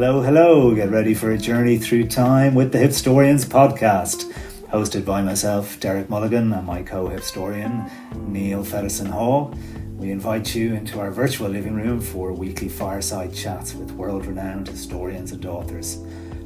Hello, 0.00 0.22
hello. 0.22 0.74
Get 0.74 0.88
ready 0.88 1.12
for 1.12 1.30
a 1.30 1.36
journey 1.36 1.76
through 1.76 2.08
time 2.08 2.54
with 2.54 2.72
the 2.72 2.78
Hipstorians 2.78 3.44
podcast, 3.44 4.32
hosted 4.70 5.04
by 5.04 5.20
myself, 5.20 5.78
Derek 5.78 6.08
Mulligan, 6.08 6.54
and 6.54 6.66
my 6.66 6.82
co 6.82 7.10
hipstorian, 7.10 7.90
Neil 8.26 8.64
Fedderson 8.64 9.08
Hall. 9.10 9.54
We 9.98 10.10
invite 10.10 10.54
you 10.54 10.72
into 10.72 10.98
our 11.00 11.10
virtual 11.10 11.50
living 11.50 11.74
room 11.74 12.00
for 12.00 12.32
weekly 12.32 12.70
fireside 12.70 13.34
chats 13.34 13.74
with 13.74 13.92
world 13.92 14.24
renowned 14.24 14.68
historians 14.68 15.32
and 15.32 15.44
authors. 15.44 15.98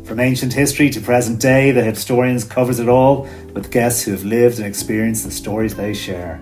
From 0.03 0.19
ancient 0.19 0.53
history 0.53 0.91
to 0.91 1.01
present 1.01 1.41
day, 1.41 1.71
the 1.71 1.83
Hipstorians 1.83 2.51
covers 2.51 2.81
it 2.81 2.89
all 2.89 3.29
with 3.53 3.71
guests 3.71 4.03
who 4.03 4.11
have 4.11 4.25
lived 4.25 4.59
and 4.59 4.67
experienced 4.67 5.23
the 5.23 5.31
stories 5.31 5.77
they 5.77 5.95
share. 5.95 6.41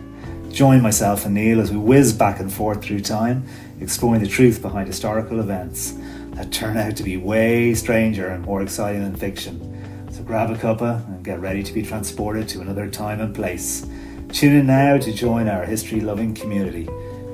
Join 0.50 0.80
myself 0.80 1.26
and 1.26 1.34
Neil 1.34 1.60
as 1.60 1.70
we 1.70 1.76
whiz 1.76 2.14
back 2.14 2.40
and 2.40 2.50
forth 2.50 2.82
through 2.82 3.00
time, 3.00 3.44
exploring 3.80 4.22
the 4.22 4.28
truth 4.28 4.62
behind 4.62 4.86
historical 4.86 5.40
events 5.40 5.94
that 6.32 6.52
turn 6.52 6.76
out 6.76 6.96
to 6.96 7.02
be 7.02 7.16
way 7.16 7.74
stranger 7.74 8.28
and 8.28 8.44
more 8.44 8.62
exciting 8.62 9.02
than 9.02 9.16
fiction. 9.16 10.08
So 10.10 10.22
grab 10.22 10.50
a 10.50 10.54
cuppa 10.54 11.06
and 11.08 11.24
get 11.24 11.40
ready 11.40 11.62
to 11.62 11.72
be 11.72 11.82
transported 11.82 12.48
to 12.48 12.60
another 12.60 12.88
time 12.88 13.20
and 13.20 13.34
place. 13.34 13.86
Tune 14.30 14.56
in 14.56 14.66
now 14.66 14.98
to 14.98 15.12
join 15.12 15.48
our 15.48 15.64
history 15.64 16.00
loving 16.00 16.34
community. 16.34 16.88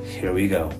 Here 0.04 0.32
we 0.32 0.48
go. 0.48 0.70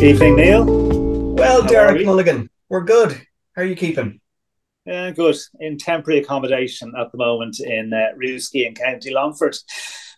Evening, 0.00 0.36
Neil. 0.36 1.34
Well, 1.34 1.62
How 1.62 1.68
Derek 1.68 1.98
we? 1.98 2.04
Mulligan, 2.04 2.48
we're 2.68 2.84
good. 2.84 3.12
How 3.54 3.62
are 3.62 3.64
you 3.64 3.76
keeping? 3.76 4.20
Yeah, 4.86 5.10
good. 5.10 5.36
In 5.58 5.76
temporary 5.76 6.20
accommodation 6.20 6.92
at 6.98 7.12
the 7.12 7.18
moment 7.18 7.60
in 7.60 7.92
uh, 7.92 8.16
Rewsky 8.16 8.66
in 8.66 8.74
County 8.74 9.12
Longford. 9.12 9.56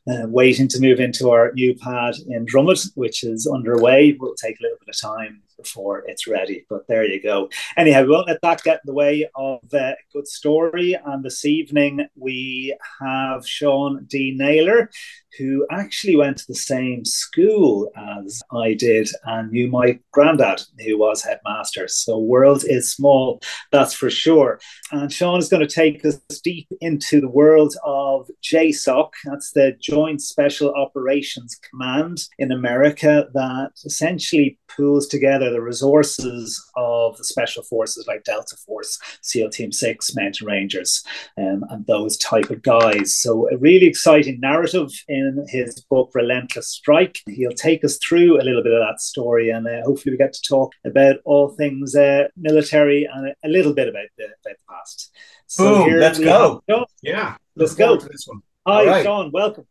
Uh, 0.08 0.26
waiting 0.26 0.66
to 0.66 0.80
move 0.80 0.98
into 0.98 1.30
our 1.30 1.52
new 1.52 1.76
pad 1.76 2.14
in 2.26 2.44
Drummond, 2.44 2.80
which 2.96 3.22
is 3.22 3.46
underway. 3.46 4.08
It 4.08 4.20
will 4.20 4.34
take 4.34 4.58
a 4.58 4.62
little 4.62 4.78
bit 4.80 4.94
of 4.94 5.00
time 5.00 5.42
before 5.62 6.04
it's 6.06 6.26
ready, 6.26 6.66
but 6.68 6.86
there 6.88 7.04
you 7.04 7.22
go. 7.22 7.48
Anyhow, 7.76 8.02
we 8.02 8.10
won't 8.10 8.28
let 8.28 8.42
that 8.42 8.62
get 8.62 8.80
in 8.84 8.86
the 8.86 8.94
way 8.94 9.28
of 9.34 9.60
uh, 9.72 9.78
a 9.78 9.94
good 10.12 10.26
story. 10.26 10.96
And 11.04 11.24
this 11.24 11.44
evening 11.44 12.06
we 12.16 12.76
have 13.00 13.46
Sean 13.46 14.04
D. 14.08 14.34
Naylor, 14.36 14.90
who 15.38 15.66
actually 15.70 16.16
went 16.16 16.36
to 16.38 16.46
the 16.46 16.54
same 16.54 17.04
school 17.04 17.90
as 17.96 18.42
I 18.52 18.74
did 18.74 19.08
and 19.24 19.50
knew 19.50 19.68
my 19.68 19.98
granddad, 20.12 20.62
who 20.84 20.98
was 20.98 21.22
headmaster. 21.22 21.88
So, 21.88 22.18
world 22.18 22.64
is 22.66 22.92
small, 22.92 23.40
that's 23.70 23.94
for 23.94 24.10
sure. 24.10 24.60
And 24.90 25.12
Sean 25.12 25.38
is 25.38 25.48
going 25.48 25.66
to 25.66 25.74
take 25.74 26.04
us 26.04 26.18
deep 26.42 26.68
into 26.80 27.20
the 27.20 27.28
world 27.28 27.74
of 27.84 28.28
JSOC. 28.42 29.10
That's 29.24 29.52
the 29.52 29.76
Joint 29.80 30.20
Special 30.20 30.72
Operations 30.74 31.58
Command 31.70 32.24
in 32.38 32.52
America 32.52 33.28
that 33.34 33.70
essentially 33.84 34.58
pools 34.68 35.06
together 35.06 35.50
the 35.50 35.60
resources 35.60 36.62
of 36.76 37.16
the 37.16 37.24
special 37.24 37.62
forces 37.62 38.06
like 38.06 38.24
Delta 38.24 38.56
Force, 38.66 38.98
SEAL 39.20 39.50
Team 39.50 39.72
6, 39.72 40.14
Mountain 40.16 40.46
Rangers, 40.46 41.04
um, 41.38 41.64
and 41.70 41.86
those 41.86 42.16
type 42.16 42.50
of 42.50 42.62
guys. 42.62 43.14
So, 43.14 43.48
a 43.50 43.56
really 43.56 43.86
exciting 43.86 44.40
narrative 44.40 44.90
in 45.08 45.21
his 45.48 45.80
book, 45.90 46.10
Relentless 46.14 46.68
Strike. 46.68 47.18
He'll 47.26 47.52
take 47.52 47.84
us 47.84 47.98
through 47.98 48.40
a 48.40 48.44
little 48.44 48.62
bit 48.62 48.72
of 48.72 48.80
that 48.80 49.00
story, 49.00 49.50
and 49.50 49.66
uh, 49.66 49.82
hopefully, 49.84 50.12
we 50.14 50.18
get 50.18 50.32
to 50.32 50.42
talk 50.48 50.72
about 50.84 51.16
all 51.24 51.48
things 51.48 51.94
uh, 51.94 52.28
military 52.36 53.08
and 53.12 53.28
a, 53.28 53.34
a 53.44 53.48
little 53.48 53.74
bit 53.74 53.88
about 53.88 54.06
the, 54.18 54.24
about 54.24 54.56
the 54.58 54.64
past. 54.68 55.10
Boom, 55.58 55.88
here 55.88 55.98
let's 56.00 56.18
we 56.18 56.24
go. 56.24 56.62
have 56.68 56.76
Sean. 56.78 56.84
Yeah, 57.02 57.36
Let's 57.56 57.72
look 57.78 58.00
go. 58.00 58.06
to 58.06 58.08
this 58.08 58.26
one. 58.26 58.40
Hi, 58.66 58.80
All 58.80 58.86
right. 58.86 59.04
Sean. 59.04 59.30
Welcome. 59.32 59.66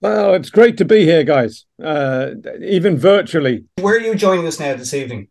Well, 0.00 0.34
it's 0.34 0.50
great 0.50 0.76
to 0.78 0.84
be 0.84 1.04
here, 1.04 1.22
guys. 1.24 1.64
Uh, 1.82 2.30
even 2.60 2.98
virtually, 2.98 3.64
Where 3.80 3.96
are 3.96 4.00
you 4.00 4.14
joining 4.14 4.46
us 4.46 4.58
now 4.58 4.74
this 4.74 4.94
evening? 4.94 5.28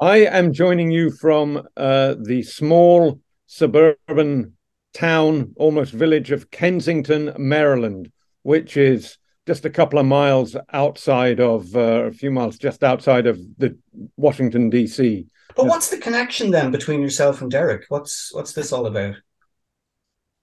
I 0.00 0.18
am 0.26 0.52
joining 0.52 0.90
you 0.90 1.10
from 1.10 1.66
uh, 1.76 2.14
the 2.20 2.42
small 2.42 3.20
suburban 3.46 4.56
town, 4.92 5.52
almost 5.56 5.92
village 5.92 6.30
of 6.30 6.50
Kensington, 6.50 7.32
Maryland, 7.38 8.10
which 8.44 8.76
is 8.76 9.18
just 9.46 9.64
a 9.64 9.70
couple 9.70 9.98
of 9.98 10.06
miles 10.06 10.56
outside 10.72 11.40
of 11.40 11.74
uh, 11.74 12.04
a 12.04 12.12
few 12.12 12.30
miles 12.30 12.56
just 12.56 12.84
outside 12.84 13.26
of 13.26 13.38
the 13.58 13.76
Washington 14.16 14.70
D.C. 14.70 15.26
But 15.56 15.66
what's 15.66 15.90
the 15.90 15.98
connection 15.98 16.50
then 16.50 16.70
between 16.70 17.02
yourself 17.02 17.42
and 17.42 17.50
Derek? 17.50 17.84
What's 17.88 18.32
what's 18.32 18.52
this 18.52 18.72
all 18.72 18.86
about? 18.86 19.16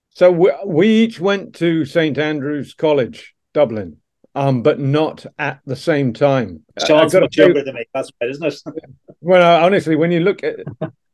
So 0.09 0.31
we, 0.31 0.51
we 0.65 0.87
each 0.89 1.19
went 1.19 1.55
to 1.55 1.85
St 1.85 2.17
Andrews 2.17 2.73
College, 2.73 3.33
Dublin, 3.53 3.97
um, 4.35 4.61
but 4.61 4.79
not 4.79 5.25
at 5.39 5.61
the 5.65 5.75
same 5.75 6.13
time. 6.13 6.65
Sean's 6.77 7.15
I've 7.15 7.21
got 7.21 7.21
much 7.21 7.35
to 7.35 7.43
younger 7.43 7.63
than 7.63 7.75
me. 7.75 7.85
That's 7.93 8.11
right, 8.21 8.29
isn't 8.29 8.45
it? 8.45 8.83
Well, 9.21 9.63
honestly, 9.63 9.95
when 9.95 10.11
you 10.11 10.21
look 10.21 10.43
at 10.43 10.57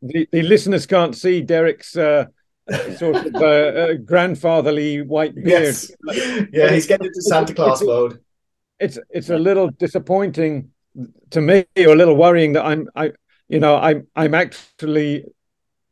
the, 0.02 0.28
the 0.31 0.42
listeners 0.42 0.86
can't 0.86 1.16
see 1.16 1.42
Derek's 1.42 1.96
uh, 1.96 2.25
sort 2.97 3.16
of 3.16 3.35
uh, 3.35 3.45
uh, 3.45 3.94
grandfatherly 3.94 5.01
white 5.01 5.35
beard. 5.44 5.47
Yes. 5.47 5.91
yeah, 6.51 6.72
he's 6.72 6.88
getting 6.88 7.07
into 7.07 7.22
Santa 7.22 7.53
Claus 7.53 7.83
mode. 7.83 8.19
It's 8.79 9.00
it's 9.09 9.29
a 9.29 9.38
little 9.38 9.69
disappointing 9.69 10.69
to 11.31 11.41
me, 11.41 11.66
or 11.77 11.94
a 11.94 11.95
little 11.95 12.16
worrying 12.16 12.53
that 12.53 12.66
I'm 12.66 12.89
I 12.95 13.11
you 13.47 13.59
know 13.59 13.75
I'm 13.77 14.07
I'm 14.16 14.33
actually 14.35 15.25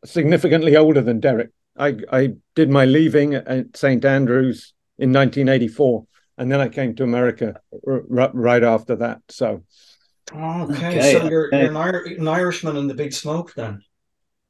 significantly 0.03 0.75
older 0.75 1.01
than 1.01 1.19
Derek. 1.19 1.51
I 1.77 1.97
I 2.11 2.33
did 2.55 2.69
my 2.69 2.85
leaving 2.85 3.33
at 3.35 3.75
St 3.75 4.03
Andrews 4.05 4.73
in 4.97 5.11
1984, 5.11 6.05
and 6.37 6.51
then 6.51 6.61
I 6.61 6.69
came 6.69 6.95
to 6.95 7.03
America 7.03 7.59
r- 7.87 8.03
r- 8.17 8.31
right 8.33 8.63
after 8.63 8.95
that. 8.97 9.21
So. 9.29 9.63
Okay, 10.33 10.87
Okay, 10.87 11.13
so 11.13 11.29
you're, 11.29 11.53
you're 11.53 11.69
an, 11.69 11.75
Ir- 11.75 12.15
an 12.17 12.27
Irishman 12.27 12.77
in 12.77 12.87
the 12.87 12.95
big 12.95 13.13
smoke 13.13 13.53
then. 13.53 13.83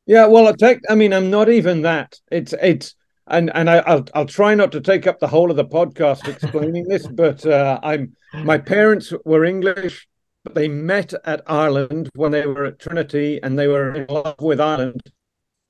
Yeah, 0.06 0.28
well, 0.28 0.48
I 0.48 0.54
take. 0.54 0.80
I 0.90 0.96
mean, 0.96 1.14
I'm 1.14 1.30
not 1.32 1.50
even 1.50 1.82
that. 1.82 2.20
It's 2.32 2.54
it's, 2.62 2.96
and 3.28 3.52
and 3.56 3.70
I, 3.70 3.78
I'll 3.78 4.06
I'll 4.14 4.26
try 4.28 4.54
not 4.54 4.72
to 4.74 4.82
take 4.82 5.08
up 5.08 5.20
the 5.20 5.28
whole 5.28 5.50
of 5.50 5.58
the 5.58 5.66
podcast 5.66 6.28
explaining 6.34 6.88
this, 6.88 7.08
but 7.08 7.46
uh, 7.46 7.80
I'm 7.82 8.16
my 8.34 8.58
parents 8.58 9.12
were 9.26 9.46
English, 9.46 10.08
but 10.44 10.54
they 10.54 10.68
met 10.68 11.14
at 11.26 11.42
Ireland 11.48 12.10
when 12.16 12.32
they 12.32 12.46
were 12.46 12.66
at 12.66 12.80
Trinity, 12.80 13.40
and 13.42 13.58
they 13.58 13.68
were 13.68 13.96
in 13.96 14.06
love 14.08 14.36
with 14.40 14.62
Ireland, 14.62 15.02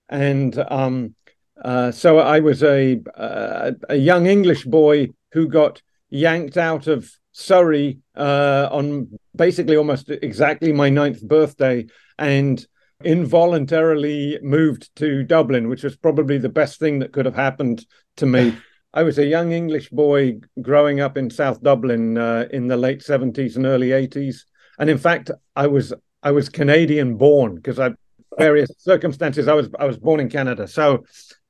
and 0.09 0.57
um, 0.69 1.16
uh, 1.63 1.91
so 1.91 2.19
I 2.19 2.41
was 2.41 2.62
a 2.62 3.00
uh, 3.16 3.72
a 3.88 3.95
young 3.95 4.25
English 4.25 4.66
boy 4.66 5.09
who 5.31 5.47
got 5.47 5.81
yanked 6.09 6.57
out 6.57 6.88
of 6.88 7.09
Surrey 7.31 8.00
uh, 8.18 8.68
on 8.69 9.18
basically 9.34 9.78
almost 9.78 10.09
exactly 10.09 10.74
my 10.74 10.90
ninth 10.90 11.22
birthday, 11.22 11.85
and 12.19 12.66
involuntarily 13.03 14.39
moved 14.41 14.95
to 14.97 15.23
Dublin, 15.23 15.67
which 15.69 15.83
was 15.83 15.95
probably 15.95 16.38
the 16.38 16.50
best 16.50 16.79
thing 16.79 17.00
that 17.00 17.11
could 17.11 17.25
have 17.25 17.35
happened 17.35 17.85
to 18.17 18.25
me. 18.25 18.56
I 18.94 19.03
was 19.03 19.17
a 19.19 19.25
young 19.25 19.51
English 19.51 19.89
boy 19.89 20.39
growing 20.61 21.01
up 21.01 21.17
in 21.17 21.29
South 21.29 21.61
Dublin 21.61 22.17
uh, 22.17 22.47
in 22.51 22.67
the 22.67 22.78
late 22.78 23.01
70s 23.01 23.57
and 23.57 23.66
early 23.66 23.89
80s. 23.89 24.44
And 24.79 24.89
in 24.89 24.97
fact, 24.97 25.31
I 25.56 25.67
was 25.67 25.94
I 26.23 26.31
was 26.31 26.47
Canadian 26.50 27.17
born 27.17 27.56
because 27.56 27.78
I 27.79 27.91
various 28.38 28.72
circumstances 28.78 29.47
I 29.47 29.53
was 29.53 29.69
I 29.77 29.85
was 29.85 29.97
born 29.97 30.22
in 30.22 30.29
Canada. 30.29 30.66
So 30.67 31.03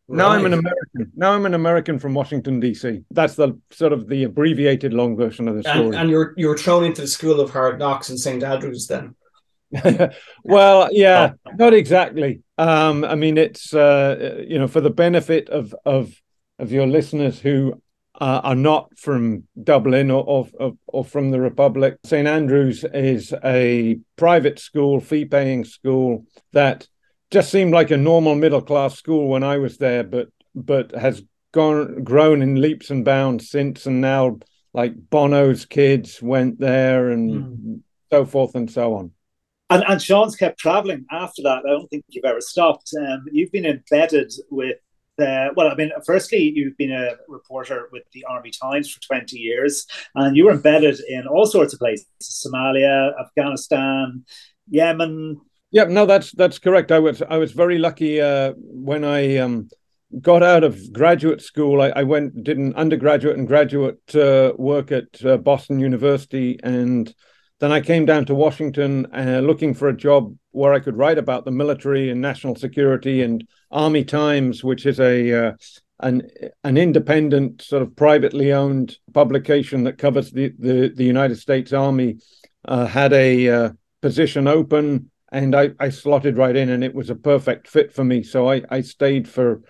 now 0.07 0.29
I'm 0.29 0.45
an 0.45 0.53
American. 0.53 1.11
Now 1.15 1.33
I'm 1.33 1.45
an 1.45 1.53
American 1.53 1.99
from 1.99 2.15
Washington 2.15 2.59
D.C. 2.59 3.01
That's 3.11 3.35
the 3.35 3.59
sort 3.71 3.93
of 3.93 4.07
the 4.07 4.23
abbreviated 4.23 4.93
long 4.93 5.15
version 5.15 5.47
of 5.47 5.55
the 5.55 5.69
And, 5.69 5.79
story. 5.79 5.97
and 5.97 6.09
you're 6.09 6.33
you're 6.37 6.57
thrown 6.57 6.83
into 6.83 7.01
the 7.01 7.07
school 7.07 7.39
of 7.39 7.51
hard 7.51 7.77
knocks 7.77 8.09
in 8.09 8.17
St 8.17 8.43
Andrews 8.43 8.87
then. 8.87 9.15
well, 10.43 10.89
yeah, 10.91 11.33
not 11.55 11.73
exactly. 11.73 12.41
Um, 12.57 13.03
I 13.03 13.15
mean, 13.15 13.37
it's 13.37 13.73
uh, 13.73 14.43
you 14.47 14.59
know 14.59 14.67
for 14.67 14.81
the 14.81 14.89
benefit 14.89 15.49
of 15.49 15.75
of 15.85 16.13
of 16.59 16.71
your 16.71 16.87
listeners 16.87 17.39
who 17.39 17.81
uh, 18.19 18.41
are 18.43 18.55
not 18.55 18.97
from 18.97 19.43
Dublin 19.61 20.09
or, 20.09 20.47
or 20.57 20.73
or 20.87 21.03
from 21.03 21.31
the 21.31 21.39
Republic. 21.39 21.97
St 22.03 22.27
Andrews 22.27 22.85
is 22.93 23.33
a 23.43 23.99
private 24.15 24.59
school, 24.59 24.99
fee-paying 24.99 25.65
school 25.65 26.25
that 26.53 26.87
just 27.31 27.51
seemed 27.51 27.73
like 27.73 27.91
a 27.91 27.97
normal 27.97 28.35
middle-class 28.35 28.95
school 28.95 29.27
when 29.27 29.43
I 29.43 29.57
was 29.57 29.77
there, 29.77 30.03
but 30.03 30.29
but 30.53 30.95
has 30.95 31.21
gone 31.51 32.03
grown 32.03 32.41
in 32.41 32.61
leaps 32.61 32.89
and 32.89 33.03
bounds 33.03 33.49
since, 33.49 33.85
and 33.85 33.99
now 34.01 34.37
like 34.73 34.93
Bono's 35.09 35.65
kids 35.65 36.21
went 36.21 36.59
there 36.59 37.09
and 37.09 37.81
so 38.11 38.25
forth 38.25 38.55
and 38.55 38.69
so 38.69 38.95
on. 38.95 39.11
And, 39.69 39.83
and 39.87 40.01
Sean's 40.01 40.35
kept 40.35 40.59
traveling 40.59 41.05
after 41.11 41.41
that. 41.43 41.63
I 41.65 41.69
don't 41.69 41.87
think 41.89 42.05
you've 42.09 42.25
ever 42.25 42.41
stopped. 42.41 42.91
Um, 42.99 43.25
you've 43.31 43.51
been 43.51 43.65
embedded 43.65 44.31
with, 44.51 44.77
uh, 45.19 45.49
well, 45.55 45.69
I 45.69 45.75
mean, 45.75 45.91
firstly, 46.05 46.51
you've 46.53 46.77
been 46.77 46.91
a 46.91 47.15
reporter 47.27 47.89
with 47.91 48.03
the 48.13 48.25
Army 48.25 48.51
Times 48.51 48.91
for 48.91 49.01
20 49.01 49.37
years, 49.37 49.87
and 50.13 50.37
you 50.37 50.45
were 50.45 50.51
embedded 50.51 50.99
in 51.09 51.25
all 51.25 51.45
sorts 51.45 51.73
of 51.73 51.79
places 51.79 52.05
Somalia, 52.21 53.11
Afghanistan, 53.19 54.23
Yemen. 54.69 55.41
Yeah, 55.71 55.85
no, 55.85 56.05
that's 56.05 56.31
that's 56.31 56.59
correct. 56.59 56.91
I 56.91 56.99
was 56.99 57.21
I 57.21 57.37
was 57.37 57.51
very 57.51 57.79
lucky 57.79 58.21
uh, 58.21 58.53
when 58.57 59.03
I 59.03 59.37
um, 59.37 59.69
got 60.21 60.43
out 60.43 60.63
of 60.63 60.93
graduate 60.93 61.41
school. 61.41 61.81
I, 61.81 61.89
I 61.89 62.03
went 62.03 62.43
did 62.43 62.57
an 62.57 62.73
undergraduate 62.75 63.37
and 63.37 63.47
graduate 63.47 64.15
uh, 64.15 64.53
work 64.57 64.91
at 64.91 65.25
uh, 65.25 65.37
Boston 65.37 65.79
University, 65.79 66.59
and 66.63 67.13
then 67.59 67.71
I 67.71 67.81
came 67.81 68.05
down 68.05 68.25
to 68.25 68.35
Washington 68.35 69.07
uh, 69.13 69.39
looking 69.43 69.73
for 69.73 69.87
a 69.87 69.95
job 69.95 70.35
where 70.51 70.73
I 70.73 70.79
could 70.79 70.97
write 70.97 71.17
about 71.17 71.45
the 71.45 71.51
military 71.51 72.09
and 72.09 72.21
national 72.21 72.55
security 72.55 73.21
and 73.21 73.47
Army 73.71 74.03
Times, 74.03 74.63
which 74.63 74.85
is 74.85 74.99
a 74.99 75.47
uh, 75.47 75.51
an 76.01 76.29
an 76.63 76.77
independent 76.77 77.61
sort 77.61 77.81
of 77.81 77.95
privately 77.95 78.51
owned 78.51 78.97
publication 79.13 79.83
that 79.85 79.97
covers 79.97 80.31
the 80.31 80.53
the, 80.59 80.91
the 80.93 81.05
United 81.05 81.37
States 81.37 81.71
Army 81.71 82.17
uh, 82.67 82.85
had 82.85 83.13
a 83.13 83.49
uh, 83.49 83.69
position 84.01 84.47
open 84.47 85.09
and 85.31 85.55
I, 85.55 85.71
I 85.79 85.89
slotted 85.89 86.37
right 86.37 86.55
in 86.55 86.69
and 86.69 86.83
it 86.83 86.93
was 86.93 87.09
a 87.09 87.15
perfect 87.15 87.67
fit 87.67 87.93
for 87.93 88.03
me. 88.03 88.23
So 88.23 88.49
I, 88.49 88.61
I 88.69 88.81
stayed 88.81 89.27
for 89.27 89.61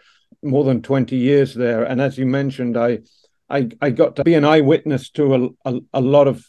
more 0.43 0.63
than 0.63 0.81
20 0.81 1.15
years 1.15 1.53
there. 1.53 1.83
And 1.83 2.01
as 2.01 2.17
you 2.17 2.25
mentioned 2.25 2.77
I 2.77 2.99
I, 3.47 3.69
I 3.79 3.91
got 3.91 4.15
to 4.15 4.23
be 4.23 4.33
an 4.33 4.43
eyewitness 4.43 5.11
to 5.11 5.35
a, 5.35 5.71
a, 5.71 5.79
a 5.93 6.01
lot 6.01 6.27
of 6.27 6.43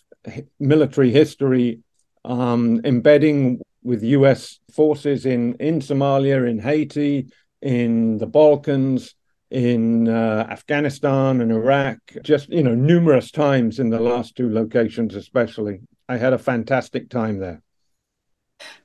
military 0.58 1.10
history 1.10 1.80
um, 2.24 2.80
embedding 2.84 3.60
with 3.82 4.02
US 4.02 4.58
forces 4.72 5.26
in 5.26 5.54
in 5.54 5.80
Somalia 5.80 6.48
in 6.48 6.58
Haiti 6.58 7.28
in 7.62 8.18
the 8.18 8.26
Balkans 8.26 9.14
in 9.50 10.08
uh, 10.08 10.46
Afghanistan 10.50 11.40
and 11.40 11.52
Iraq, 11.52 11.98
just, 12.22 12.48
you 12.48 12.62
know, 12.62 12.74
numerous 12.74 13.30
times 13.30 13.78
in 13.78 13.90
the 13.90 14.00
last 14.00 14.36
two 14.36 14.52
locations, 14.52 15.14
especially. 15.14 15.80
I 16.08 16.16
had 16.16 16.32
a 16.32 16.38
fantastic 16.38 17.10
time 17.10 17.38
there. 17.38 17.62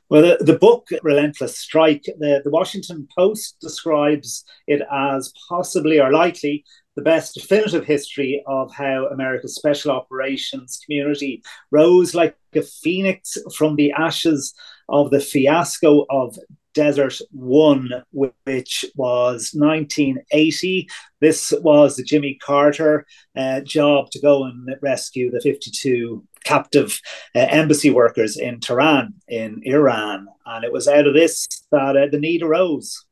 Well, 0.09 0.21
the, 0.21 0.43
the 0.43 0.59
book, 0.59 0.89
Relentless 1.03 1.57
Strike, 1.57 2.03
the, 2.03 2.41
the 2.43 2.49
Washington 2.49 3.07
Post 3.17 3.57
describes 3.61 4.43
it 4.67 4.81
as 4.91 5.33
possibly 5.47 5.99
or 5.99 6.11
likely 6.11 6.65
the 7.01 7.09
best 7.09 7.33
definitive 7.33 7.83
history 7.83 8.43
of 8.45 8.71
how 8.71 9.07
America's 9.07 9.55
special 9.55 9.91
operations 9.91 10.79
community 10.85 11.41
rose 11.71 12.13
like 12.13 12.35
a 12.53 12.61
phoenix 12.61 13.39
from 13.57 13.75
the 13.75 13.91
ashes 13.91 14.53
of 14.87 15.09
the 15.09 15.19
fiasco 15.19 16.05
of 16.11 16.37
Desert 16.75 17.15
One, 17.31 17.89
which 18.11 18.85
was 18.95 19.49
1980. 19.53 20.87
This 21.21 21.51
was 21.63 21.95
the 21.95 22.03
Jimmy 22.03 22.37
Carter 22.39 23.07
uh, 23.35 23.61
job 23.61 24.11
to 24.11 24.21
go 24.21 24.43
and 24.43 24.69
rescue 24.81 25.31
the 25.31 25.41
52 25.41 26.23
captive 26.43 27.01
uh, 27.35 27.39
embassy 27.49 27.89
workers 27.89 28.37
in 28.37 28.59
Tehran, 28.59 29.15
in 29.27 29.61
Iran. 29.65 30.27
And 30.45 30.63
it 30.63 30.71
was 30.71 30.87
out 30.87 31.07
of 31.07 31.15
this 31.15 31.47
that 31.71 31.97
uh, 31.97 32.07
the 32.11 32.19
need 32.19 32.43
arose. 32.43 33.05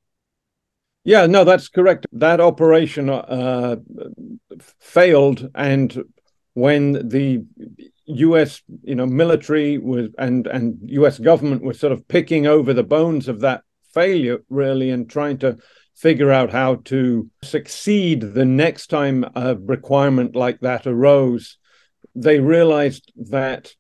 Yeah, 1.03 1.25
no, 1.25 1.43
that's 1.43 1.69
correct. 1.69 2.05
That 2.11 2.39
operation 2.39 3.09
uh, 3.09 3.77
failed, 4.79 5.49
and 5.55 6.03
when 6.53 7.07
the 7.07 7.45
U.S. 8.05 8.61
you 8.83 8.95
know 8.95 9.05
military 9.05 9.77
was 9.77 10.09
and 10.17 10.45
and 10.47 10.77
U.S. 10.83 11.19
government 11.19 11.63
was 11.63 11.79
sort 11.79 11.93
of 11.93 12.07
picking 12.07 12.47
over 12.47 12.73
the 12.73 12.83
bones 12.83 13.27
of 13.27 13.41
that 13.41 13.63
failure 13.93 14.39
really 14.49 14.89
and 14.91 15.09
trying 15.09 15.37
to 15.39 15.57
figure 15.95 16.31
out 16.31 16.51
how 16.51 16.75
to 16.75 17.29
succeed 17.43 18.21
the 18.21 18.45
next 18.45 18.87
time 18.87 19.25
a 19.35 19.55
requirement 19.57 20.35
like 20.35 20.59
that 20.61 20.85
arose. 20.87 21.57
They 22.15 22.39
realized 22.39 23.11
that 23.29 23.73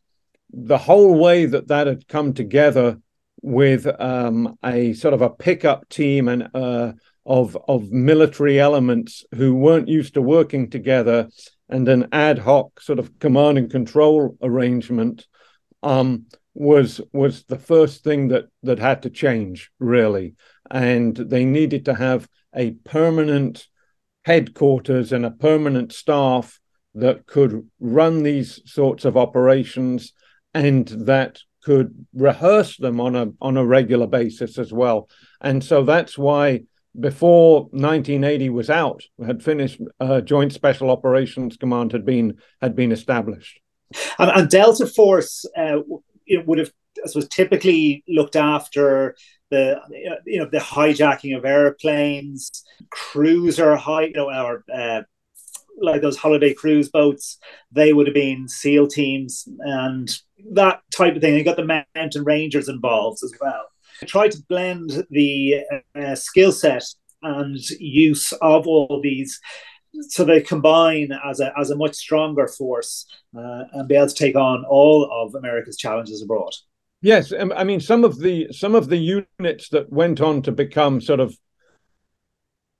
the 0.51 0.77
whole 0.77 1.17
way 1.17 1.45
that 1.45 1.67
that 1.67 1.87
had 1.87 2.07
come 2.07 2.33
together 2.33 2.99
with 3.41 3.87
um, 4.01 4.57
a 4.63 4.93
sort 4.93 5.13
of 5.13 5.21
a 5.21 5.29
pickup 5.29 5.87
team 5.89 6.27
and 6.27 6.49
uh, 6.53 6.91
of 7.29 7.55
of 7.67 7.91
military 7.91 8.59
elements 8.59 9.23
who 9.35 9.53
weren't 9.53 9.87
used 9.87 10.15
to 10.15 10.21
working 10.21 10.67
together 10.69 11.29
and 11.69 11.87
an 11.87 12.07
ad 12.11 12.39
hoc 12.39 12.81
sort 12.81 12.97
of 12.97 13.17
command 13.19 13.59
and 13.59 13.69
control 13.69 14.35
arrangement 14.41 15.27
um, 15.83 16.25
was 16.55 16.99
was 17.13 17.43
the 17.43 17.59
first 17.59 18.03
thing 18.03 18.29
that 18.29 18.45
that 18.63 18.79
had 18.79 19.03
to 19.03 19.09
change 19.11 19.71
really, 19.79 20.33
and 20.71 21.15
they 21.15 21.45
needed 21.45 21.85
to 21.85 21.93
have 21.93 22.27
a 22.53 22.71
permanent 22.83 23.67
headquarters 24.25 25.13
and 25.13 25.23
a 25.23 25.31
permanent 25.31 25.93
staff 25.93 26.59
that 26.95 27.27
could 27.27 27.69
run 27.79 28.23
these 28.23 28.59
sorts 28.65 29.05
of 29.05 29.15
operations 29.15 30.13
and 30.55 30.87
that 30.87 31.39
could 31.63 32.07
rehearse 32.15 32.75
them 32.77 32.99
on 32.99 33.15
a 33.15 33.27
on 33.39 33.55
a 33.55 33.65
regular 33.65 34.07
basis 34.07 34.57
as 34.57 34.73
well. 34.73 35.07
And 35.39 35.63
so 35.63 35.83
that's 35.83 36.17
why 36.17 36.63
before 36.97 37.63
1980 37.71 38.49
was 38.49 38.69
out, 38.69 39.03
had 39.25 39.43
finished, 39.43 39.79
uh, 39.99 40.21
Joint 40.21 40.53
Special 40.53 40.89
Operations 40.89 41.57
Command 41.57 41.91
had 41.91 42.05
been 42.05 42.37
had 42.61 42.75
been 42.75 42.91
established. 42.91 43.59
And, 44.17 44.31
and 44.31 44.49
Delta 44.49 44.87
Force 44.87 45.45
uh, 45.57 45.77
would 46.45 46.59
have, 46.59 46.71
I 47.03 47.07
suppose, 47.07 47.27
typically 47.27 48.03
looked 48.07 48.35
after 48.35 49.15
the 49.49 49.79
you 50.25 50.39
know 50.39 50.49
the 50.51 50.59
hijacking 50.59 51.35
of 51.35 51.45
airplanes, 51.45 52.63
cruiser 52.89 53.75
high, 53.75 54.05
you 54.05 54.13
know, 54.13 54.31
or 54.31 54.63
uh, 54.73 55.01
like 55.81 56.01
those 56.01 56.17
holiday 56.17 56.53
cruise 56.53 56.89
boats. 56.89 57.37
They 57.71 57.93
would 57.93 58.07
have 58.07 58.13
been 58.13 58.47
SEAL 58.47 58.87
teams 58.87 59.47
and 59.59 60.09
that 60.53 60.81
type 60.95 61.15
of 61.15 61.21
thing. 61.21 61.35
You 61.35 61.43
got 61.43 61.57
the 61.57 61.83
mountain 61.95 62.23
rangers 62.23 62.69
involved 62.69 63.23
as 63.23 63.33
well. 63.39 63.63
Tried 64.05 64.31
to 64.31 64.43
blend 64.47 65.05
the 65.09 65.63
uh, 65.95 66.15
skill 66.15 66.51
set 66.51 66.83
and 67.21 67.57
use 67.79 68.31
of 68.41 68.65
all 68.65 69.01
these 69.03 69.39
so 70.01 70.23
they 70.23 70.41
combine 70.41 71.09
as 71.25 71.39
a, 71.39 71.51
as 71.59 71.71
a 71.71 71.75
much 71.75 71.95
stronger 71.95 72.47
force 72.47 73.05
uh, 73.37 73.63
and 73.73 73.87
be 73.87 73.95
able 73.95 74.07
to 74.07 74.13
take 74.13 74.35
on 74.35 74.65
all 74.65 75.09
of 75.11 75.35
America's 75.35 75.77
challenges 75.77 76.21
abroad. 76.21 76.53
Yes, 77.01 77.31
um, 77.31 77.53
I 77.55 77.63
mean 77.63 77.79
some 77.79 78.03
of 78.03 78.19
the 78.19 78.49
some 78.51 78.75
of 78.75 78.89
the 78.89 78.97
units 78.97 79.69
that 79.69 79.91
went 79.91 80.19
on 80.19 80.41
to 80.43 80.51
become 80.51 80.99
sort 80.99 81.21
of 81.21 81.35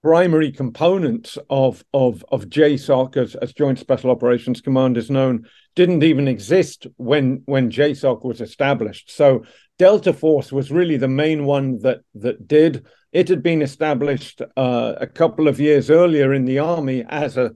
primary 0.01 0.51
components 0.51 1.37
of 1.49 1.83
of 1.93 2.23
of 2.31 2.45
JSOC 2.45 3.17
as, 3.17 3.35
as 3.35 3.53
Joint 3.53 3.79
Special 3.79 4.11
Operations 4.11 4.61
Command 4.61 4.97
is 4.97 5.09
known 5.09 5.45
didn't 5.75 6.03
even 6.03 6.27
exist 6.27 6.87
when 6.97 7.41
when 7.45 7.69
JSOC 7.69 8.23
was 8.23 8.41
established. 8.41 9.11
So 9.11 9.43
Delta 9.77 10.13
Force 10.13 10.51
was 10.51 10.71
really 10.71 10.97
the 10.97 11.07
main 11.07 11.45
one 11.45 11.79
that 11.79 11.99
that 12.15 12.47
did. 12.47 12.85
It 13.11 13.27
had 13.27 13.41
been 13.41 13.61
established 13.61 14.41
uh, 14.55 14.93
a 14.97 15.07
couple 15.07 15.47
of 15.47 15.59
years 15.59 15.89
earlier 15.89 16.33
in 16.33 16.45
the 16.45 16.59
army 16.59 17.03
as 17.09 17.37
a, 17.37 17.51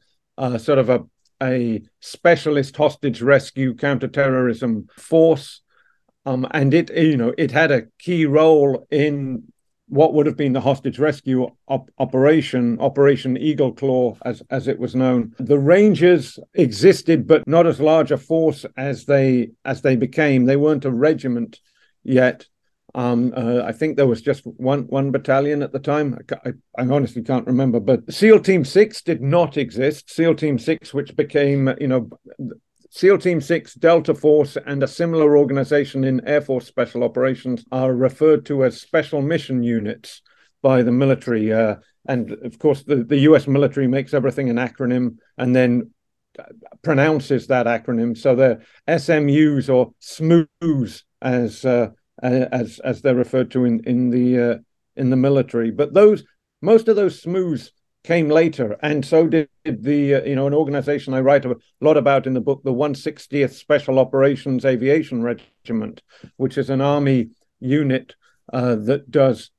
sort 0.57 0.80
of 0.80 0.89
a 0.89 1.01
a 1.42 1.81
specialist 2.00 2.75
hostage 2.78 3.22
rescue 3.22 3.75
counterterrorism 3.75 4.88
force, 4.98 5.62
um, 6.25 6.48
and 6.51 6.74
it 6.74 6.89
you 6.96 7.17
know 7.17 7.34
it 7.38 7.51
had 7.51 7.72
a 7.72 7.88
key 8.00 8.25
role 8.25 8.88
in 8.91 9.44
what 9.88 10.13
would 10.13 10.25
have 10.25 10.38
been 10.38 10.54
the 10.54 10.62
hostage 10.62 11.00
rescue 11.00 11.48
op- 11.68 11.92
operation, 12.00 12.80
Operation 12.80 13.38
Eagle 13.38 13.72
Claw, 13.72 14.18
as 14.25 14.42
as 14.50 14.68
it 14.68 14.80
was 14.80 14.96
known. 14.96 15.34
The 15.40 15.60
Rangers 15.60 16.40
existed, 16.54 17.28
but 17.28 17.46
not 17.48 17.68
as 17.68 17.80
large 17.80 18.12
a 18.12 18.18
force 18.18 18.66
as 18.78 19.06
they 19.06 19.52
as 19.66 19.82
they 19.82 19.96
became. 19.96 20.46
They 20.46 20.58
weren't 20.58 20.86
a 20.86 20.92
regiment 20.92 21.60
yet. 22.04 22.48
Um, 22.96 23.34
uh, 23.36 23.63
I 23.63 23.72
think 23.72 23.98
there 23.98 24.08
was 24.08 24.22
just 24.22 24.46
one 24.46 24.84
one 24.84 25.12
battalion 25.12 25.63
at 25.63 25.72
the 25.72 25.80
time. 25.80 26.20
I, 26.32 26.50
I, 26.50 26.84
I, 26.84 26.88
honestly 26.88 27.24
can't 27.24 27.48
remember. 27.48 27.80
But 27.80 28.12
SEAL 28.13 28.42
Team 28.42 28.63
Six 28.63 29.02
did 29.02 29.22
not 29.22 29.58
exist. 29.58 30.12
SEAL 30.12 30.36
Team 30.36 30.60
Six, 30.60 30.94
which 30.94 31.16
became 31.16 31.74
you 31.80 31.88
know 31.88 32.10
SEAL 32.95 33.17
Team 33.17 33.41
Six, 33.41 33.73
Delta 33.73 34.13
Force, 34.13 34.55
and 34.55 34.83
a 34.83 34.88
similar 34.88 35.35
organization 35.35 36.03
in 36.03 36.27
Air 36.27 36.41
Force 36.41 36.67
Special 36.67 37.03
Operations 37.03 37.65
are 37.71 37.91
referred 37.91 38.45
to 38.45 38.63
as 38.63 38.79
special 38.79 39.19
mission 39.19 39.63
units 39.63 40.21
by 40.62 40.83
the 40.83 40.91
military. 40.91 41.51
Uh, 41.51 41.77
and 42.07 42.31
of 42.31 42.59
course, 42.59 42.83
the, 42.83 42.97
the 42.97 43.17
U.S. 43.21 43.47
military 43.47 43.88
makes 43.88 44.13
everything 44.13 44.47
an 44.51 44.57
acronym 44.57 45.17
and 45.39 45.55
then 45.55 45.89
pronounces 46.83 47.47
that 47.47 47.65
acronym. 47.65 48.15
So 48.15 48.35
they're 48.35 48.62
SMUs 48.88 49.73
or 49.73 49.95
SMOOs 50.00 51.01
as 51.19 51.65
uh, 51.65 51.89
as 52.21 52.77
as 52.77 53.01
they're 53.01 53.15
referred 53.15 53.50
to 53.51 53.65
in 53.65 53.83
in 53.85 54.12
the 54.12 54.39
uh, 54.39 54.57
in 54.95 55.09
the 55.09 55.15
military. 55.15 55.71
But 55.71 55.95
those 55.95 56.23
most 56.62 56.88
of 56.88 56.95
those 56.95 57.23
SMOOs 57.23 57.71
came 58.03 58.29
later, 58.29 58.77
and 58.81 59.05
so 59.05 59.27
did 59.27 59.50
the 59.65 60.15
uh, 60.15 60.24
you 60.24 60.36
know 60.36 60.48
an 60.48 60.53
organization 60.53 61.13
I 61.13 61.22
write 61.22 61.45
a 61.45 61.55
lot 61.81 61.98
about 61.98 62.27
in 62.27 62.33
the 62.33 62.41
book, 62.41 62.62
the 62.63 62.74
160th 62.74 63.53
Special 63.53 64.00
Operations 64.00 64.65
Aviation 64.65 65.24
Regiment, 65.24 66.01
which 66.38 66.57
is 66.57 66.69
an 66.69 66.81
army 66.81 67.29
unit 67.60 68.15
uh, 68.51 68.75
that 68.75 69.10
does 69.10 69.51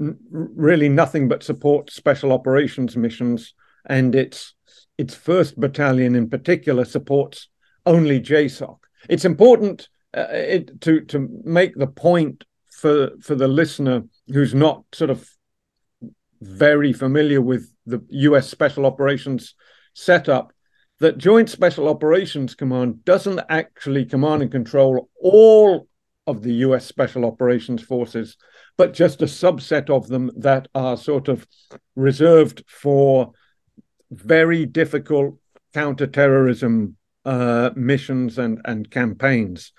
n- 0.00 0.18
really 0.30 0.88
nothing 0.88 1.28
but 1.28 1.42
support 1.42 1.90
special 1.90 2.32
operations 2.32 2.96
missions, 2.96 3.54
and 3.86 4.14
its 4.14 4.54
its 4.98 5.14
first 5.14 5.58
battalion 5.58 6.14
in 6.14 6.28
particular 6.28 6.84
supports 6.84 7.48
only 7.86 8.20
JSOC. 8.20 8.78
It's 9.08 9.24
important 9.24 9.88
uh, 10.16 10.26
it, 10.30 10.80
to 10.82 11.00
to 11.02 11.28
make 11.44 11.74
the 11.74 11.86
point 11.86 12.44
for 12.70 13.10
for 13.20 13.34
the 13.34 13.48
listener 13.48 14.04
who's 14.28 14.54
not 14.54 14.84
sort 14.92 15.10
of 15.10 15.28
very 16.40 16.92
familiar 16.92 17.40
with 17.40 17.72
the 17.86 18.02
U.S. 18.10 18.48
Special 18.48 18.86
Operations 18.86 19.54
setup 19.94 20.52
that 21.00 21.18
Joint 21.18 21.48
Special 21.48 21.88
Operations 21.88 22.54
Command 22.54 23.04
doesn't 23.04 23.40
actually 23.48 24.04
command 24.04 24.42
and 24.42 24.50
control 24.50 25.08
all 25.20 25.86
of 26.26 26.42
the 26.42 26.54
US 26.54 26.84
Special 26.84 27.24
Operations 27.24 27.82
Forces, 27.82 28.36
but 28.76 28.92
just 28.92 29.22
a 29.22 29.26
subset 29.26 29.88
of 29.90 30.08
them 30.08 30.30
that 30.36 30.68
are 30.74 30.96
sort 30.96 31.28
of 31.28 31.46
reserved 31.96 32.62
for 32.66 33.32
very 34.10 34.66
difficult 34.66 35.36
counterterrorism 35.72 36.96
uh, 37.24 37.70
missions 37.76 38.38
and, 38.38 38.60
and 38.64 38.90
campaigns. 38.90 39.72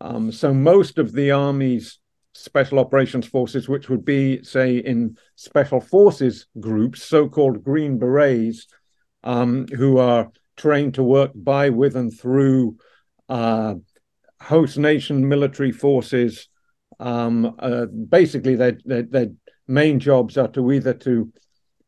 Um, 0.00 0.32
so 0.32 0.52
most 0.52 0.98
of 0.98 1.12
the 1.12 1.30
Army's 1.30 1.98
special 2.34 2.78
operations 2.78 3.26
forces, 3.26 3.68
which 3.68 3.88
would 3.88 4.04
be, 4.04 4.42
say, 4.42 4.78
in 4.78 5.16
special 5.36 5.80
forces 5.80 6.46
groups, 6.58 7.02
so 7.02 7.28
called 7.28 7.64
Green 7.64 7.98
Berets, 7.98 8.66
um, 9.22 9.66
who 9.68 9.98
are 9.98 10.30
trained 10.56 10.94
to 10.94 11.02
work 11.02 11.30
by, 11.34 11.70
with, 11.70 11.96
and 11.96 12.16
through 12.16 12.76
uh, 13.28 13.74
host 14.40 14.78
nation 14.78 15.28
military 15.28 15.72
forces. 15.72 16.48
Um, 16.98 17.54
uh, 17.58 17.86
basically, 17.86 18.56
their, 18.56 18.78
their, 18.84 19.02
their 19.02 19.28
main 19.68 20.00
jobs 20.00 20.36
are 20.36 20.48
to 20.48 20.72
either 20.72 20.94
to 20.94 21.32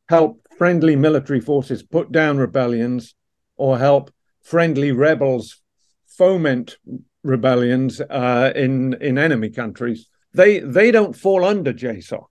help 0.09 0.47
friendly 0.59 0.97
military 0.97 1.41
forces 1.41 1.83
put 1.83 2.13
down 2.13 2.39
rebellions 2.39 3.15
or 3.57 3.79
help 3.79 4.13
friendly 4.43 4.93
rebels 4.93 5.61
foment 6.07 6.77
rebellions 7.23 8.01
uh, 8.01 8.53
in 8.55 8.95
in 9.01 9.19
enemy 9.19 9.51
countries. 9.51 10.09
They 10.35 10.59
they 10.59 10.91
don't 10.91 11.17
fall 11.17 11.45
under 11.45 11.73
JSOC. 11.73 12.27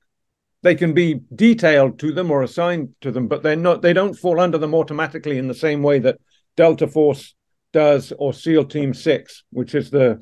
They 0.62 0.76
can 0.76 0.94
be 0.94 1.22
detailed 1.36 2.00
to 2.00 2.12
them 2.14 2.32
or 2.32 2.44
assigned 2.44 2.96
to 3.02 3.12
them, 3.12 3.28
but 3.28 3.44
they're 3.44 3.56
not. 3.56 3.82
They 3.82 3.94
don't 3.94 4.14
fall 4.14 4.40
under 4.40 4.58
them 4.58 4.74
automatically 4.74 5.38
in 5.38 5.48
the 5.48 5.54
same 5.54 5.82
way 5.82 6.00
that 6.00 6.20
Delta 6.56 6.88
Force 6.88 7.34
does 7.72 8.14
or 8.18 8.34
SEAL 8.34 8.66
Team 8.66 8.94
Six, 8.94 9.44
which 9.52 9.74
is 9.74 9.90
the 9.90 10.22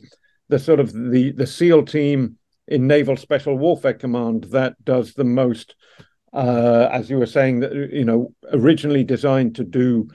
the 0.50 0.60
sort 0.60 0.80
of 0.80 0.94
the 0.94 1.32
the 1.32 1.48
SEAL 1.48 1.86
team 1.86 2.38
in 2.68 2.88
Naval 2.88 3.18
Special 3.18 3.58
Warfare 3.58 3.94
Command 3.94 4.46
that 4.46 4.84
does 4.84 5.14
the 5.14 5.24
most. 5.24 5.76
Uh, 6.34 6.88
as 6.94 7.10
you 7.10 7.18
were 7.18 7.26
saying, 7.26 7.60
that 7.60 7.74
you 7.92 8.06
know, 8.06 8.34
originally 8.54 9.04
designed 9.04 9.56
to 9.56 9.66
do 9.66 10.08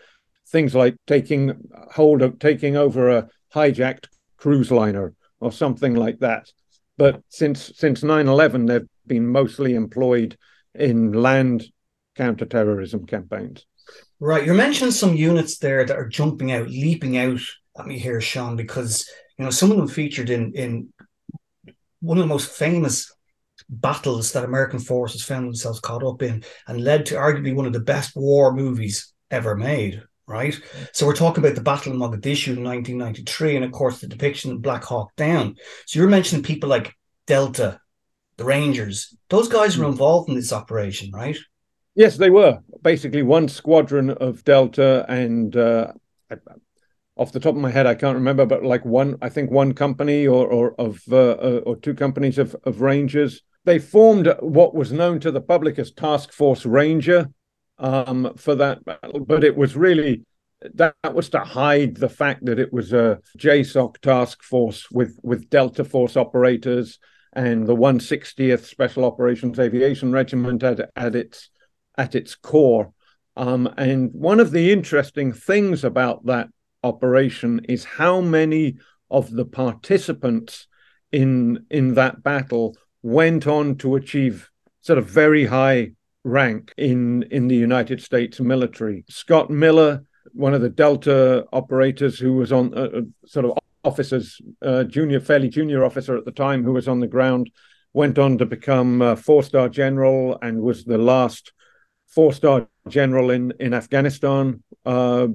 things 0.48 0.74
like 0.74 0.96
taking 1.06 1.52
hold 1.94 2.22
of 2.22 2.38
taking 2.38 2.76
over 2.76 3.10
a 3.10 3.28
hijacked 3.54 4.06
cruise 4.38 4.70
liner 4.70 5.14
or 5.40 5.52
something 5.52 5.94
like 5.94 6.18
that. 6.20 6.50
But 6.98 7.22
since 7.28 7.72
since 7.76 8.02
9/11, 8.02 8.66
they've 8.66 8.88
been 9.06 9.26
mostly 9.26 9.74
employed 9.74 10.36
in 10.74 11.12
land 11.12 11.64
counterterrorism 12.16 13.06
campaigns. 13.06 13.66
Right. 14.18 14.44
You're 14.44 14.54
mentioning 14.54 14.92
some 14.92 15.14
units 15.14 15.58
there 15.58 15.84
that 15.84 15.96
are 15.96 16.08
jumping 16.08 16.52
out, 16.52 16.68
leaping 16.68 17.18
out 17.18 17.40
at 17.78 17.86
me 17.86 17.98
here, 17.98 18.20
Sean, 18.20 18.56
because 18.56 19.08
you 19.38 19.44
know 19.44 19.50
some 19.50 19.70
of 19.70 19.76
them 19.76 19.88
featured 19.88 20.30
in 20.30 20.52
in 20.54 20.92
one 22.00 22.18
of 22.18 22.24
the 22.24 22.28
most 22.28 22.50
famous 22.50 23.12
battles 23.68 24.32
that 24.32 24.44
American 24.44 24.78
forces 24.78 25.22
found 25.22 25.46
themselves 25.46 25.80
caught 25.80 26.04
up 26.04 26.22
in 26.22 26.44
and 26.66 26.84
led 26.84 27.06
to 27.06 27.14
arguably 27.14 27.54
one 27.54 27.66
of 27.66 27.72
the 27.72 27.80
best 27.80 28.14
war 28.14 28.52
movies 28.54 29.12
ever 29.30 29.56
made, 29.56 30.02
right? 30.26 30.58
So 30.92 31.06
we're 31.06 31.14
talking 31.14 31.44
about 31.44 31.54
the 31.54 31.62
Battle 31.62 31.92
of 31.92 31.98
Mogadishu 31.98 32.56
in 32.56 32.64
1993, 32.64 33.56
and 33.56 33.64
of 33.64 33.72
course 33.72 34.00
the 34.00 34.08
depiction 34.08 34.52
of 34.52 34.62
Black 34.62 34.84
Hawk 34.84 35.14
Down. 35.16 35.56
So 35.86 35.98
you're 35.98 36.08
mentioning 36.08 36.42
people 36.42 36.68
like 36.68 36.94
Delta, 37.26 37.80
the 38.36 38.44
Rangers. 38.44 39.16
Those 39.28 39.48
guys 39.48 39.76
were 39.76 39.84
hmm. 39.84 39.92
involved 39.92 40.28
in 40.28 40.34
this 40.34 40.52
operation, 40.52 41.10
right? 41.12 41.36
Yes, 41.94 42.16
they 42.16 42.30
were 42.30 42.60
basically 42.82 43.22
one 43.22 43.48
squadron 43.48 44.10
of 44.10 44.44
Delta, 44.44 45.06
and 45.08 45.56
uh, 45.56 45.92
off 47.16 47.32
the 47.32 47.40
top 47.40 47.54
of 47.54 47.60
my 47.60 47.70
head, 47.70 47.86
I 47.86 47.94
can't 47.94 48.16
remember, 48.16 48.44
but 48.44 48.62
like 48.62 48.84
one, 48.84 49.16
I 49.22 49.30
think 49.30 49.50
one 49.50 49.72
company 49.72 50.26
or 50.26 50.46
or 50.46 50.78
of 50.78 51.00
uh, 51.10 51.16
uh, 51.16 51.60
or 51.64 51.76
two 51.76 51.94
companies 51.94 52.38
of 52.38 52.54
of 52.64 52.80
Rangers. 52.82 53.42
They 53.64 53.78
formed 53.80 54.32
what 54.40 54.74
was 54.74 54.92
known 54.92 55.18
to 55.20 55.32
the 55.32 55.40
public 55.40 55.78
as 55.78 55.90
Task 55.90 56.32
Force 56.32 56.64
Ranger 56.64 57.28
um, 57.78 58.32
for 58.36 58.54
that 58.56 58.84
battle, 58.84 59.20
but 59.20 59.44
it 59.44 59.56
was 59.56 59.76
really 59.76 60.24
that, 60.74 60.94
that 61.02 61.14
was 61.14 61.28
to 61.30 61.40
hide 61.40 61.96
the 61.96 62.08
fact 62.08 62.44
that 62.46 62.58
it 62.58 62.72
was 62.72 62.92
a 62.92 63.20
JSOC 63.38 63.98
task 63.98 64.42
force 64.42 64.90
with 64.90 65.18
with 65.22 65.50
Delta 65.50 65.84
Force 65.84 66.16
operators 66.16 66.98
and 67.32 67.66
the 67.66 67.76
160th 67.76 68.64
Special 68.64 69.04
Operations 69.04 69.58
Aviation 69.58 70.10
Regiment 70.12 70.62
at, 70.62 70.90
at 70.96 71.14
its 71.14 71.50
at 71.98 72.14
its 72.14 72.34
core. 72.34 72.92
Um, 73.36 73.72
and 73.76 74.10
one 74.12 74.40
of 74.40 74.50
the 74.50 74.72
interesting 74.72 75.32
things 75.32 75.84
about 75.84 76.24
that 76.26 76.48
operation 76.82 77.60
is 77.68 77.84
how 77.84 78.22
many 78.22 78.76
of 79.10 79.30
the 79.30 79.44
participants 79.44 80.66
in 81.12 81.66
in 81.70 81.94
that 81.94 82.22
battle 82.22 82.76
went 83.02 83.46
on 83.46 83.76
to 83.76 83.94
achieve 83.94 84.50
sort 84.80 84.98
of 84.98 85.06
very 85.06 85.46
high 85.46 85.92
rank 86.26 86.74
in 86.76 87.22
in 87.30 87.48
the 87.48 87.56
United 87.56 88.02
States 88.02 88.40
military. 88.40 89.04
Scott 89.08 89.48
Miller, 89.48 90.04
one 90.32 90.54
of 90.54 90.60
the 90.60 90.68
Delta 90.68 91.46
operators 91.52 92.18
who 92.18 92.34
was 92.34 92.52
on 92.52 92.76
uh, 92.76 92.88
uh 92.98 93.00
sort 93.24 93.46
of 93.46 93.58
officers, 93.84 94.40
uh, 94.62 94.82
junior, 94.84 95.20
fairly 95.20 95.48
junior 95.48 95.84
officer 95.84 96.16
at 96.16 96.24
the 96.24 96.32
time, 96.32 96.64
who 96.64 96.72
was 96.72 96.88
on 96.88 96.98
the 96.98 97.06
ground, 97.06 97.48
went 97.92 98.18
on 98.18 98.36
to 98.38 98.44
become 98.44 99.00
a 99.00 99.16
four-star 99.16 99.68
general 99.68 100.36
and 100.42 100.60
was 100.60 100.84
the 100.84 100.98
last 100.98 101.52
four-star 102.08 102.68
general 102.88 103.30
in 103.30 103.52
in 103.60 103.72
Afghanistan 103.72 104.62
uh, 104.84 105.28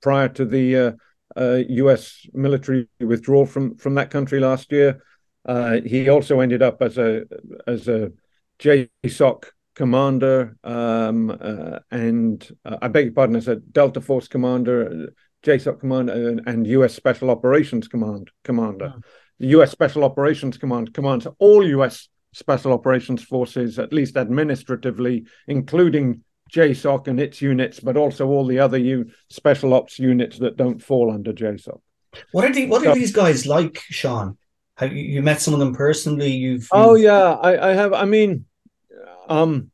prior 0.00 0.28
to 0.28 0.44
the 0.44 0.96
U.S. 1.36 2.26
Uh, 2.26 2.30
military 2.34 2.88
withdrawal 2.98 3.46
from 3.46 3.76
from 3.76 3.94
that 3.94 4.10
country 4.10 4.40
last 4.40 4.72
year. 4.72 5.02
Uh, 5.44 5.80
he 5.84 6.08
also 6.08 6.40
ended 6.40 6.62
up 6.62 6.82
as 6.82 6.98
a 6.98 7.24
as 7.66 7.88
a 7.88 8.12
JSOC 8.58 9.44
commander 9.74 10.56
um, 10.64 11.30
uh, 11.30 11.78
and 11.90 12.46
uh, 12.64 12.76
I 12.82 12.88
beg 12.88 13.06
your 13.06 13.14
pardon, 13.14 13.36
I 13.36 13.40
said 13.40 13.72
Delta 13.72 14.00
Force 14.00 14.28
commander, 14.28 15.12
JSOC 15.44 15.80
commander, 15.80 16.28
and, 16.28 16.42
and, 16.46 16.66
U.S. 16.66 16.94
Special 16.94 17.30
Operations 17.30 17.88
Command 17.88 18.30
commander. 18.44 18.94
The 19.38 19.48
U.S. 19.48 19.70
Special 19.70 20.04
Operations 20.04 20.58
Command 20.58 20.94
commands 20.94 21.26
all 21.38 21.66
U.S. 21.66 22.08
Special 22.32 22.72
Operations 22.72 23.22
Forces, 23.22 23.78
at 23.78 23.92
least 23.92 24.16
administratively, 24.16 25.24
including 25.48 26.22
JSOC 26.52 27.08
and 27.08 27.20
its 27.20 27.40
units, 27.40 27.80
but 27.80 27.96
also 27.96 28.28
all 28.28 28.46
the 28.46 28.58
other 28.58 28.78
U- 28.78 29.10
special 29.30 29.74
ops 29.74 29.98
units 29.98 30.38
that 30.38 30.56
don't 30.56 30.82
fall 30.82 31.10
under 31.10 31.32
JSOC. 31.32 31.80
What 32.32 32.44
are 32.44 32.52
the, 32.52 32.66
what 32.66 32.86
are 32.86 32.94
these 32.94 33.12
guys 33.12 33.46
like, 33.46 33.80
Sean? 33.88 34.36
Have 34.76 34.92
you, 34.92 35.02
you 35.02 35.22
met 35.22 35.40
some 35.40 35.54
of 35.54 35.60
them 35.60 35.74
personally? 35.74 36.30
You've, 36.30 36.62
you've... 36.62 36.68
oh 36.72 36.94
yeah, 36.94 37.32
I, 37.32 37.70
I 37.70 37.74
have. 37.74 37.92
I 37.92 38.04
mean, 38.04 38.44
um, 39.28 39.70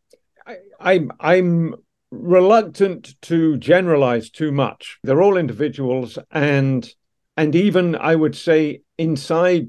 I, 0.46 0.56
I'm 0.80 1.12
I'm 1.20 1.74
reluctant 2.10 3.20
to 3.22 3.56
generalize 3.58 4.30
too 4.30 4.52
much. 4.52 4.98
They're 5.02 5.22
all 5.22 5.36
individuals, 5.36 6.18
and 6.30 6.88
and 7.36 7.54
even 7.54 7.94
I 7.96 8.14
would 8.14 8.36
say 8.36 8.82
inside 8.96 9.68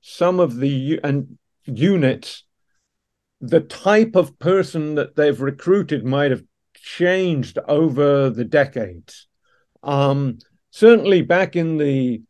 some 0.00 0.40
of 0.40 0.56
the 0.56 1.00
and 1.02 1.38
units, 1.64 2.44
the 3.40 3.60
type 3.60 4.16
of 4.16 4.38
person 4.38 4.94
that 4.96 5.16
they've 5.16 5.40
recruited 5.40 6.04
might 6.04 6.30
have 6.30 6.42
changed 6.74 7.58
over 7.68 8.30
the 8.30 8.44
decades. 8.44 9.28
Um, 9.82 10.38
certainly, 10.70 11.22
back 11.22 11.56
in 11.56 11.78
the 11.78 12.22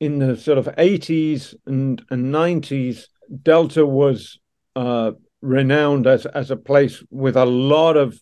in 0.00 0.18
the 0.18 0.36
sort 0.36 0.56
of 0.56 0.64
80s 0.66 1.54
and, 1.66 2.02
and 2.10 2.34
90s, 2.34 3.04
Delta 3.42 3.84
was 3.84 4.38
uh, 4.74 5.12
renowned 5.42 6.06
as 6.06 6.26
as 6.26 6.50
a 6.50 6.56
place 6.56 7.02
with 7.10 7.36
a 7.36 7.44
lot 7.44 7.96
of 7.96 8.20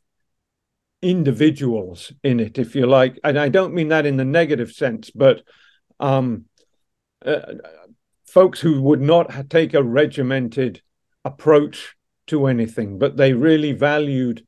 individuals 1.02 2.12
in 2.22 2.40
it, 2.40 2.58
if 2.58 2.74
you 2.74 2.86
like. 2.86 3.18
And 3.22 3.38
I 3.38 3.48
don't 3.48 3.74
mean 3.74 3.88
that 3.88 4.06
in 4.06 4.16
the 4.16 4.24
negative 4.24 4.72
sense, 4.72 5.10
but 5.10 5.42
um, 6.00 6.44
uh, 7.24 7.54
folks 8.26 8.60
who 8.60 8.82
would 8.82 9.00
not 9.00 9.50
take 9.50 9.74
a 9.74 9.82
regimented 9.82 10.82
approach 11.24 11.94
to 12.26 12.46
anything, 12.46 12.98
but 12.98 13.16
they 13.16 13.32
really 13.32 13.72
valued 13.72 14.46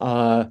uh, 0.00 0.44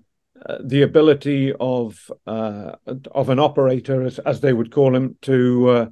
the 0.63 0.81
ability 0.81 1.53
of 1.59 2.09
uh, 2.25 2.73
of 3.11 3.29
an 3.29 3.39
operator, 3.39 4.03
as, 4.03 4.19
as 4.19 4.41
they 4.41 4.53
would 4.53 4.71
call 4.71 4.95
him, 4.95 5.17
to 5.21 5.69
uh, 5.69 5.85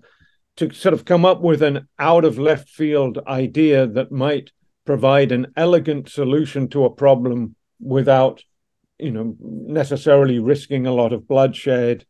to 0.58 0.74
sort 0.74 0.94
of 0.94 1.06
come 1.06 1.26
up 1.26 1.42
with 1.42 1.62
an 1.62 1.88
out 2.00 2.26
of 2.26 2.40
left 2.40 2.70
field 2.70 3.20
idea 3.28 3.86
that 3.88 4.12
might 4.12 4.52
provide 4.90 5.32
an 5.32 5.46
elegant 5.56 6.10
solution 6.10 6.68
to 6.68 6.84
a 6.84 6.90
problem 6.90 7.56
without 7.80 8.44
you 8.98 9.12
know 9.12 9.36
necessarily 9.40 10.40
risking 10.40 10.88
a 10.88 10.92
lot 10.92 11.14
of 11.14 11.28
bloodshed 11.28 12.04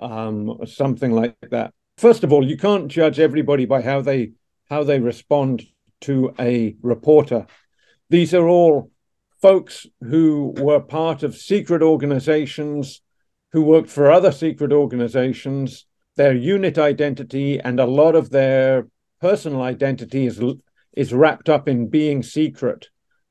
um, 0.00 0.50
or 0.50 0.66
something 0.66 1.12
like 1.12 1.34
that. 1.50 1.72
First 1.96 2.24
of 2.24 2.34
all 2.34 2.46
you 2.46 2.58
can't 2.58 2.88
judge 2.88 3.18
everybody 3.18 3.64
by 3.64 3.80
how 3.80 4.02
they 4.02 4.32
how 4.68 4.84
they 4.84 5.00
respond 5.00 5.62
to 6.02 6.34
a 6.38 6.76
reporter. 6.82 7.46
These 8.10 8.34
are 8.34 8.46
all 8.46 8.90
folks 9.40 9.86
who 10.02 10.52
were 10.58 10.80
part 10.80 11.22
of 11.22 11.34
secret 11.34 11.80
organizations 11.80 13.00
who 13.52 13.62
worked 13.62 13.88
for 13.88 14.10
other 14.10 14.30
secret 14.30 14.72
organizations, 14.74 15.86
their 16.16 16.34
unit 16.34 16.76
identity 16.76 17.58
and 17.58 17.80
a 17.80 17.86
lot 17.86 18.14
of 18.14 18.28
their 18.28 18.88
personal 19.22 19.62
identity 19.62 20.26
is 20.26 20.38
is 20.96 21.12
wrapped 21.12 21.48
up 21.48 21.68
in 21.68 21.88
being 21.88 22.22
secret. 22.22 22.88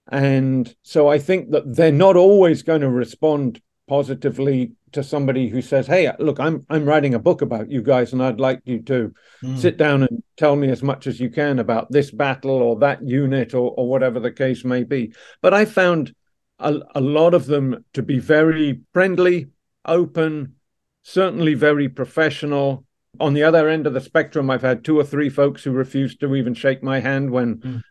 And 0.08 0.74
so 0.84 1.08
I 1.08 1.18
think 1.20 1.52
that 1.52 1.76
they're 1.76 1.92
not 1.92 2.16
always 2.16 2.62
going 2.62 2.82
to 2.82 2.90
respond 2.90 3.62
positively 3.88 4.72
to 4.92 5.04
somebody 5.04 5.50
who 5.50 5.62
says, 5.62 5.88
"Hey, 5.88 6.12
look, 6.20 6.40
I'm 6.40 6.66
I'm 6.70 6.86
writing 6.86 7.14
a 7.14 7.20
book 7.20 7.42
about 7.42 7.70
you 7.70 7.82
guys, 7.82 8.14
and 8.14 8.24
I'd 8.24 8.40
like 8.40 8.62
you 8.66 8.82
to 8.84 9.14
mm. 9.44 9.58
sit 9.58 9.78
down 9.78 10.04
and 10.04 10.24
tell 10.38 10.56
me 10.56 10.70
as 10.70 10.82
much 10.82 11.06
as 11.06 11.20
you 11.20 11.30
can 11.30 11.60
about 11.60 11.92
this 11.92 12.12
battle 12.12 12.52
or 12.52 12.78
that 12.80 13.06
unit 13.06 13.54
or 13.54 13.72
or 13.72 13.90
whatever 13.90 14.20
the 14.20 14.32
case 14.32 14.64
may 14.64 14.84
be." 14.84 15.14
But 15.42 15.54
I 15.54 15.66
found 15.66 16.14
a, 16.60 16.80
a 16.94 17.02
lot 17.02 17.34
of 17.34 17.46
them 17.46 17.84
to 17.94 18.02
be 18.02 18.20
very 18.20 18.82
friendly, 18.94 19.48
open, 19.84 20.56
certainly 21.04 21.56
very 21.56 21.90
professional. 21.90 22.85
On 23.20 23.34
the 23.34 23.44
other 23.44 23.70
end 23.70 23.88
of 23.88 23.94
the 23.94 24.02
spectrum, 24.02 24.50
I've 24.50 24.62
had 24.62 24.84
two 24.84 25.00
or 25.00 25.04
three 25.04 25.30
folks 25.30 25.64
who 25.64 25.72
refused 25.72 26.20
to 26.20 26.36
even 26.36 26.54
shake 26.54 26.84
my 26.84 27.00
hand 27.00 27.32
when 27.32 27.58
mm. 27.58 27.74
you 27.76 27.82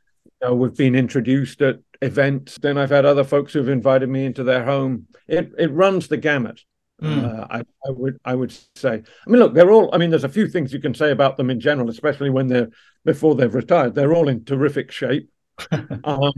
know, 0.42 0.54
we've 0.54 0.76
been 0.76 0.94
introduced 0.94 1.60
at 1.62 1.80
events. 2.02 2.58
Then 2.58 2.78
I've 2.78 2.90
had 2.90 3.04
other 3.04 3.24
folks 3.24 3.52
who've 3.52 3.68
invited 3.68 4.08
me 4.08 4.26
into 4.26 4.44
their 4.44 4.64
home. 4.64 5.06
It 5.26 5.52
it 5.58 5.72
runs 5.72 6.08
the 6.08 6.16
gamut. 6.16 6.62
Mm. 7.02 7.24
Uh, 7.24 7.46
I, 7.50 7.58
I, 7.58 7.90
would 7.90 8.18
I 8.24 8.34
would 8.34 8.56
say. 8.76 9.02
I 9.02 9.30
mean, 9.30 9.40
look, 9.40 9.54
they're 9.54 9.70
all. 9.72 9.90
I 9.92 9.98
mean, 9.98 10.10
there's 10.10 10.24
a 10.24 10.28
few 10.28 10.48
things 10.48 10.72
you 10.72 10.80
can 10.80 10.94
say 10.94 11.10
about 11.10 11.36
them 11.36 11.50
in 11.50 11.60
general, 11.60 11.90
especially 11.90 12.30
when 12.30 12.46
they're 12.46 12.70
before 13.04 13.34
they've 13.34 13.54
retired. 13.54 13.94
They're 13.94 14.14
all 14.14 14.28
in 14.28 14.44
terrific 14.44 14.92
shape. 14.92 15.28
um, 16.04 16.32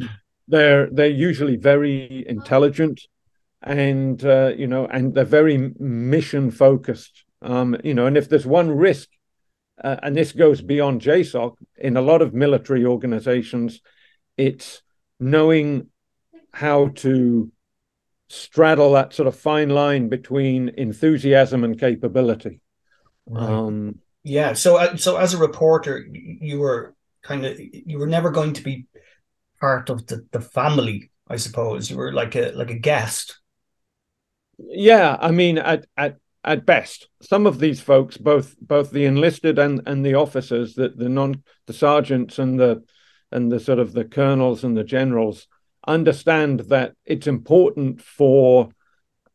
they're 0.48 0.88
they're 0.90 1.08
usually 1.08 1.56
very 1.56 2.24
intelligent, 2.26 3.02
and 3.62 4.24
uh, 4.24 4.52
you 4.56 4.66
know, 4.66 4.86
and 4.86 5.14
they're 5.14 5.24
very 5.24 5.74
mission 5.78 6.50
focused. 6.50 7.24
Um, 7.42 7.76
you 7.84 7.94
know, 7.94 8.06
and 8.06 8.16
if 8.16 8.28
there's 8.28 8.46
one 8.46 8.70
risk, 8.70 9.08
uh, 9.82 9.96
and 10.02 10.16
this 10.16 10.32
goes 10.32 10.62
beyond 10.62 11.02
JSOC, 11.02 11.56
in 11.76 11.96
a 11.96 12.02
lot 12.02 12.22
of 12.22 12.34
military 12.34 12.84
organizations, 12.84 13.80
it's 14.36 14.82
knowing 15.20 15.88
how 16.52 16.88
to 16.88 17.50
straddle 18.28 18.92
that 18.92 19.12
sort 19.12 19.28
of 19.28 19.36
fine 19.36 19.68
line 19.68 20.08
between 20.08 20.70
enthusiasm 20.70 21.64
and 21.64 21.78
capability. 21.78 22.60
Right. 23.26 23.48
Um, 23.48 24.00
yeah. 24.24 24.54
So, 24.54 24.76
uh, 24.76 24.96
so 24.96 25.16
as 25.16 25.34
a 25.34 25.38
reporter, 25.38 26.04
you 26.10 26.58
were 26.58 26.94
kind 27.22 27.44
of 27.44 27.58
you 27.58 27.98
were 27.98 28.06
never 28.06 28.30
going 28.30 28.54
to 28.54 28.62
be 28.62 28.86
part 29.60 29.90
of 29.90 30.06
the, 30.06 30.26
the 30.32 30.40
family, 30.40 31.10
I 31.28 31.36
suppose. 31.36 31.90
You 31.90 31.96
were 31.96 32.12
like 32.12 32.34
a 32.34 32.52
like 32.52 32.70
a 32.70 32.78
guest. 32.78 33.38
Yeah, 34.58 35.16
I 35.20 35.30
mean, 35.30 35.58
at 35.58 35.86
at 35.96 36.16
at 36.46 36.64
best, 36.64 37.08
some 37.20 37.46
of 37.46 37.58
these 37.58 37.80
folks, 37.80 38.16
both 38.16 38.56
both 38.60 38.92
the 38.92 39.04
enlisted 39.04 39.58
and 39.58 39.82
and 39.86 40.06
the 40.06 40.14
officers, 40.14 40.74
the 40.74 40.90
the 40.90 41.08
non 41.08 41.42
the 41.66 41.72
sergeants 41.72 42.38
and 42.38 42.58
the 42.58 42.84
and 43.32 43.50
the 43.50 43.60
sort 43.60 43.80
of 43.80 43.92
the 43.92 44.04
colonels 44.04 44.62
and 44.62 44.76
the 44.76 44.84
generals 44.84 45.48
understand 45.86 46.60
that 46.60 46.94
it's 47.04 47.26
important 47.26 48.00
for 48.00 48.70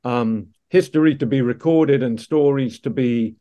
um, 0.04 0.48
history 0.70 1.16
to 1.16 1.26
be 1.26 1.42
recorded 1.42 2.02
and 2.02 2.20
stories 2.20 2.80
to 2.80 2.90
be 2.90 3.36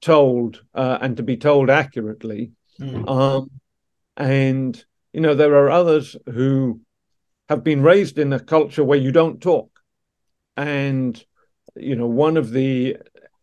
told 0.00 0.62
uh, 0.74 0.98
and 1.00 1.16
to 1.16 1.22
be 1.22 1.36
told 1.36 1.68
accurately. 1.68 2.52
Mm. 2.80 3.08
Um, 3.08 3.50
and 4.16 4.82
you 5.12 5.20
know 5.20 5.34
there 5.34 5.54
are 5.54 5.70
others 5.70 6.16
who 6.26 6.80
have 7.48 7.64
been 7.64 7.82
raised 7.82 8.18
in 8.18 8.32
a 8.32 8.38
culture 8.38 8.84
where 8.84 8.98
you 8.98 9.10
don't 9.10 9.42
talk, 9.42 9.80
and 10.56 11.22
you 11.76 11.96
know 11.96 12.06
one 12.06 12.36
of 12.36 12.50
the 12.50 12.96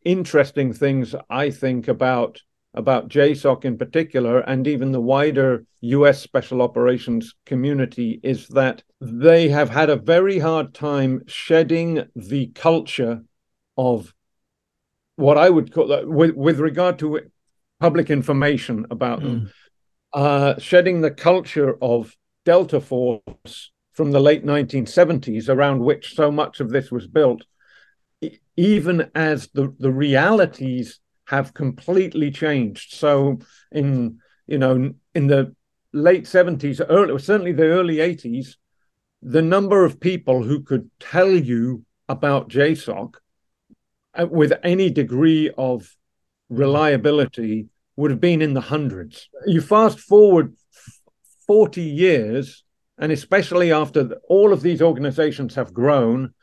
interesting 0.04 0.74
things 0.74 1.16
I 1.30 1.50
think 1.50 1.88
about 1.88 2.42
about 2.74 3.10
JSOC 3.10 3.66
in 3.66 3.78
particular, 3.78 4.40
and 4.40 4.68
even 4.68 4.92
the 4.92 5.02
wider 5.02 5.66
US 5.82 6.22
special 6.22 6.62
operations 6.62 7.34
community, 7.46 8.20
is 8.24 8.48
that 8.50 8.84
they 9.02 9.50
have 9.50 9.70
had 9.70 9.90
a 9.90 9.96
very 9.96 10.38
hard 10.38 10.76
time 10.76 11.24
shedding 11.28 12.04
the 12.16 12.48
culture 12.48 13.24
of 13.78 14.14
what 15.16 15.38
I 15.38 15.50
would 15.50 15.74
call 15.74 16.06
with, 16.06 16.36
with 16.36 16.60
regard 16.60 17.00
to 17.00 17.22
public 17.80 18.10
information 18.10 18.86
about 18.92 19.22
mm. 19.22 19.24
them, 19.24 19.52
uh, 20.14 20.60
shedding 20.60 21.02
the 21.02 21.12
culture 21.12 21.78
of 21.82 22.16
Delta 22.46 22.80
Force 22.80 23.72
from 23.94 24.12
the 24.12 24.20
late 24.20 24.46
1970s, 24.46 25.50
around 25.50 25.80
which 25.80 26.14
so 26.16 26.32
much 26.32 26.60
of 26.60 26.70
this 26.70 26.92
was 26.92 27.08
built, 27.08 27.44
even 28.56 29.10
as 29.14 29.50
the, 29.54 29.74
the 29.80 29.92
realities 29.92 31.00
have 31.26 31.54
completely 31.54 32.32
changed. 32.32 32.96
So 32.96 33.40
in 33.72 34.20
you 34.48 34.58
know 34.58 34.94
in 35.14 35.28
the 35.28 35.56
late 35.94 36.24
70s, 36.26 36.82
early 36.90 37.20
certainly 37.20 37.52
the 37.52 37.66
early 37.66 37.98
80s, 37.98 38.56
the 39.22 39.42
number 39.42 39.84
of 39.84 40.00
people 40.00 40.44
who 40.44 40.62
could 40.62 40.90
tell 41.00 41.30
you 41.30 41.84
about 42.10 42.50
JSOC 42.50 43.16
uh, 44.14 44.28
with 44.28 44.54
any 44.64 44.90
degree 44.90 45.52
of 45.58 45.96
reliability 46.50 47.68
would 47.96 48.12
have 48.12 48.22
been 48.22 48.42
in 48.42 48.54
the 48.54 48.62
hundreds. 48.62 49.30
You 49.46 49.62
fast 49.62 50.00
forward 50.00 50.56
40 51.48 51.82
years, 51.82 52.64
and 52.98 53.12
especially 53.12 53.72
after 53.72 54.18
all 54.30 54.54
of 54.54 54.62
these 54.62 54.82
organizations 54.82 55.56
have 55.56 55.74
grown, 55.74 56.34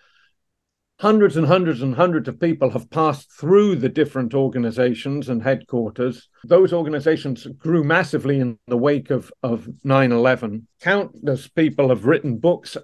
hundreds 1.01 1.37
and 1.37 1.47
hundreds 1.47 1.83
and 1.83 1.95
hundreds 1.95 2.29
of 2.29 2.41
people 2.41 2.71
have 2.71 2.89
passed 2.91 3.33
through 3.33 3.77
the 3.77 3.89
different 3.89 4.33
organizations 4.35 5.29
and 5.29 5.43
headquarters. 5.43 6.29
Those 6.45 6.73
organizations 6.73 7.47
grew 7.59 7.83
massively 7.83 8.39
in 8.39 8.59
the 8.69 8.77
wake 8.77 9.11
of, 9.11 9.33
of 9.43 9.69
9 9.83 10.13
11. 10.13 10.69
Countless 10.81 11.49
people 11.49 11.89
have 11.89 12.07
written 12.07 12.39
books 12.39 12.77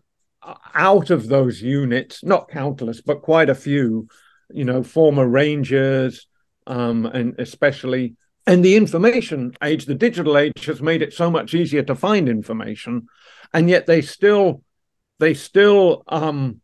out 0.75 1.11
of 1.11 1.29
those 1.29 1.63
units, 1.63 2.25
not 2.25 2.49
countless, 2.49 3.01
but 3.01 3.23
quite 3.23 3.51
a 3.51 3.55
few, 3.55 4.09
you 4.51 4.65
know, 4.65 4.83
former 4.83 5.27
Rangers, 5.27 6.27
um, 6.67 7.07
and 7.07 7.39
especially. 7.39 8.17
And 8.47 8.65
the 8.65 8.75
information 8.75 9.53
age, 9.63 9.85
the 9.85 9.95
digital 9.95 10.37
age, 10.37 10.65
has 10.65 10.81
made 10.81 11.03
it 11.03 11.13
so 11.13 11.31
much 11.31 11.55
easier 11.55 11.83
to 11.85 11.95
find 11.95 12.29
information, 12.29 13.07
and 13.53 13.69
yet 13.69 13.87
they 13.87 14.03
still, 14.03 14.63
they 15.19 15.35
still 15.35 16.03
um, 16.09 16.60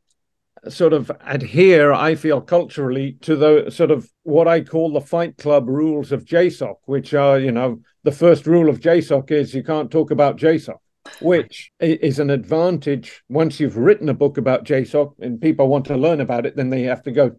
sort 0.69 0.93
of 0.93 1.11
adhere, 1.21 1.93
I 1.93 2.15
feel, 2.15 2.41
culturally 2.41 3.17
to 3.23 3.37
the 3.37 3.71
sort 3.71 3.91
of 3.91 4.11
what 4.23 4.49
I 4.49 4.63
call 4.63 4.93
the 4.93 5.01
Fight 5.01 5.37
Club 5.37 5.69
rules 5.69 6.13
of 6.13 6.25
JSOC, 6.25 6.77
which 6.85 7.15
are, 7.15 7.39
you 7.39 7.53
know, 7.53 7.81
the 8.05 8.13
first 8.13 8.47
rule 8.47 8.69
of 8.69 8.81
JSOC 8.81 9.31
is 9.31 9.55
you 9.55 9.63
can't 9.63 9.91
talk 9.91 10.11
about 10.11 10.37
JSOC, 10.37 10.79
which 11.21 11.73
is 11.81 12.19
an 12.19 12.31
advantage 12.31 13.23
once 13.29 13.61
you've 13.61 13.77
written 13.77 14.09
a 14.09 14.15
book 14.15 14.39
about 14.39 14.65
JSOC 14.65 15.15
and 15.21 15.41
people 15.41 15.69
want 15.69 15.87
to 15.87 15.97
learn 15.97 16.21
about 16.21 16.47
it, 16.47 16.57
then 16.57 16.71
they 16.71 16.83
have 16.83 17.03
to 17.05 17.13
go 17.13 17.37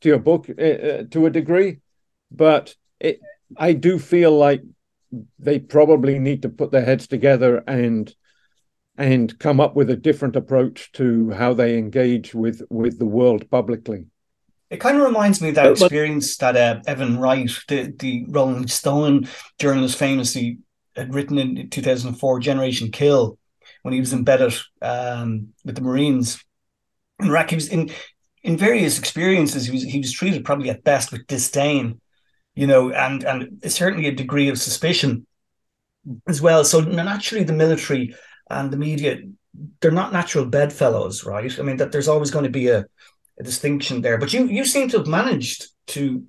to 0.00 0.08
your 0.08 0.18
book 0.18 0.48
uh, 0.50 1.04
to 1.10 1.26
a 1.26 1.30
degree. 1.30 1.78
But 2.30 2.74
it, 3.00 3.20
I 3.56 3.72
do 3.72 3.98
feel 3.98 4.36
like 4.36 4.62
they 5.38 5.58
probably 5.58 6.18
need 6.18 6.42
to 6.42 6.48
put 6.48 6.70
their 6.70 6.84
heads 6.84 7.06
together 7.06 7.62
and 7.66 8.12
and 8.98 9.38
come 9.38 9.60
up 9.60 9.76
with 9.76 9.90
a 9.90 9.96
different 9.96 10.36
approach 10.36 10.90
to 10.92 11.30
how 11.30 11.52
they 11.54 11.78
engage 11.78 12.34
with 12.34 12.62
with 12.70 12.98
the 12.98 13.06
world 13.06 13.50
publicly. 13.50 14.06
It 14.70 14.80
kind 14.80 14.98
of 14.98 15.04
reminds 15.04 15.40
me 15.40 15.50
of 15.50 15.54
that 15.56 15.70
experience 15.70 16.36
that 16.38 16.56
uh, 16.56 16.80
Evan 16.86 17.18
Wright, 17.18 17.50
the, 17.68 17.94
the 17.98 18.26
Rolling 18.28 18.66
Stone 18.66 19.28
journalist, 19.60 19.96
famously 19.96 20.58
had 20.96 21.14
written 21.14 21.38
in 21.38 21.70
2004, 21.70 22.40
Generation 22.40 22.90
Kill, 22.90 23.38
when 23.82 23.94
he 23.94 24.00
was 24.00 24.12
embedded 24.12 24.54
um, 24.82 25.48
with 25.64 25.76
the 25.76 25.82
Marines 25.82 26.42
in 27.20 27.26
Iraq. 27.28 27.50
He 27.50 27.56
was 27.56 27.68
in 27.68 27.90
in 28.42 28.56
various 28.56 28.98
experiences. 28.98 29.66
He 29.66 29.72
was 29.72 29.82
he 29.84 29.98
was 29.98 30.12
treated 30.12 30.44
probably 30.44 30.70
at 30.70 30.84
best 30.84 31.12
with 31.12 31.26
disdain, 31.26 32.00
you 32.54 32.66
know, 32.66 32.90
and 32.90 33.22
and 33.24 33.60
certainly 33.70 34.08
a 34.08 34.12
degree 34.12 34.48
of 34.48 34.58
suspicion 34.58 35.26
as 36.26 36.40
well. 36.40 36.64
So 36.64 36.80
naturally, 36.80 37.44
the 37.44 37.52
military 37.52 38.14
and 38.50 38.70
the 38.70 38.76
media 38.76 39.18
they're 39.80 39.90
not 39.90 40.12
natural 40.12 40.44
bedfellows, 40.44 41.24
right? 41.24 41.58
I 41.58 41.62
mean 41.62 41.78
that 41.78 41.92
there's 41.92 42.08
always 42.08 42.30
going 42.30 42.44
to 42.44 42.50
be 42.50 42.68
a, 42.68 42.84
a 43.38 43.42
distinction 43.42 44.02
there. 44.02 44.18
But 44.18 44.32
you 44.32 44.46
you 44.46 44.64
seem 44.64 44.88
to 44.90 44.98
have 44.98 45.06
managed 45.06 45.68
to 45.88 46.26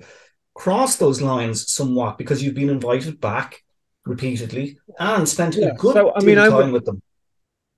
cross 0.54 0.96
those 0.96 1.22
lines 1.22 1.72
somewhat 1.72 2.18
because 2.18 2.42
you've 2.42 2.56
been 2.56 2.70
invited 2.70 3.20
back 3.20 3.64
repeatedly 4.06 4.78
and 5.00 5.28
spent 5.28 5.56
yeah. 5.56 5.68
a 5.68 5.76
good 5.76 5.94
so, 5.94 6.14
I 6.16 6.24
mean, 6.24 6.38
time 6.38 6.54
would, 6.54 6.72
with 6.72 6.86
them. 6.86 7.02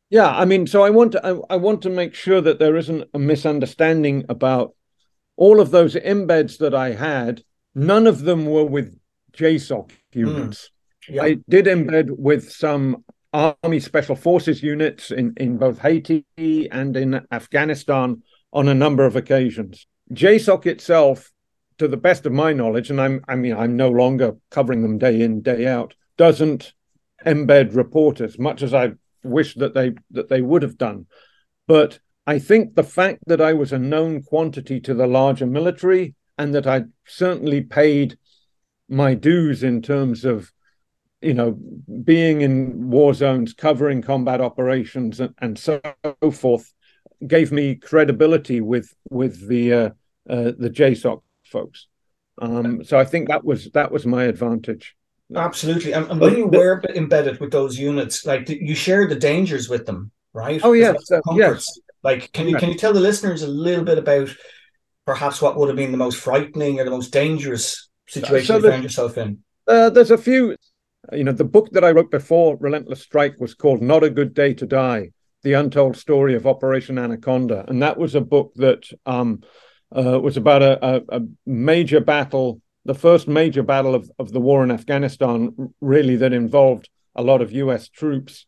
Yeah, 0.10 0.30
I 0.30 0.46
mean, 0.46 0.66
so 0.66 0.84
I 0.84 0.90
want 0.90 1.14
to 1.14 1.26
I, 1.26 1.54
I 1.54 1.56
want 1.58 1.82
to 1.84 1.90
make 1.90 2.14
sure 2.14 2.42
that 2.42 2.60
there 2.60 2.78
isn't 2.78 3.10
a 3.14 3.20
misunderstanding 3.20 4.26
about 4.30 4.76
all 5.36 5.60
of 5.60 5.72
those 5.72 5.96
embeds 5.96 6.58
that 6.60 6.74
I 6.74 6.92
had. 6.92 7.44
None 7.76 8.08
of 8.08 8.22
them 8.22 8.46
were 8.46 8.66
with 8.66 8.98
JSOC 9.34 9.92
units. 10.14 10.70
Mm. 11.10 11.16
Yeah. 11.16 11.24
I 11.24 11.38
did 11.48 11.66
embed 11.66 12.10
with 12.18 12.52
some 12.52 13.04
Army 13.34 13.80
Special 13.80 14.16
Forces 14.16 14.64
units 14.64 15.12
in, 15.12 15.34
in 15.38 15.58
both 15.58 15.80
Haiti 15.80 16.26
and 16.38 16.98
in 16.98 17.22
Afghanistan 17.32 18.24
on 18.52 18.68
a 18.68 18.74
number 18.74 19.06
of 19.06 19.16
occasions. 19.16 19.86
JSOC 20.14 20.66
itself, 20.66 21.32
to 21.78 21.88
the 21.88 21.98
best 21.98 22.26
of 22.26 22.34
my 22.34 22.52
knowledge, 22.54 22.90
and 22.90 23.00
I'm 23.00 23.24
I 23.28 23.36
mean 23.36 23.56
I'm 23.56 23.76
no 23.76 23.90
longer 23.90 24.36
covering 24.50 24.82
them 24.82 24.98
day 24.98 25.22
in 25.22 25.42
day 25.42 25.66
out, 25.66 25.94
doesn't 26.18 26.74
embed 27.26 27.76
reporters 27.76 28.40
much 28.40 28.62
as 28.62 28.74
I 28.74 28.94
wish 29.24 29.56
that 29.56 29.74
they 29.74 29.94
that 30.12 30.30
they 30.30 30.42
would 30.42 30.64
have 30.64 30.78
done. 30.78 31.06
But 31.68 32.00
I 32.26 32.40
think 32.40 32.76
the 32.76 32.84
fact 32.84 33.24
that 33.28 33.42
I 33.42 33.54
was 33.54 33.72
a 33.72 33.80
known 33.80 34.24
quantity 34.24 34.80
to 34.82 34.94
the 34.94 35.08
larger 35.08 35.46
military 35.46 36.16
and 36.38 36.54
that 36.56 36.68
I 36.68 36.86
certainly 37.06 37.62
paid 37.62 38.18
my 38.88 39.14
dues 39.14 39.64
in 39.64 39.82
terms 39.82 40.26
of 40.26 40.52
you 41.22 41.34
know 41.34 41.58
being 42.04 42.42
in 42.42 42.90
war 42.90 43.14
zones 43.14 43.54
covering 43.54 44.02
combat 44.02 44.42
operations 44.42 45.20
and, 45.20 45.34
and 45.40 45.60
so 45.60 45.82
forth 46.32 46.74
gave 47.28 47.52
me 47.52 47.76
credibility 47.76 48.62
with 48.62 48.94
with 49.10 49.48
the 49.48 49.74
uh, 49.74 49.90
uh, 50.30 50.52
the 50.58 50.70
JSOC 50.70 51.22
folks. 51.46 51.88
Um, 52.42 52.84
so 52.84 52.98
I 52.98 53.06
think 53.06 53.28
that 53.28 53.44
was 53.44 53.70
that 53.72 53.92
was 53.92 54.06
my 54.06 54.24
advantage. 54.24 54.96
Absolutely, 55.36 55.94
and, 55.94 56.10
and 56.10 56.20
when 56.20 56.38
you 56.38 56.48
were 56.48 56.82
embedded 56.96 57.40
with 57.40 57.52
those 57.52 57.78
units, 57.78 58.26
like 58.26 58.50
you 58.50 58.74
share 58.74 59.08
the 59.08 59.16
dangers 59.16 59.70
with 59.70 59.86
them, 59.86 60.12
right? 60.34 60.62
Oh 60.64 60.74
yes, 60.74 61.12
uh, 61.12 61.20
yes. 61.34 61.68
Like, 62.02 62.32
can 62.32 62.48
you 62.48 62.56
can 62.56 62.70
you 62.70 62.76
tell 62.76 62.94
the 62.94 63.00
listeners 63.00 63.44
a 63.44 63.48
little 63.48 63.84
bit 63.84 63.98
about 63.98 64.30
perhaps 65.06 65.42
what 65.42 65.58
would 65.58 65.68
have 65.68 65.76
been 65.76 65.92
the 65.92 65.98
most 65.98 66.18
frightening 66.18 66.80
or 66.80 66.86
the 66.86 66.92
most 66.92 67.12
dangerous 67.12 67.90
situation 68.08 68.48
so 68.48 68.58
you 68.58 68.72
found 68.72 68.84
yourself 68.84 69.18
in? 69.18 69.40
Uh, 69.68 69.90
there's 69.90 70.12
a 70.12 70.18
few. 70.18 70.56
You 71.12 71.24
know, 71.24 71.32
the 71.32 71.44
book 71.44 71.70
that 71.72 71.84
I 71.84 71.92
wrote 71.92 72.12
before 72.12 72.58
Relentless 72.58 73.02
Strike 73.02 73.40
was 73.40 73.54
called 73.54 73.82
"Not 73.82 74.04
a 74.04 74.10
Good 74.10 74.34
Day 74.34 74.54
to 74.56 74.66
Die." 74.66 75.12
the 75.44 75.54
untold 75.54 75.96
story 75.96 76.36
of 76.36 76.46
Operation 76.46 76.98
Anaconda, 76.98 77.66
and 77.68 77.82
that 77.82 77.98
was 77.98 78.16
a 78.16 78.22
book 78.22 78.52
that 78.56 78.84
um, 79.06 79.42
uh, 79.96 80.20
was 80.20 80.38
about 80.38 80.62
a, 80.62 80.86
a, 80.86 81.02
a, 81.10 81.22
major 81.46 82.00
battle, 82.02 82.62
the 82.86 82.94
first 82.94 83.28
major 83.28 83.64
battle 83.64 83.96
of, 83.96 84.12
of 84.20 84.32
the 84.32 84.40
war 84.40 84.64
in 84.64 84.72
Afghanistan, 84.72 85.74
really 85.82 86.16
that 86.18 86.34
involved 86.34 86.90
a 87.16 87.24
lot 87.24 87.42
of 87.42 87.52
U.S. 87.54 87.88
troops, 87.88 88.46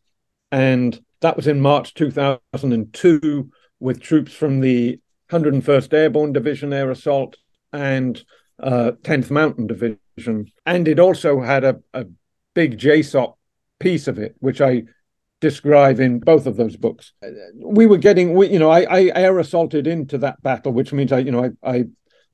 and 0.50 1.02
that 1.20 1.36
was 1.36 1.46
in 1.46 1.60
March 1.60 1.94
2002 1.94 3.50
with 3.80 4.00
troops 4.00 4.32
from 4.32 4.60
the 4.60 5.00
101st 5.30 5.92
Airborne 5.94 6.32
Division 6.32 6.72
Air 6.72 6.90
Assault 6.90 7.36
and 7.72 8.22
uh, 8.62 8.92
10th 9.02 9.30
Mountain 9.30 9.66
Division, 9.66 10.46
and 10.66 10.86
it 10.86 10.98
also 10.98 11.40
had 11.40 11.64
a, 11.64 11.80
a 11.94 12.04
big 12.54 12.78
JSOC 12.78 13.34
piece 13.78 14.08
of 14.08 14.18
it, 14.18 14.34
which 14.38 14.60
I 14.60 14.84
describe 15.40 15.98
in 15.98 16.20
both 16.20 16.46
of 16.46 16.56
those 16.56 16.76
books. 16.76 17.12
We 17.56 17.86
were 17.86 17.98
getting, 17.98 18.34
we, 18.34 18.48
you 18.48 18.58
know, 18.58 18.70
I, 18.70 18.82
I 18.82 19.10
air 19.14 19.38
assaulted 19.38 19.86
into 19.86 20.18
that 20.18 20.40
battle, 20.42 20.72
which 20.72 20.92
means 20.92 21.12
I, 21.12 21.18
you 21.18 21.32
know, 21.32 21.50
I, 21.62 21.70
I 21.70 21.84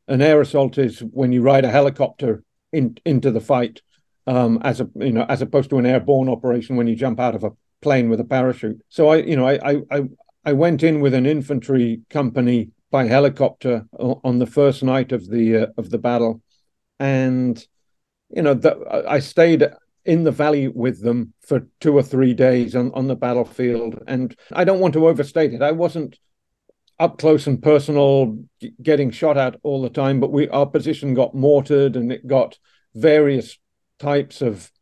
an 0.08 0.22
air 0.22 0.40
assault 0.40 0.78
is 0.78 1.00
when 1.00 1.32
you 1.32 1.42
ride 1.42 1.64
a 1.64 1.70
helicopter 1.70 2.42
in, 2.72 2.96
into 3.04 3.30
the 3.30 3.40
fight, 3.40 3.82
um, 4.26 4.58
as 4.62 4.80
a, 4.80 4.88
you 4.96 5.12
know, 5.12 5.24
as 5.28 5.42
opposed 5.42 5.70
to 5.70 5.78
an 5.78 5.86
airborne 5.86 6.28
operation 6.28 6.76
when 6.76 6.86
you 6.86 6.96
jump 6.96 7.18
out 7.18 7.34
of 7.34 7.44
a 7.44 7.52
plane 7.80 8.10
with 8.10 8.20
a 8.20 8.24
parachute. 8.24 8.80
So 8.88 9.08
I, 9.08 9.16
you 9.16 9.36
know, 9.36 9.46
I, 9.46 9.82
I, 9.90 10.02
I 10.44 10.52
went 10.52 10.82
in 10.82 11.00
with 11.00 11.14
an 11.14 11.26
infantry 11.26 12.02
company 12.10 12.70
by 12.90 13.04
helicopter 13.04 13.86
on 13.98 14.38
the 14.38 14.46
first 14.46 14.82
night 14.82 15.12
of 15.12 15.28
the 15.28 15.56
uh, 15.56 15.66
of 15.76 15.90
the 15.90 15.98
battle, 15.98 16.40
and 16.98 17.62
you 18.30 18.42
know, 18.42 18.54
the, 18.54 19.04
I 19.06 19.18
stayed 19.18 19.66
in 20.08 20.24
the 20.24 20.32
valley 20.32 20.68
with 20.68 21.02
them 21.02 21.34
for 21.42 21.68
two 21.80 21.94
or 21.94 22.02
three 22.02 22.32
days 22.32 22.74
on, 22.74 22.90
on 22.94 23.08
the 23.08 23.14
battlefield. 23.14 24.02
And 24.06 24.34
I 24.50 24.64
don't 24.64 24.80
want 24.80 24.94
to 24.94 25.06
overstate 25.06 25.52
it. 25.52 25.60
I 25.60 25.72
wasn't 25.72 26.18
up 26.98 27.18
close 27.18 27.46
and 27.46 27.62
personal 27.62 28.38
getting 28.82 29.10
shot 29.10 29.36
at 29.36 29.60
all 29.62 29.82
the 29.82 29.90
time, 29.90 30.18
but 30.18 30.32
we 30.32 30.48
our 30.48 30.64
position 30.64 31.12
got 31.12 31.34
mortared 31.34 31.94
and 31.94 32.10
it 32.10 32.26
got 32.26 32.58
various 32.94 33.58
types 33.98 34.40
of 34.40 34.72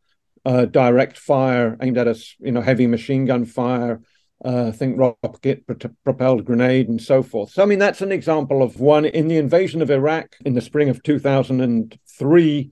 uh, 0.45 0.63
direct 0.63 1.17
fire 1.17 1.77
aimed 1.81 1.97
at 1.97 2.07
us, 2.07 2.33
you 2.39 2.53
know, 2.53 2.61
heavy 2.61 2.87
machine 2.87 3.25
gun 3.25 3.43
fire, 3.43 4.01
uh, 4.45 4.67
I 4.67 4.71
think 4.71 4.97
rocket 4.97 5.65
propelled 6.05 6.45
grenade 6.45 6.87
and 6.87 7.01
so 7.01 7.21
forth. 7.21 7.51
So, 7.51 7.63
I 7.63 7.65
mean, 7.65 7.79
that's 7.79 8.01
an 8.01 8.13
example 8.13 8.63
of 8.63 8.79
one 8.79 9.03
in 9.03 9.27
the 9.27 9.37
invasion 9.37 9.81
of 9.81 9.91
Iraq 9.91 10.37
in 10.45 10.53
the 10.53 10.61
spring 10.61 10.87
of 10.87 11.03
2003. 11.03 12.71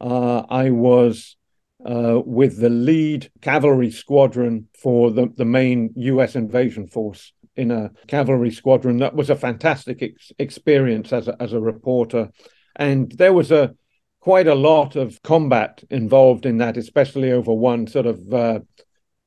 Uh, 0.00 0.42
I 0.50 0.68
was 0.68 1.36
uh, 1.84 2.20
with 2.24 2.58
the 2.58 2.70
lead 2.70 3.30
cavalry 3.40 3.90
squadron 3.90 4.68
for 4.80 5.10
the, 5.10 5.30
the 5.36 5.44
main 5.44 5.92
US 5.96 6.34
invasion 6.34 6.86
force 6.88 7.32
in 7.56 7.70
a 7.70 7.90
cavalry 8.06 8.50
squadron. 8.50 8.98
That 8.98 9.14
was 9.14 9.30
a 9.30 9.36
fantastic 9.36 10.02
ex- 10.02 10.32
experience 10.38 11.12
as 11.12 11.28
a, 11.28 11.40
as 11.40 11.52
a 11.52 11.60
reporter. 11.60 12.30
And 12.76 13.12
there 13.12 13.32
was 13.32 13.52
a 13.52 13.74
quite 14.20 14.46
a 14.46 14.54
lot 14.54 14.96
of 14.96 15.22
combat 15.22 15.84
involved 15.90 16.46
in 16.46 16.56
that, 16.58 16.78
especially 16.78 17.30
over 17.30 17.52
one 17.52 17.86
sort 17.86 18.06
of 18.06 18.32
uh, 18.32 18.60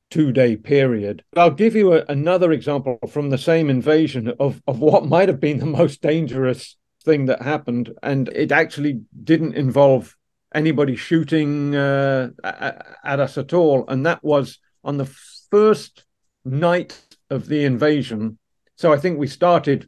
two 0.10 0.32
day 0.32 0.56
period. 0.56 1.24
I'll 1.36 1.52
give 1.52 1.76
you 1.76 1.94
a, 1.94 2.04
another 2.10 2.52
example 2.52 2.98
from 3.08 3.30
the 3.30 3.38
same 3.38 3.70
invasion 3.70 4.34
of, 4.40 4.60
of 4.68 4.80
what 4.80 5.06
might 5.06 5.30
have 5.30 5.40
been 5.40 5.60
the 5.60 5.68
most 5.68 6.02
dangerous 6.02 6.76
thing 7.06 7.28
that 7.28 7.44
happened. 7.44 7.94
And 8.02 8.30
it 8.30 8.52
actually 8.52 9.02
didn't 9.24 9.54
involve 9.54 10.17
anybody 10.58 10.96
shooting 10.96 11.76
uh, 11.76 12.30
at 12.44 13.20
us 13.20 13.38
at 13.38 13.54
all. 13.54 13.86
And 13.88 14.06
that 14.06 14.24
was 14.24 14.60
on 14.84 14.98
the 14.98 15.06
first 15.52 16.04
night 16.44 17.00
of 17.30 17.48
the 17.48 17.64
invasion. 17.64 18.40
So 18.76 18.92
I 18.92 18.98
think 18.98 19.20
we 19.20 19.28
started 19.28 19.88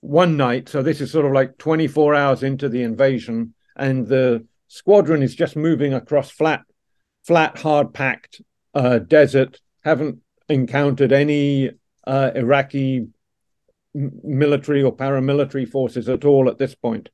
one 0.00 0.36
night. 0.36 0.68
So 0.68 0.82
this 0.82 1.00
is 1.00 1.10
sort 1.10 1.26
of 1.26 1.32
like 1.32 1.56
24 1.58 2.14
hours 2.14 2.42
into 2.42 2.68
the 2.68 2.82
invasion, 2.82 3.54
and 3.76 4.06
the 4.06 4.46
squadron 4.68 5.22
is 5.22 5.34
just 5.34 5.56
moving 5.56 5.94
across 5.94 6.30
flat, 6.30 6.62
flat, 7.24 7.58
hard 7.58 7.94
packed 7.94 8.42
uh, 8.74 8.98
desert. 8.98 9.60
Haven't 9.84 10.18
encountered 10.48 11.12
any 11.12 11.70
uh, 12.06 12.30
Iraqi 12.34 13.08
military 13.94 14.82
or 14.82 14.94
paramilitary 14.94 15.68
forces 15.68 16.08
at 16.08 16.24
all 16.24 16.48
at 16.48 16.58
this 16.58 16.74
point. 16.74 17.08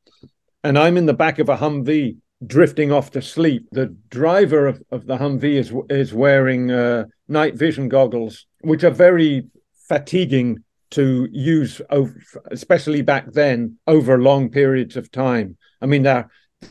And 0.64 0.78
I'm 0.78 0.96
in 0.96 1.06
the 1.06 1.14
back 1.14 1.38
of 1.38 1.48
a 1.48 1.56
Humvee 1.56 2.16
drifting 2.46 2.92
off 2.92 3.10
to 3.12 3.22
sleep. 3.22 3.68
The 3.72 3.96
driver 4.08 4.66
of, 4.66 4.82
of 4.90 5.06
the 5.06 5.16
Humvee 5.18 5.54
is 5.54 5.72
is 5.90 6.14
wearing 6.14 6.70
uh, 6.70 7.04
night 7.26 7.54
vision 7.54 7.88
goggles, 7.88 8.46
which 8.60 8.84
are 8.84 8.90
very 8.90 9.46
fatiguing 9.88 10.64
to 10.90 11.28
use, 11.30 11.80
especially 12.50 13.02
back 13.02 13.32
then, 13.32 13.78
over 13.86 14.18
long 14.18 14.50
periods 14.50 14.96
of 14.96 15.10
time. 15.10 15.56
I 15.82 15.86
mean, 15.86 16.02
they 16.02 16.24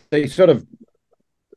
they 0.09 0.27
sort 0.27 0.49
of 0.49 0.65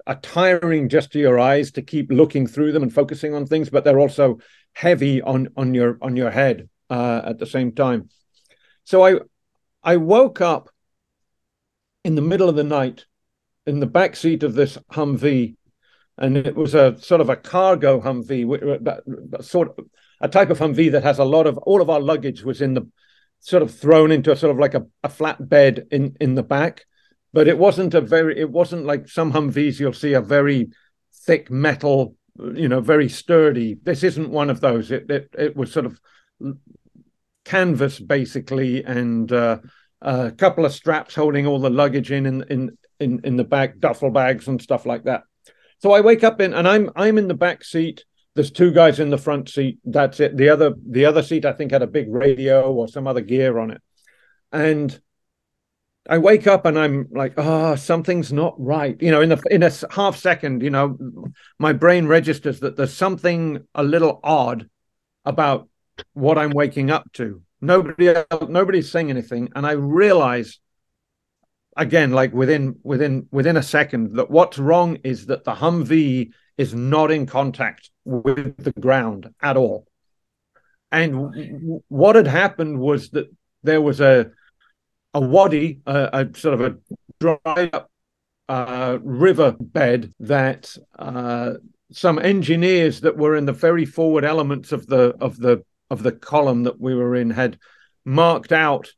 are 0.06 0.20
tiring 0.20 0.88
just 0.88 1.12
to 1.12 1.18
your 1.18 1.38
eyes 1.38 1.70
to 1.72 1.82
keep 1.82 2.10
looking 2.10 2.46
through 2.46 2.72
them 2.72 2.82
and 2.82 2.92
focusing 2.92 3.34
on 3.34 3.46
things, 3.46 3.70
but 3.70 3.84
they're 3.84 4.00
also 4.00 4.38
heavy 4.72 5.22
on 5.22 5.48
on 5.56 5.74
your 5.74 5.98
on 6.02 6.16
your 6.16 6.30
head 6.30 6.68
uh, 6.90 7.22
at 7.24 7.38
the 7.38 7.46
same 7.46 7.72
time. 7.72 8.08
So 8.84 9.04
I 9.04 9.20
I 9.82 9.96
woke 9.96 10.40
up 10.40 10.68
in 12.04 12.14
the 12.14 12.22
middle 12.22 12.48
of 12.48 12.56
the 12.56 12.64
night 12.64 13.06
in 13.66 13.80
the 13.80 13.86
back 13.86 14.16
seat 14.16 14.42
of 14.42 14.54
this 14.54 14.78
Humvee, 14.92 15.56
and 16.18 16.36
it 16.36 16.54
was 16.54 16.74
a 16.74 16.98
sort 16.98 17.20
of 17.20 17.28
a 17.28 17.36
cargo 17.36 18.00
Humvee, 18.00 19.42
sort 19.42 19.78
of 19.78 19.86
a 20.20 20.28
type 20.28 20.50
of 20.50 20.58
Humvee 20.58 20.92
that 20.92 21.02
has 21.02 21.18
a 21.18 21.24
lot 21.24 21.46
of 21.46 21.58
all 21.58 21.80
of 21.80 21.90
our 21.90 22.00
luggage 22.00 22.42
was 22.42 22.60
in 22.60 22.74
the 22.74 22.88
sort 23.40 23.62
of 23.62 23.74
thrown 23.74 24.12
into 24.12 24.30
a 24.30 24.36
sort 24.36 24.52
of 24.52 24.58
like 24.58 24.74
a, 24.74 24.86
a 25.02 25.08
flat 25.08 25.48
bed 25.48 25.86
in 25.90 26.16
in 26.20 26.34
the 26.34 26.42
back, 26.42 26.84
but 27.32 27.48
it 27.48 27.58
wasn't 27.58 27.94
a 27.94 28.00
very 28.00 28.38
it 28.38 28.50
wasn't 28.50 28.86
like 28.86 29.08
some 29.08 29.32
Humvees 29.32 29.80
you'll 29.80 29.92
see 29.92 30.12
a 30.14 30.20
very 30.20 30.68
thick 31.24 31.50
metal, 31.50 32.16
you 32.54 32.68
know, 32.68 32.80
very 32.80 33.08
sturdy. 33.08 33.78
This 33.82 34.02
isn't 34.02 34.30
one 34.30 34.50
of 34.50 34.60
those. 34.60 34.90
It 34.90 35.10
it, 35.10 35.34
it 35.38 35.56
was 35.56 35.72
sort 35.72 35.86
of 35.86 36.00
canvas 37.44 37.98
basically 37.98 38.84
and. 38.84 39.30
Uh, 39.32 39.58
a 40.02 40.30
couple 40.30 40.64
of 40.64 40.72
straps 40.72 41.14
holding 41.14 41.46
all 41.46 41.58
the 41.58 41.68
luggage 41.68 42.10
in 42.10 42.24
in 42.24 42.42
in 42.48 42.78
in, 43.00 43.20
in 43.24 43.36
the 43.36 43.44
back, 43.44 43.78
duffel 43.78 44.10
bags 44.10 44.48
and 44.48 44.60
stuff 44.60 44.86
like 44.86 45.04
that. 45.04 45.24
So 45.78 45.92
I 45.92 46.00
wake 46.00 46.24
up 46.24 46.40
in 46.40 46.52
and 46.52 46.68
I'm 46.68 46.90
I'm 46.94 47.18
in 47.18 47.28
the 47.28 47.34
back 47.34 47.64
seat. 47.64 48.04
There's 48.34 48.50
two 48.50 48.70
guys 48.70 49.00
in 49.00 49.10
the 49.10 49.18
front 49.18 49.48
seat. 49.48 49.78
That's 49.84 50.20
it. 50.20 50.36
The 50.36 50.50
other 50.50 50.74
the 50.88 51.06
other 51.06 51.22
seat 51.22 51.44
I 51.44 51.52
think 51.52 51.72
had 51.72 51.82
a 51.82 51.86
big 51.86 52.12
radio 52.12 52.72
or 52.72 52.86
some 52.86 53.06
other 53.06 53.22
gear 53.22 53.58
on 53.58 53.70
it. 53.70 53.80
And 54.52 55.00
I 56.08 56.18
wake 56.18 56.46
up 56.46 56.66
and 56.66 56.78
I'm 56.78 57.08
like, 57.10 57.34
oh, 57.36 57.76
something's 57.76 58.32
not 58.32 58.54
right. 58.58 59.00
You 59.00 59.10
know, 59.10 59.20
in 59.20 59.30
the 59.30 59.42
in 59.50 59.62
a 59.62 59.70
half 59.90 60.16
second, 60.16 60.62
you 60.62 60.70
know, 60.70 60.98
my 61.58 61.72
brain 61.72 62.06
registers 62.06 62.60
that 62.60 62.76
there's 62.76 62.94
something 62.94 63.66
a 63.74 63.82
little 63.82 64.20
odd 64.22 64.68
about 65.24 65.68
what 66.12 66.38
I'm 66.38 66.50
waking 66.50 66.90
up 66.90 67.10
to. 67.14 67.42
Nobody 67.60 68.14
nobody's 68.48 68.90
saying 68.90 69.10
anything, 69.10 69.50
and 69.54 69.66
I 69.66 69.72
realize 69.72 70.58
again, 71.76 72.12
like 72.12 72.32
within 72.32 72.78
within 72.82 73.26
within 73.30 73.56
a 73.56 73.62
second, 73.62 74.16
that 74.16 74.30
what's 74.30 74.58
wrong 74.58 74.98
is 75.04 75.26
that 75.26 75.44
the 75.44 75.54
Humvee 75.54 76.30
is 76.58 76.74
not 76.74 77.10
in 77.10 77.26
contact 77.26 77.90
with 78.04 78.56
the 78.62 78.72
ground 78.72 79.32
at 79.40 79.56
all. 79.56 79.86
And 80.92 81.80
what 81.88 82.16
had 82.16 82.26
happened 82.26 82.78
was 82.78 83.10
that 83.10 83.34
there 83.62 83.80
was 83.80 84.00
a 84.00 84.30
a 85.14 85.20
wadi, 85.20 85.80
a, 85.86 86.10
a 86.12 86.38
sort 86.38 86.54
of 86.54 86.60
a 86.60 86.76
dried 87.18 87.74
up 87.74 87.90
uh, 88.48 88.98
river 89.02 89.54
bed 89.58 90.12
that 90.20 90.76
uh, 90.98 91.54
some 91.92 92.18
engineers 92.18 93.00
that 93.00 93.16
were 93.16 93.36
in 93.36 93.46
the 93.46 93.52
very 93.52 93.84
forward 93.84 94.24
elements 94.24 94.72
of 94.72 94.86
the 94.86 95.14
of 95.20 95.38
the 95.38 95.64
of 95.90 96.02
the 96.02 96.12
column 96.12 96.64
that 96.64 96.80
we 96.80 96.94
were 96.94 97.14
in 97.16 97.30
had 97.30 97.58
marked 98.04 98.52
out 98.52 98.92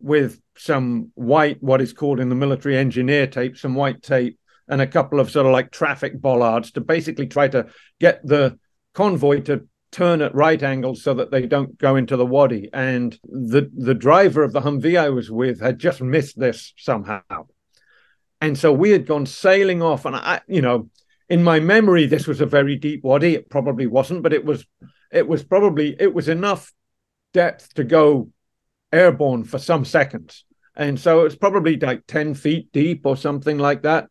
with 0.00 0.40
some 0.56 1.10
white, 1.14 1.62
what 1.62 1.80
is 1.80 1.92
called 1.92 2.20
in 2.20 2.28
the 2.28 2.34
military 2.34 2.76
engineer 2.76 3.26
tape, 3.26 3.56
some 3.56 3.74
white 3.74 4.02
tape, 4.02 4.38
and 4.68 4.80
a 4.80 4.86
couple 4.86 5.20
of 5.20 5.30
sort 5.30 5.46
of 5.46 5.52
like 5.52 5.70
traffic 5.70 6.20
bollards 6.20 6.72
to 6.72 6.80
basically 6.80 7.26
try 7.26 7.48
to 7.48 7.66
get 8.00 8.26
the 8.26 8.58
convoy 8.94 9.40
to 9.42 9.68
turn 9.92 10.20
at 10.20 10.34
right 10.34 10.62
angles 10.62 11.02
so 11.02 11.14
that 11.14 11.30
they 11.30 11.46
don't 11.46 11.78
go 11.78 11.96
into 11.96 12.16
the 12.16 12.26
wadi. 12.26 12.68
And 12.72 13.18
the 13.24 13.70
the 13.74 13.94
driver 13.94 14.42
of 14.42 14.52
the 14.52 14.60
Humvee 14.60 14.98
I 14.98 15.10
was 15.10 15.30
with 15.30 15.60
had 15.60 15.78
just 15.78 16.00
missed 16.00 16.38
this 16.38 16.72
somehow. 16.76 17.46
And 18.40 18.58
so 18.58 18.72
we 18.72 18.90
had 18.90 19.06
gone 19.06 19.26
sailing 19.26 19.82
off, 19.82 20.04
and 20.04 20.16
I, 20.16 20.40
you 20.46 20.60
know, 20.60 20.90
in 21.28 21.42
my 21.42 21.60
memory, 21.60 22.06
this 22.06 22.26
was 22.26 22.40
a 22.40 22.46
very 22.46 22.76
deep 22.76 23.02
wadi. 23.02 23.34
It 23.34 23.48
probably 23.48 23.86
wasn't, 23.86 24.22
but 24.22 24.32
it 24.32 24.44
was 24.44 24.66
it 25.12 25.26
was 25.26 25.44
probably 25.44 25.96
it 25.98 26.12
was 26.12 26.28
enough 26.28 26.72
depth 27.32 27.74
to 27.74 27.84
go 27.84 28.30
airborne 28.92 29.44
for 29.44 29.58
some 29.58 29.84
seconds. 29.84 30.44
And 30.76 31.00
so 31.00 31.24
it's 31.24 31.36
probably 31.36 31.78
like 31.78 32.06
10 32.06 32.34
feet 32.34 32.70
deep 32.72 33.06
or 33.06 33.16
something 33.16 33.58
like 33.58 33.82
that. 33.82 34.08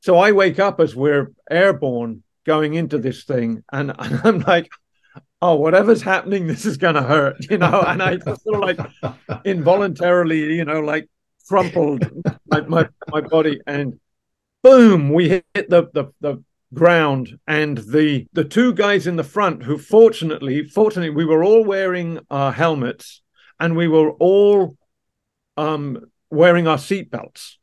So 0.00 0.18
I 0.18 0.32
wake 0.32 0.58
up 0.58 0.80
as 0.80 0.94
we're 0.94 1.32
airborne 1.50 2.22
going 2.46 2.74
into 2.74 2.98
this 2.98 3.24
thing, 3.24 3.62
and, 3.72 3.92
and 3.98 4.20
I'm 4.24 4.40
like, 4.40 4.70
oh, 5.42 5.56
whatever's 5.56 6.02
happening, 6.02 6.46
this 6.46 6.64
is 6.64 6.76
going 6.76 6.94
to 6.94 7.02
hurt, 7.02 7.36
you 7.50 7.58
know. 7.58 7.82
And 7.86 8.02
I 8.02 8.16
just 8.16 8.42
sort 8.42 8.56
of 8.56 8.78
like 8.78 9.44
involuntarily, 9.44 10.56
you 10.56 10.64
know, 10.64 10.80
like 10.80 11.08
crumpled 11.48 12.08
my, 12.46 12.60
my, 12.62 12.88
my 13.08 13.20
body, 13.20 13.60
and 13.66 13.98
boom, 14.62 15.10
we 15.12 15.28
hit 15.28 15.68
the, 15.68 15.88
the, 15.92 16.12
the 16.20 16.42
ground 16.72 17.36
and 17.48 17.78
the 17.78 18.26
the 18.32 18.44
two 18.44 18.72
guys 18.72 19.06
in 19.06 19.16
the 19.16 19.24
front 19.24 19.64
who 19.64 19.76
fortunately 19.76 20.62
fortunately 20.62 21.10
we 21.10 21.24
were 21.24 21.42
all 21.42 21.64
wearing 21.64 22.20
our 22.30 22.52
helmets 22.52 23.22
and 23.58 23.76
we 23.76 23.88
were 23.88 24.12
all 24.12 24.76
um, 25.56 26.04
wearing 26.30 26.66
our 26.66 26.78
seatbelts 26.78 27.56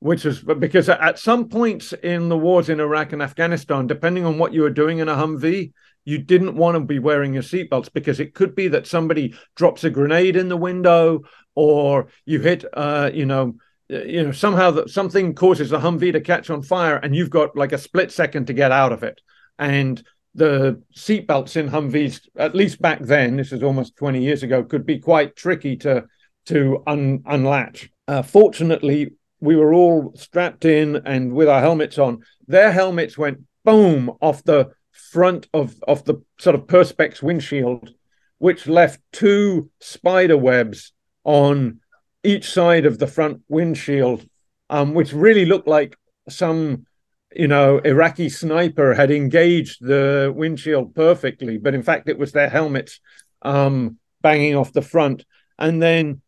which 0.00 0.26
is 0.26 0.40
because 0.40 0.88
at 0.88 1.18
some 1.18 1.48
points 1.48 1.92
in 1.92 2.28
the 2.28 2.36
wars 2.36 2.68
in 2.68 2.80
Iraq 2.80 3.12
and 3.12 3.22
Afghanistan, 3.22 3.86
depending 3.86 4.26
on 4.26 4.38
what 4.38 4.52
you 4.52 4.62
were 4.62 4.70
doing 4.70 4.98
in 4.98 5.08
a 5.08 5.14
Humvee, 5.14 5.72
you 6.04 6.18
didn't 6.18 6.54
want 6.54 6.76
to 6.76 6.80
be 6.80 6.98
wearing 6.98 7.34
your 7.34 7.42
seatbelts 7.42 7.92
because 7.92 8.20
it 8.20 8.34
could 8.34 8.54
be 8.54 8.68
that 8.68 8.86
somebody 8.86 9.34
drops 9.56 9.84
a 9.84 9.90
grenade 9.90 10.36
in 10.36 10.48
the 10.48 10.56
window 10.56 11.22
or 11.54 12.08
you 12.26 12.40
hit, 12.40 12.64
uh, 12.74 13.10
you 13.12 13.26
know, 13.26 13.56
you 13.88 14.22
know 14.22 14.32
somehow 14.32 14.70
that 14.70 14.90
something 14.90 15.34
causes 15.34 15.70
the 15.70 15.80
Humvee 15.80 16.12
to 16.12 16.20
catch 16.20 16.50
on 16.50 16.62
fire 16.62 16.96
and 16.96 17.16
you've 17.16 17.30
got 17.30 17.56
like 17.56 17.72
a 17.72 17.78
split 17.78 18.12
second 18.12 18.46
to 18.46 18.52
get 18.52 18.72
out 18.72 18.92
of 18.92 19.02
it. 19.02 19.20
And 19.58 20.02
the 20.34 20.82
seatbelts 20.94 21.56
in 21.56 21.70
Humvees, 21.70 22.20
at 22.36 22.54
least 22.54 22.80
back 22.80 23.00
then, 23.00 23.36
this 23.36 23.52
is 23.52 23.62
almost 23.62 23.96
20 23.96 24.22
years 24.22 24.42
ago, 24.42 24.62
could 24.62 24.84
be 24.84 24.98
quite 24.98 25.34
tricky 25.34 25.76
to 25.78 26.04
to 26.46 26.82
un, 26.86 27.22
unlatch. 27.26 27.90
Uh, 28.08 28.22
fortunately, 28.22 29.12
we 29.40 29.56
were 29.56 29.74
all 29.74 30.12
strapped 30.16 30.64
in 30.64 30.96
and 31.04 31.32
with 31.32 31.48
our 31.48 31.60
helmets 31.60 31.98
on. 31.98 32.22
Their 32.46 32.72
helmets 32.72 33.18
went 33.18 33.42
boom 33.64 34.12
off 34.20 34.44
the 34.44 34.70
front 34.92 35.48
of, 35.52 35.74
of 35.86 36.04
the 36.04 36.22
sort 36.38 36.54
of 36.54 36.66
Perspex 36.66 37.22
windshield, 37.22 37.90
which 38.38 38.66
left 38.66 39.00
two 39.12 39.70
spider 39.80 40.36
webs 40.36 40.92
on 41.24 41.80
each 42.22 42.50
side 42.50 42.86
of 42.86 42.98
the 42.98 43.06
front 43.06 43.42
windshield, 43.48 44.26
um, 44.70 44.94
which 44.94 45.12
really 45.12 45.44
looked 45.44 45.68
like 45.68 45.96
some, 46.28 46.86
you 47.34 47.48
know, 47.48 47.78
Iraqi 47.78 48.28
sniper 48.28 48.94
had 48.94 49.10
engaged 49.10 49.78
the 49.80 50.32
windshield 50.34 50.94
perfectly, 50.94 51.58
but 51.58 51.74
in 51.74 51.82
fact 51.82 52.08
it 52.08 52.18
was 52.18 52.32
their 52.32 52.48
helmets 52.48 53.00
um, 53.42 53.98
banging 54.22 54.56
off 54.56 54.72
the 54.72 54.82
front. 54.82 55.24
And 55.58 55.82
then 55.82 56.20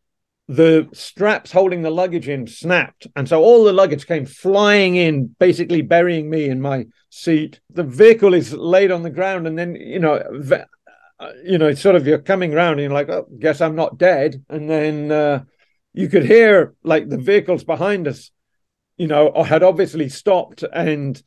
the 0.49 0.89
straps 0.95 1.53
holding 1.53 1.83
the 1.83 1.91
luggage 1.91 2.29
in 2.29 2.47
snapped. 2.47 3.07
And 3.15 3.29
so 3.29 3.43
all 3.43 3.65
the 3.65 3.73
luggage 3.73 4.07
came 4.07 4.25
flying 4.25 4.97
in, 4.97 5.27
basically 5.39 5.83
burying 5.83 6.31
me 6.31 6.47
in 6.49 6.61
my 6.61 6.87
seat. 7.11 7.61
The 7.71 7.85
vehicle 7.85 8.33
is 8.33 8.55
laid 8.55 8.91
on 8.91 9.03
the 9.03 9.11
ground. 9.11 9.47
And 9.47 9.59
then, 9.59 9.75
you 9.77 9.99
know, 9.99 10.15
uh, 11.21 11.33
you 11.45 11.59
know, 11.59 11.67
it's 11.67 11.83
sort 11.83 11.97
of 11.97 12.07
you're 12.07 12.19
coming 12.19 12.55
around 12.55 12.73
and 12.73 12.81
you're 12.83 12.93
like, 12.93 13.11
oh, 13.11 13.29
guess 13.39 13.61
I'm 13.61 13.75
not 13.75 13.99
dead. 13.99 14.43
And 14.49 14.71
then 14.71 15.13
uh, 15.13 15.45
you 15.93 16.09
could 16.09 16.25
hear 16.25 16.75
like 16.83 17.09
the 17.09 17.19
vehicles 17.19 17.65
behind 17.65 18.09
us, 18.09 18.31
you 18.97 19.07
know, 19.07 19.31
had 19.43 19.63
obviously 19.63 20.09
stopped 20.09 20.63
and, 20.73 21.21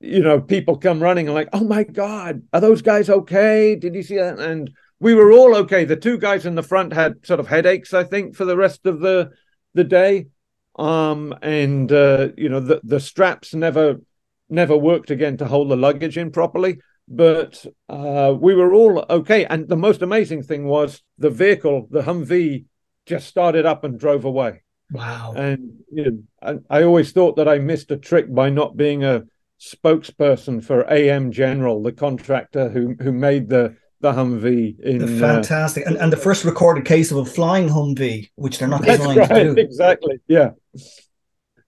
you 0.00 0.20
know, 0.20 0.38
people 0.38 0.76
come 0.76 1.02
running 1.02 1.28
and 1.28 1.34
like, 1.34 1.48
oh 1.54 1.64
my 1.64 1.84
God, 1.84 2.42
are 2.52 2.60
those 2.60 2.82
guys 2.82 3.08
okay? 3.08 3.74
Did 3.74 3.94
you 3.94 4.02
see 4.02 4.16
that? 4.16 4.38
And 4.38 4.70
we 5.00 5.14
were 5.14 5.32
all 5.32 5.54
okay. 5.56 5.84
The 5.84 5.96
two 5.96 6.18
guys 6.18 6.46
in 6.46 6.54
the 6.54 6.62
front 6.62 6.92
had 6.92 7.26
sort 7.26 7.40
of 7.40 7.48
headaches, 7.48 7.92
I 7.92 8.04
think, 8.04 8.34
for 8.34 8.44
the 8.44 8.56
rest 8.56 8.86
of 8.86 9.00
the 9.00 9.30
the 9.74 9.84
day. 9.84 10.26
Um, 10.78 11.34
and 11.42 11.90
uh, 11.92 12.28
you 12.36 12.48
know, 12.48 12.60
the 12.60 12.80
the 12.82 13.00
straps 13.00 13.54
never 13.54 14.00
never 14.48 14.76
worked 14.76 15.10
again 15.10 15.36
to 15.38 15.46
hold 15.46 15.70
the 15.70 15.76
luggage 15.76 16.18
in 16.18 16.30
properly. 16.30 16.78
But 17.08 17.64
uh, 17.88 18.34
we 18.38 18.54
were 18.54 18.74
all 18.74 19.04
okay. 19.08 19.44
And 19.44 19.68
the 19.68 19.76
most 19.76 20.02
amazing 20.02 20.42
thing 20.42 20.64
was 20.64 21.02
the 21.18 21.30
vehicle, 21.30 21.88
the 21.90 22.02
Humvee, 22.02 22.64
just 23.04 23.28
started 23.28 23.64
up 23.64 23.84
and 23.84 23.98
drove 23.98 24.24
away. 24.24 24.62
Wow. 24.90 25.34
And 25.36 25.80
you 25.92 26.04
know, 26.42 26.60
I, 26.70 26.78
I 26.78 26.82
always 26.84 27.12
thought 27.12 27.36
that 27.36 27.48
I 27.48 27.58
missed 27.58 27.90
a 27.90 27.96
trick 27.96 28.32
by 28.32 28.50
not 28.50 28.76
being 28.76 29.04
a 29.04 29.24
spokesperson 29.60 30.62
for 30.64 30.90
AM 30.92 31.32
General, 31.32 31.82
the 31.82 31.92
contractor 31.92 32.68
who 32.68 32.94
who 33.00 33.12
made 33.12 33.48
the 33.48 33.76
the 34.06 34.20
Humvee 34.20 34.78
in 34.80 34.98
the 34.98 35.16
uh, 35.16 35.32
fantastic 35.32 35.86
uh, 35.86 35.90
and, 35.90 35.98
and 35.98 36.12
the 36.12 36.16
first 36.16 36.44
recorded 36.44 36.84
case 36.84 37.10
of 37.10 37.18
a 37.18 37.24
flying 37.24 37.68
Humvee, 37.68 38.30
which 38.36 38.58
they're 38.58 38.68
not 38.68 38.82
designed 38.82 39.18
right, 39.18 39.28
to 39.28 39.54
do. 39.54 39.60
Exactly. 39.60 40.20
Yeah. 40.28 40.50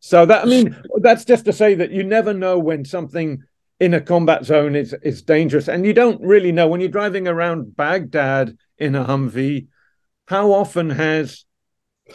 So 0.01 0.25
that 0.27 0.45
I 0.45 0.47
mean, 0.47 0.77
that's 0.97 1.25
just 1.25 1.45
to 1.47 1.53
say 1.53 1.75
that 1.75 1.91
you 1.91 2.05
never 2.05 2.33
know 2.33 2.59
when 2.59 2.85
something 2.85 3.43
in 3.81 3.95
a 3.95 4.01
combat 4.01 4.45
zone 4.45 4.77
is 4.77 4.95
is 5.03 5.23
dangerous, 5.23 5.69
and 5.69 5.85
you 5.85 5.93
don't 5.93 6.21
really 6.21 6.53
know 6.53 6.69
when 6.69 6.81
you're 6.81 6.91
driving 6.91 7.27
around 7.27 7.77
Baghdad 7.77 8.57
in 8.79 8.95
a 8.95 9.05
Humvee. 9.05 9.67
How 10.27 10.53
often 10.53 10.91
has 10.91 11.45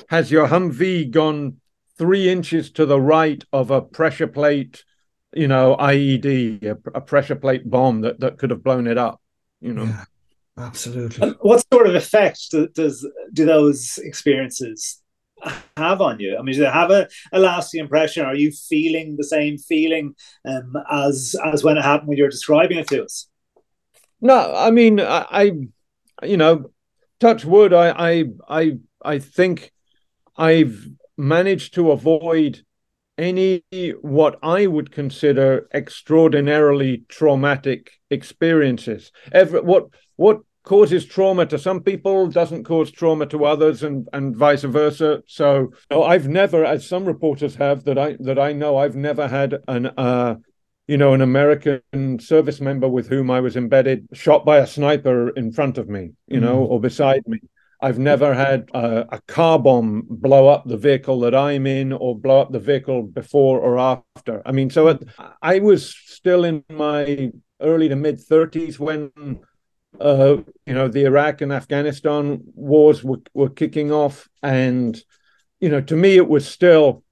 has 0.09 0.31
your 0.31 0.47
Humvee 0.47 1.11
gone 1.11 1.57
three 1.97 2.29
inches 2.29 2.71
to 2.71 2.85
the 2.85 2.99
right 2.99 3.43
of 3.51 3.71
a 3.71 3.81
pressure 3.81 4.27
plate, 4.27 4.85
you 5.33 5.47
know, 5.47 5.75
IED, 5.77 6.63
a, 6.63 6.77
a 6.95 7.01
pressure 7.01 7.35
plate 7.35 7.69
bomb 7.69 8.01
that 8.01 8.21
that 8.21 8.37
could 8.37 8.51
have 8.51 8.63
blown 8.63 8.87
it 8.87 8.97
up? 8.97 9.19
you 9.63 9.73
know. 9.73 9.85
Yeah, 9.85 10.03
absolutely. 10.57 11.27
And 11.27 11.35
what 11.41 11.63
sort 11.71 11.87
of 11.87 11.95
effect 11.95 12.51
do, 12.51 12.67
does 12.69 13.07
do 13.31 13.45
those 13.45 13.97
experiences 13.97 15.01
have 15.77 16.01
on 16.01 16.19
you? 16.19 16.37
I 16.37 16.41
mean, 16.41 16.55
do 16.55 16.61
they 16.61 16.69
have 16.69 16.91
a, 16.91 17.07
a 17.31 17.39
lasting 17.39 17.81
impression? 17.81 18.25
Are 18.25 18.35
you 18.35 18.51
feeling 18.51 19.15
the 19.17 19.23
same 19.23 19.57
feeling 19.57 20.15
um, 20.47 20.73
as 20.91 21.35
as 21.45 21.63
when 21.63 21.77
it 21.77 21.83
happened 21.83 22.09
when 22.09 22.17
you 22.17 22.23
were 22.23 22.29
describing 22.29 22.77
it 22.77 22.87
to 22.87 23.03
us? 23.03 23.27
No, 24.21 24.53
I 24.55 24.71
mean, 24.71 25.01
I, 25.01 25.25
I 25.29 25.51
you 26.25 26.37
know, 26.37 26.71
touch 27.19 27.45
wood. 27.45 27.73
I, 27.73 27.89
I, 27.89 28.23
I, 28.47 28.77
I 29.03 29.19
think 29.19 29.71
I've 30.37 30.87
managed 31.17 31.75
to 31.75 31.91
avoid 31.91 32.63
any 33.17 33.63
what 34.01 34.39
I 34.41 34.67
would 34.67 34.91
consider 34.91 35.67
extraordinarily 35.73 37.03
traumatic 37.09 37.91
experiences. 38.09 39.11
Every, 39.31 39.61
what 39.61 39.87
what 40.15 40.41
causes 40.63 41.05
trauma 41.05 41.45
to 41.45 41.59
some 41.59 41.81
people 41.81 42.27
doesn't 42.27 42.63
cause 42.63 42.89
trauma 42.89 43.25
to 43.27 43.45
others, 43.45 43.83
and 43.83 44.07
and 44.13 44.35
vice 44.35 44.63
versa. 44.63 45.21
So 45.27 45.71
I've 45.91 46.27
never, 46.27 46.65
as 46.65 46.87
some 46.87 47.05
reporters 47.05 47.55
have 47.55 47.83
that 47.85 47.97
I 47.97 48.17
that 48.19 48.39
I 48.39 48.53
know, 48.53 48.77
I've 48.77 48.95
never 48.95 49.27
had 49.27 49.57
an 49.67 49.87
uh, 49.97 50.35
you 50.87 50.97
know 50.97 51.13
an 51.13 51.21
American 51.21 52.19
service 52.19 52.61
member 52.61 52.87
with 52.87 53.07
whom 53.07 53.29
I 53.29 53.41
was 53.41 53.55
embedded 53.55 54.07
shot 54.13 54.45
by 54.45 54.57
a 54.57 54.67
sniper 54.67 55.29
in 55.29 55.51
front 55.51 55.77
of 55.77 55.87
me, 55.87 56.11
you 56.27 56.39
know, 56.39 56.65
mm. 56.65 56.69
or 56.69 56.79
beside 56.79 57.21
me. 57.27 57.39
I've 57.83 57.99
never 57.99 58.33
had 58.33 58.69
a, 58.73 59.15
a, 59.15 59.21
car 59.27 59.59
bomb 59.59 60.07
blow 60.09 60.47
up 60.47 60.65
the 60.65 60.77
vehicle 60.77 61.19
that 61.19 61.35
I'm 61.35 61.67
in 61.67 61.91
or 61.91 62.17
blow 62.17 62.39
up 62.39 62.53
the 62.53 62.59
vehicle 62.59 63.03
before 63.03 63.59
or 63.59 63.77
after. 63.77 64.41
I 64.45 64.53
mean, 64.53 64.69
so 64.69 64.87
it, 64.87 65.03
I 65.41 65.59
was 65.59 65.93
still 65.93 66.45
in 66.45 66.63
my 66.69 67.33
early 67.59 67.89
to 67.89 67.97
mid 67.97 68.19
30s 68.19 68.79
when, 68.79 69.11
uh, 69.99 70.37
you 70.65 70.73
know, 70.73 70.87
the 70.87 71.03
Iraq 71.03 71.41
and 71.41 71.51
Afghanistan 71.51 72.39
wars 72.55 73.03
were, 73.03 73.21
were 73.33 73.49
kicking 73.49 73.91
off. 73.91 74.29
And, 74.41 74.97
you 75.59 75.67
know, 75.67 75.81
to 75.81 75.95
me, 75.97 76.15
it 76.15 76.29
was 76.29 76.47
still, 76.47 77.03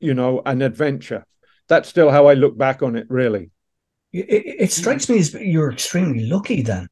you 0.00 0.14
know, 0.14 0.42
an 0.44 0.60
adventure. 0.60 1.24
That's 1.68 1.88
still 1.88 2.10
how 2.10 2.26
I 2.26 2.34
look 2.34 2.58
back 2.58 2.82
on 2.82 2.96
it, 2.96 3.06
really. 3.08 3.52
It, 4.12 4.42
it 4.58 4.72
strikes 4.72 5.08
me 5.08 5.20
as 5.20 5.32
you're 5.34 5.70
extremely 5.70 6.26
lucky 6.26 6.62
then. 6.62 6.88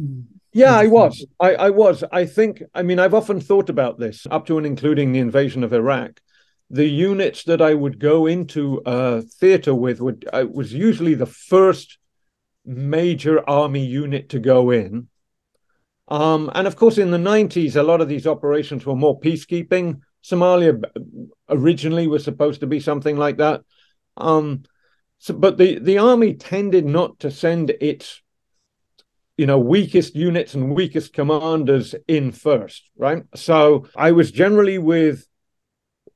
Mm 0.00 0.24
Yeah, 0.58 0.76
I 0.76 0.88
was. 0.88 1.24
I, 1.38 1.54
I 1.54 1.70
was. 1.70 2.02
I 2.10 2.24
think. 2.26 2.62
I 2.74 2.82
mean, 2.82 2.98
I've 2.98 3.14
often 3.14 3.40
thought 3.40 3.70
about 3.70 4.00
this, 4.00 4.26
up 4.28 4.46
to 4.46 4.58
and 4.58 4.66
including 4.66 5.12
the 5.12 5.20
invasion 5.20 5.62
of 5.62 5.72
Iraq. 5.72 6.20
The 6.68 6.88
units 6.88 7.44
that 7.44 7.62
I 7.62 7.74
would 7.74 8.00
go 8.00 8.26
into 8.26 8.82
a 8.84 9.22
theater 9.22 9.72
with 9.72 10.00
would 10.00 10.28
uh, 10.32 10.46
was 10.50 10.74
usually 10.74 11.14
the 11.14 11.26
first 11.26 11.98
major 12.64 13.48
army 13.48 13.86
unit 13.86 14.30
to 14.30 14.40
go 14.40 14.70
in. 14.70 15.08
Um, 16.08 16.50
and 16.54 16.66
of 16.66 16.74
course, 16.74 16.98
in 16.98 17.12
the 17.12 17.18
90s, 17.18 17.76
a 17.76 17.82
lot 17.82 18.00
of 18.00 18.08
these 18.08 18.26
operations 18.26 18.84
were 18.84 18.96
more 18.96 19.20
peacekeeping. 19.20 20.00
Somalia 20.24 20.82
originally 21.48 22.08
was 22.08 22.24
supposed 22.24 22.60
to 22.60 22.66
be 22.66 22.80
something 22.80 23.16
like 23.16 23.36
that. 23.36 23.60
Um, 24.16 24.64
so, 25.18 25.34
but 25.34 25.56
the, 25.56 25.78
the 25.78 25.98
army 25.98 26.34
tended 26.34 26.84
not 26.84 27.20
to 27.20 27.30
send 27.30 27.70
its 27.80 28.22
you 29.38 29.46
know 29.46 29.58
weakest 29.58 30.14
units 30.14 30.54
and 30.54 30.74
weakest 30.74 31.14
commanders 31.14 31.94
in 32.06 32.32
first 32.32 32.90
right 32.98 33.22
so 33.34 33.86
i 33.96 34.12
was 34.12 34.30
generally 34.30 34.76
with 34.78 35.26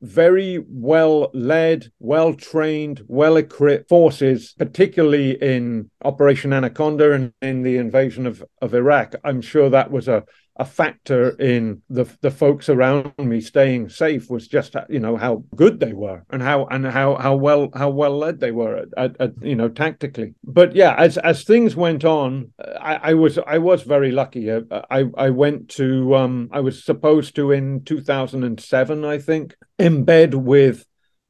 very 0.03 0.59
well 0.69 1.31
led, 1.33 1.91
well 2.01 2.35
trained, 2.35 3.03
well 3.07 3.37
equipped 3.37 3.89
forces, 3.89 4.55
particularly 4.59 5.41
in 5.41 5.91
Operation 6.05 6.53
Anaconda 6.53 7.13
and 7.13 7.33
in 7.41 7.63
the 7.63 7.77
invasion 7.77 8.27
of, 8.27 8.43
of 8.61 8.75
Iraq. 8.75 9.15
I'm 9.23 9.41
sure 9.41 9.71
that 9.71 9.93
was 9.93 10.09
a, 10.09 10.25
a 10.57 10.65
factor 10.65 11.31
in 11.41 11.81
the 11.89 12.05
the 12.21 12.31
folks 12.31 12.69
around 12.69 13.13
me 13.19 13.41
staying 13.41 13.89
safe 13.89 14.29
was 14.29 14.47
just 14.47 14.77
you 14.91 15.01
know 15.01 15.17
how 15.17 15.43
good 15.57 15.81
they 15.81 15.95
were 15.95 16.23
and 16.29 16.43
how 16.43 16.67
and 16.67 16.87
how 16.87 17.15
how 17.15 17.35
well 17.35 17.71
how 17.75 17.89
well 17.89 18.19
led 18.19 18.39
they 18.39 18.51
were 18.51 18.77
at, 18.77 18.89
at, 18.97 19.21
at 19.21 19.43
you 19.43 19.57
know 19.57 19.69
tactically. 19.69 20.35
But 20.45 20.77
yeah, 20.77 20.95
as 20.99 21.17
as 21.19 21.45
things 21.45 21.75
went 21.75 22.05
on, 22.05 22.53
I, 22.59 23.11
I 23.11 23.15
was 23.15 23.39
I 23.39 23.59
was 23.59 23.83
very 23.83 24.13
lucky. 24.13 24.53
I 24.53 24.61
I, 24.91 25.05
I 25.17 25.31
went 25.31 25.71
to 25.71 26.15
um, 26.17 26.51
I 26.53 26.61
was 26.61 26.85
supposed 26.85 27.35
to 27.37 27.51
in 27.51 27.85
2007 27.85 29.05
I 29.05 29.19
think 29.19 29.57
embed 29.79 30.35
with 30.35 30.85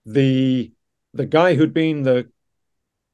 the 0.04 0.72
the 1.14 1.26
guy 1.26 1.54
who'd 1.54 1.74
been 1.74 2.02
the 2.02 2.28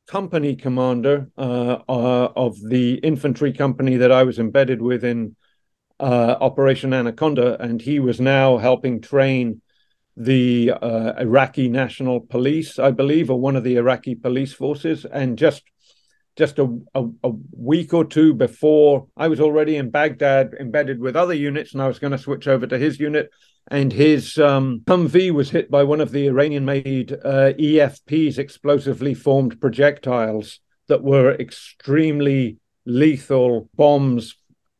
company 0.06 0.56
commander 0.56 1.30
uh, 1.36 1.78
uh, 1.86 2.32
of 2.34 2.58
the 2.66 2.94
infantry 2.94 3.52
company 3.52 3.98
that 3.98 4.10
I 4.10 4.22
was 4.22 4.38
embedded 4.38 4.80
with 4.80 5.04
in 5.04 5.36
uh, 6.00 6.36
Operation 6.40 6.92
Anaconda, 6.92 7.60
and 7.60 7.80
he 7.80 7.98
was 8.00 8.20
now 8.20 8.58
helping 8.58 9.00
train 9.00 9.60
the 10.16 10.72
uh, 10.72 11.12
Iraqi 11.18 11.68
National 11.68 12.20
Police, 12.20 12.78
I 12.78 12.90
believe, 12.90 13.30
or 13.30 13.40
one 13.40 13.56
of 13.56 13.64
the 13.64 13.76
Iraqi 13.76 14.16
police 14.16 14.52
forces. 14.52 15.04
And 15.04 15.38
just 15.38 15.62
just 16.36 16.58
a, 16.60 16.78
a, 16.94 17.04
a, 17.24 17.32
week 17.50 17.92
or 17.92 18.04
two 18.04 18.32
before, 18.32 19.08
I 19.16 19.26
was 19.26 19.40
already 19.40 19.74
in 19.74 19.90
Baghdad, 19.90 20.54
embedded 20.60 21.00
with 21.00 21.16
other 21.16 21.34
units, 21.34 21.72
and 21.72 21.82
I 21.82 21.88
was 21.88 21.98
going 21.98 22.12
to 22.12 22.18
switch 22.18 22.46
over 22.46 22.64
to 22.64 22.78
his 22.78 23.00
unit. 23.00 23.28
And 23.72 23.92
his 23.92 24.38
um, 24.38 24.82
Humvee 24.86 25.32
was 25.32 25.50
hit 25.50 25.68
by 25.68 25.82
one 25.82 26.00
of 26.00 26.12
the 26.12 26.28
Iranian-made 26.28 27.12
uh, 27.12 27.52
EFPs, 27.58 28.38
explosively 28.38 29.14
formed 29.14 29.60
projectiles 29.60 30.60
that 30.86 31.02
were 31.02 31.34
extremely 31.34 32.58
lethal 32.86 33.68
bombs 33.74 34.36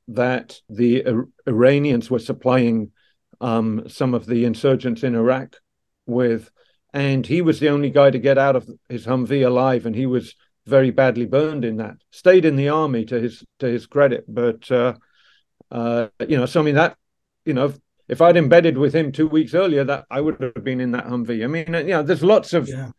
that 0.08 0.60
the 0.68 1.04
Iranians 1.46 2.10
were 2.10 2.18
supplying 2.18 2.92
um, 3.40 3.88
some 3.88 4.14
of 4.14 4.26
the 4.26 4.44
insurgents 4.44 5.02
in 5.02 5.14
Iraq 5.14 5.56
with. 6.06 6.50
And 6.92 7.26
he 7.26 7.42
was 7.42 7.60
the 7.60 7.68
only 7.68 7.90
guy 7.90 8.10
to 8.10 8.18
get 8.18 8.38
out 8.38 8.56
of 8.56 8.68
his 8.88 9.06
Humvee 9.06 9.46
alive, 9.46 9.84
and 9.84 9.94
he 9.94 10.06
was 10.06 10.34
very 10.66 10.90
badly 10.90 11.26
burned 11.26 11.64
in 11.64 11.76
that. 11.76 11.96
Stayed 12.10 12.44
in 12.44 12.56
the 12.56 12.70
army 12.70 13.04
to 13.06 13.20
his 13.20 13.44
to 13.58 13.66
his 13.66 13.86
credit, 13.86 14.24
but 14.26 14.70
uh, 14.70 14.94
uh, 15.70 16.08
you 16.26 16.38
know, 16.38 16.46
so 16.46 16.60
I 16.60 16.64
mean 16.64 16.76
that 16.76 16.96
you 17.44 17.52
know, 17.52 17.66
if, 17.66 17.78
if, 18.08 18.22
I'd 18.22 18.38
embedded 18.38 18.78
with 18.78 18.94
him 18.94 19.12
two 19.12 19.28
weeks 19.28 19.52
earlier, 19.54 19.84
that 19.84 20.06
I 20.10 20.22
would 20.22 20.40
have 20.40 20.64
been 20.64 20.80
in 20.80 20.92
that 20.92 21.06
Humvee. 21.06 21.44
I 21.44 21.46
mean, 21.46 21.66
you 21.86 21.92
know, 21.92 22.02
there's 22.02 22.24
lots 22.24 22.54
of 22.54 22.68
yeah 22.68 22.90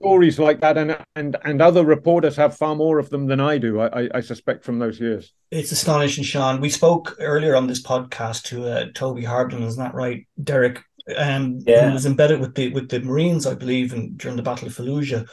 stories 0.00 0.38
like 0.38 0.60
that, 0.60 0.78
and 0.78 0.96
and 1.16 1.36
and 1.44 1.60
other 1.60 1.84
reporters 1.84 2.36
have 2.36 2.56
far 2.56 2.74
more 2.74 2.98
of 2.98 3.10
them 3.10 3.26
than 3.26 3.40
I 3.40 3.58
do. 3.58 3.80
I, 3.80 4.08
I 4.14 4.20
suspect 4.20 4.64
from 4.64 4.78
those 4.78 5.00
years. 5.00 5.32
It's 5.50 5.72
astonishing, 5.72 6.24
Sean. 6.24 6.60
We 6.60 6.70
spoke 6.70 7.16
earlier 7.18 7.56
on 7.56 7.66
this 7.66 7.82
podcast 7.82 8.44
to 8.44 8.68
uh, 8.68 8.86
Toby 8.94 9.22
Hartland, 9.22 9.64
isn't 9.64 9.82
that 9.82 9.94
right, 9.94 10.26
Derek? 10.42 10.82
Um, 11.16 11.60
yeah. 11.66 11.88
Who 11.88 11.94
was 11.94 12.06
embedded 12.06 12.40
with 12.40 12.54
the 12.54 12.70
with 12.72 12.88
the 12.88 13.00
Marines, 13.00 13.46
I 13.46 13.54
believe, 13.54 13.92
in, 13.92 14.16
during 14.16 14.36
the 14.36 14.42
Battle 14.42 14.68
of 14.68 14.74
Fallujah, 14.74 15.26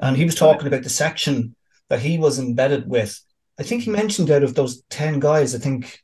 and 0.00 0.16
he 0.16 0.24
was 0.24 0.34
talking 0.34 0.66
about 0.66 0.82
the 0.82 0.90
section 0.90 1.54
that 1.88 2.00
he 2.00 2.18
was 2.18 2.38
embedded 2.38 2.88
with. 2.88 3.20
I 3.58 3.62
think 3.62 3.82
he 3.82 3.90
mentioned 3.90 4.30
out 4.30 4.42
of 4.42 4.54
those 4.54 4.82
ten 4.88 5.20
guys, 5.20 5.54
I 5.54 5.58
think 5.58 6.00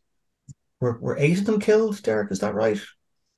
were 0.80 0.98
were 1.00 1.16
eight 1.18 1.38
of 1.38 1.46
them 1.46 1.61
killed. 1.61 2.02
Derek, 2.02 2.30
is 2.30 2.40
that 2.40 2.54
right? 2.54 2.80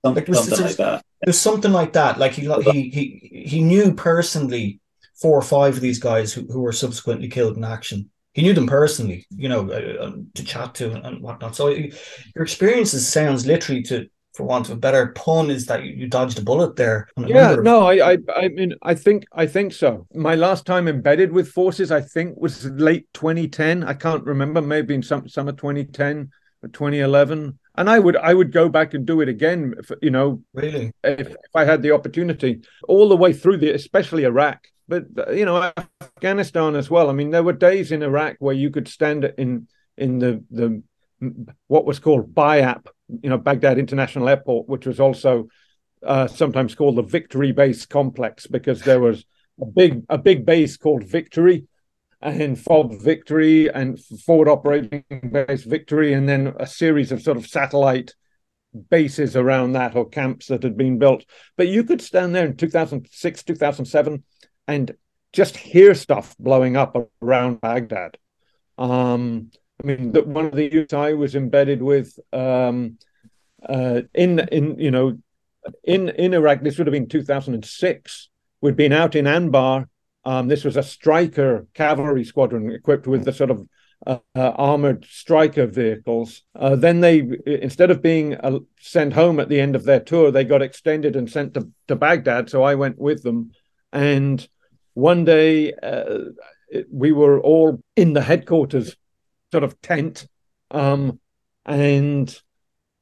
Something, 0.04 0.24
like, 0.26 0.34
something 0.34 0.64
like 0.64 0.76
that. 0.76 1.04
There's 1.22 1.38
something 1.38 1.72
like 1.72 1.92
that. 1.94 2.18
Like 2.18 2.32
he 2.32 2.48
he 2.70 2.90
he 2.90 3.42
he 3.46 3.62
knew 3.62 3.94
personally 3.94 4.80
four 5.20 5.36
or 5.36 5.42
five 5.42 5.74
of 5.74 5.80
these 5.80 5.98
guys 5.98 6.32
who, 6.32 6.42
who 6.42 6.60
were 6.60 6.72
subsequently 6.72 7.28
killed 7.28 7.56
in 7.56 7.64
action. 7.64 8.10
He 8.34 8.42
knew 8.42 8.54
them 8.54 8.68
personally, 8.68 9.26
you 9.30 9.48
know, 9.48 9.68
uh, 9.68 10.04
um, 10.04 10.28
to 10.34 10.44
chat 10.44 10.74
to 10.76 10.92
and 10.92 11.20
whatnot. 11.20 11.56
So 11.56 11.68
your 11.68 12.44
experiences 12.44 13.08
sounds 13.08 13.46
literally 13.46 13.82
to, 13.84 14.08
for 14.34 14.44
want 14.44 14.68
of 14.68 14.76
a 14.76 14.78
better 14.78 15.08
pun, 15.08 15.50
is 15.50 15.66
that 15.66 15.82
you, 15.82 15.92
you 15.92 16.06
dodged 16.06 16.38
a 16.38 16.42
bullet 16.42 16.76
there. 16.76 17.08
Yeah, 17.16 17.56
no, 17.56 17.88
I, 17.88 18.12
I, 18.12 18.18
I 18.36 18.48
mean, 18.48 18.74
I 18.82 18.94
think, 18.94 19.24
I 19.32 19.46
think 19.46 19.72
so. 19.72 20.06
My 20.14 20.36
last 20.36 20.66
time 20.66 20.86
embedded 20.86 21.32
with 21.32 21.48
forces, 21.48 21.90
I 21.90 22.00
think, 22.00 22.38
was 22.38 22.66
late 22.66 23.08
2010. 23.14 23.82
I 23.82 23.94
can't 23.94 24.22
remember, 24.22 24.62
maybe 24.62 24.94
in 24.94 25.02
some 25.02 25.28
summer 25.28 25.50
2010 25.50 26.30
or 26.62 26.68
2011 26.68 27.58
and 27.78 27.88
I 27.88 27.98
would 27.98 28.16
I 28.16 28.34
would 28.34 28.52
go 28.52 28.68
back 28.68 28.92
and 28.92 29.06
do 29.06 29.20
it 29.20 29.28
again. 29.28 29.74
If, 29.78 29.92
you 30.02 30.10
know, 30.10 30.42
really, 30.52 30.92
if, 31.04 31.28
if 31.28 31.36
I 31.54 31.64
had 31.64 31.80
the 31.80 31.92
opportunity, 31.92 32.60
all 32.88 33.08
the 33.08 33.16
way 33.16 33.32
through 33.32 33.58
the, 33.58 33.70
especially 33.70 34.24
Iraq, 34.24 34.66
but 34.88 35.04
you 35.32 35.44
know, 35.44 35.72
Afghanistan 36.02 36.74
as 36.74 36.90
well. 36.90 37.08
I 37.08 37.12
mean, 37.12 37.30
there 37.30 37.44
were 37.44 37.52
days 37.52 37.92
in 37.92 38.02
Iraq 38.02 38.36
where 38.40 38.54
you 38.54 38.70
could 38.70 38.88
stand 38.88 39.32
in 39.38 39.68
in 39.96 40.18
the 40.18 40.42
the 40.50 40.82
what 41.68 41.84
was 41.84 42.00
called 42.00 42.34
BIAP, 42.34 42.88
you 43.22 43.30
know, 43.30 43.38
Baghdad 43.38 43.78
International 43.78 44.28
Airport, 44.28 44.68
which 44.68 44.86
was 44.86 44.98
also 44.98 45.48
uh, 46.04 46.26
sometimes 46.26 46.74
called 46.74 46.96
the 46.96 47.02
Victory 47.02 47.52
Base 47.52 47.86
Complex 47.86 48.48
because 48.48 48.82
there 48.82 49.00
was 49.00 49.24
a 49.60 49.66
big 49.66 50.02
a 50.08 50.18
big 50.18 50.44
base 50.44 50.76
called 50.76 51.04
Victory 51.04 51.66
and 52.20 52.58
FOB 52.58 53.00
Victory 53.00 53.68
and 53.68 53.98
Forward 54.26 54.48
Operating 54.48 55.04
Base 55.32 55.64
Victory, 55.64 56.12
and 56.12 56.28
then 56.28 56.54
a 56.58 56.66
series 56.66 57.12
of 57.12 57.22
sort 57.22 57.36
of 57.36 57.46
satellite 57.46 58.14
bases 58.90 59.36
around 59.36 59.72
that 59.72 59.96
or 59.96 60.08
camps 60.08 60.46
that 60.46 60.62
had 60.62 60.76
been 60.76 60.98
built. 60.98 61.24
But 61.56 61.68
you 61.68 61.84
could 61.84 62.02
stand 62.02 62.34
there 62.34 62.46
in 62.46 62.56
2006, 62.56 63.42
2007 63.42 64.24
and 64.66 64.94
just 65.32 65.56
hear 65.56 65.94
stuff 65.94 66.36
blowing 66.38 66.76
up 66.76 66.96
around 67.22 67.60
Baghdad. 67.60 68.18
Um, 68.76 69.50
I 69.82 69.86
mean, 69.86 70.12
one 70.12 70.46
of 70.46 70.54
the 70.54 70.72
units 70.72 70.92
I 70.92 71.12
was 71.12 71.34
embedded 71.34 71.82
with 71.82 72.18
um, 72.32 72.98
uh, 73.66 74.02
in 74.14 74.40
in 74.50 74.78
you 74.78 74.90
know 74.90 75.18
in 75.84 76.08
in 76.10 76.34
Iraq. 76.34 76.62
This 76.62 76.78
would 76.78 76.86
have 76.86 76.92
been 76.92 77.08
2006. 77.08 78.28
We'd 78.60 78.76
been 78.76 78.92
out 78.92 79.14
in 79.14 79.26
Anbar 79.26 79.86
um, 80.24 80.48
this 80.48 80.64
was 80.64 80.76
a 80.76 80.82
Stryker 80.82 81.66
cavalry 81.74 82.24
squadron 82.24 82.70
equipped 82.72 83.06
with 83.06 83.24
the 83.24 83.32
sort 83.32 83.50
of 83.50 83.66
uh, 84.06 84.18
uh, 84.36 84.50
armored 84.56 85.04
Stryker 85.08 85.66
vehicles. 85.66 86.42
Uh, 86.54 86.76
then 86.76 87.00
they, 87.00 87.28
instead 87.46 87.90
of 87.90 88.02
being 88.02 88.34
uh, 88.36 88.58
sent 88.78 89.12
home 89.12 89.40
at 89.40 89.48
the 89.48 89.60
end 89.60 89.74
of 89.74 89.84
their 89.84 90.00
tour, 90.00 90.30
they 90.30 90.44
got 90.44 90.62
extended 90.62 91.16
and 91.16 91.30
sent 91.30 91.54
to, 91.54 91.68
to 91.88 91.96
Baghdad. 91.96 92.48
So 92.48 92.62
I 92.62 92.74
went 92.74 92.98
with 92.98 93.22
them. 93.22 93.50
And 93.92 94.46
one 94.94 95.24
day 95.24 95.72
uh, 95.72 96.18
we 96.92 97.10
were 97.12 97.40
all 97.40 97.82
in 97.96 98.12
the 98.12 98.22
headquarters 98.22 98.96
sort 99.50 99.64
of 99.64 99.80
tent. 99.80 100.26
Um, 100.70 101.18
and 101.64 102.40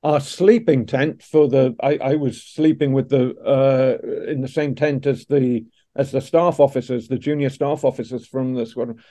our 0.02 0.20
sleeping 0.20 0.86
tent 0.86 1.22
for 1.22 1.48
the, 1.48 1.74
I, 1.82 1.98
I 1.98 2.14
was 2.14 2.42
sleeping 2.42 2.92
with 2.92 3.08
the, 3.08 3.34
uh, 3.36 4.30
in 4.30 4.40
the 4.40 4.48
same 4.48 4.74
tent 4.74 5.06
as 5.06 5.26
the 5.26 5.66
as 5.96 6.12
the 6.12 6.20
staff 6.20 6.60
officers, 6.60 7.08
the 7.08 7.18
junior 7.18 7.50
staff 7.50 7.84
officers 7.84 8.26
from 8.26 8.54
the 8.54 8.66
squadron, 8.66 9.02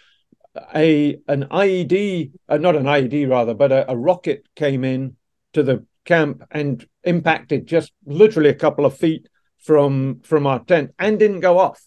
a 0.74 1.20
an 1.28 1.46
IED, 1.46 2.32
uh, 2.48 2.58
not 2.58 2.76
an 2.76 2.86
IED 2.86 3.30
rather, 3.30 3.54
but 3.54 3.72
a, 3.72 3.92
a, 3.92 3.98
rocket 3.98 4.46
came 4.56 4.84
in 4.86 5.18
to 5.54 5.64
the 5.64 5.86
camp 6.06 6.44
and 6.52 6.88
impacted 7.04 7.66
just 7.66 7.92
literally 8.06 8.50
a 8.50 8.54
couple 8.54 8.86
of 8.86 8.96
feet 8.96 9.28
from 9.60 10.22
from 10.22 10.48
our 10.48 10.64
tent 10.64 10.94
and 11.00 11.20
didn't 11.20 11.42
go 11.42 11.58
off. 11.58 11.84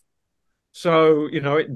So 0.72 1.28
you 1.30 1.40
know 1.40 1.56
it 1.56 1.70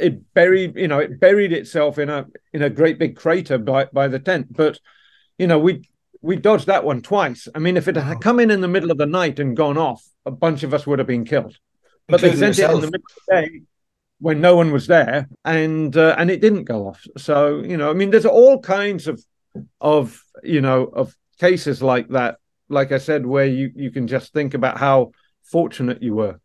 it 0.00 0.34
buried 0.34 0.76
you 0.76 0.88
know 0.88 0.98
it 0.98 1.18
buried 1.20 1.52
itself 1.52 1.98
in 1.98 2.10
a 2.10 2.26
in 2.52 2.62
a 2.62 2.70
great 2.70 2.98
big 2.98 3.16
crater 3.16 3.56
by 3.56 3.86
by 3.86 4.08
the 4.08 4.18
tent. 4.18 4.48
But 4.50 4.80
you 5.38 5.46
know 5.46 5.58
we 5.58 5.88
we 6.20 6.36
dodged 6.36 6.66
that 6.66 6.84
one 6.84 7.00
twice. 7.00 7.48
I 7.54 7.58
mean, 7.58 7.76
if 7.76 7.86
it 7.86 7.96
had 7.96 8.20
come 8.20 8.40
in 8.40 8.50
in 8.50 8.60
the 8.60 8.68
middle 8.68 8.90
of 8.90 8.98
the 8.98 9.06
night 9.06 9.38
and 9.38 9.56
gone 9.56 9.78
off, 9.78 10.02
a 10.26 10.30
bunch 10.30 10.62
of 10.62 10.74
us 10.74 10.86
would 10.86 10.98
have 10.98 11.08
been 11.08 11.24
killed 11.24 11.58
but 12.08 12.20
they 12.20 12.34
sent 12.34 12.58
yourself. 12.58 12.72
it 12.72 12.74
in 12.74 12.80
the 12.80 12.86
middle 12.86 13.06
of 13.06 13.22
the 13.26 13.34
day 13.34 13.60
when 14.18 14.40
no 14.40 14.56
one 14.56 14.72
was 14.72 14.86
there, 14.86 15.28
and 15.44 15.96
uh, 15.96 16.14
and 16.18 16.30
it 16.30 16.40
didn't 16.40 16.64
go 16.64 16.88
off. 16.88 17.04
So 17.16 17.62
you 17.62 17.76
know, 17.76 17.90
I 17.90 17.94
mean, 17.94 18.10
there's 18.10 18.26
all 18.26 18.60
kinds 18.60 19.06
of 19.06 19.22
of 19.80 20.22
you 20.42 20.60
know 20.60 20.84
of 20.84 21.14
cases 21.38 21.82
like 21.82 22.08
that. 22.08 22.38
Like 22.68 22.92
I 22.92 22.98
said, 22.98 23.26
where 23.26 23.46
you 23.46 23.70
you 23.74 23.90
can 23.90 24.06
just 24.06 24.32
think 24.32 24.54
about 24.54 24.78
how 24.78 25.12
fortunate 25.42 26.02
you 26.02 26.14
were. 26.14 26.40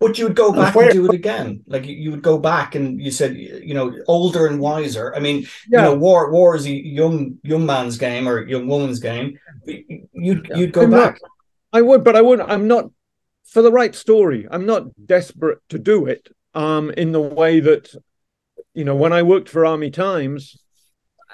But 0.00 0.16
you 0.16 0.26
would 0.26 0.36
go 0.36 0.52
back 0.52 0.76
and, 0.76 0.84
and 0.84 0.92
do 0.92 1.06
it 1.06 1.14
again. 1.14 1.64
Like 1.66 1.84
you, 1.84 1.96
you 1.96 2.10
would 2.12 2.22
go 2.22 2.38
back 2.38 2.76
and 2.76 3.02
you 3.02 3.10
said, 3.10 3.36
you 3.36 3.74
know, 3.74 3.92
older 4.06 4.46
and 4.46 4.60
wiser. 4.60 5.12
I 5.14 5.18
mean, 5.18 5.46
yeah. 5.68 5.80
you 5.80 5.84
know, 5.86 5.94
war 5.96 6.30
war 6.30 6.54
is 6.54 6.66
a 6.66 6.70
young 6.70 7.38
young 7.42 7.66
man's 7.66 7.98
game 7.98 8.28
or 8.28 8.46
young 8.46 8.68
woman's 8.68 9.00
game. 9.00 9.38
You'd 9.66 10.46
yeah. 10.48 10.56
you'd 10.56 10.72
go 10.72 10.82
I'm 10.82 10.90
back. 10.90 11.18
Not, 11.20 11.30
I 11.72 11.82
would, 11.82 12.04
but 12.04 12.16
I 12.16 12.22
wouldn't. 12.22 12.48
I'm 12.48 12.68
not 12.68 12.90
for 13.50 13.62
the 13.62 13.72
right 13.72 13.94
story. 13.94 14.46
I'm 14.50 14.66
not 14.66 15.06
desperate 15.06 15.58
to 15.70 15.78
do 15.78 16.06
it. 16.06 16.28
Um, 16.54 16.90
in 16.90 17.12
the 17.12 17.20
way 17.20 17.60
that, 17.60 17.94
you 18.74 18.84
know, 18.84 18.96
when 18.96 19.12
I 19.12 19.22
worked 19.22 19.48
for 19.48 19.66
Army 19.66 19.90
Times, 19.90 20.56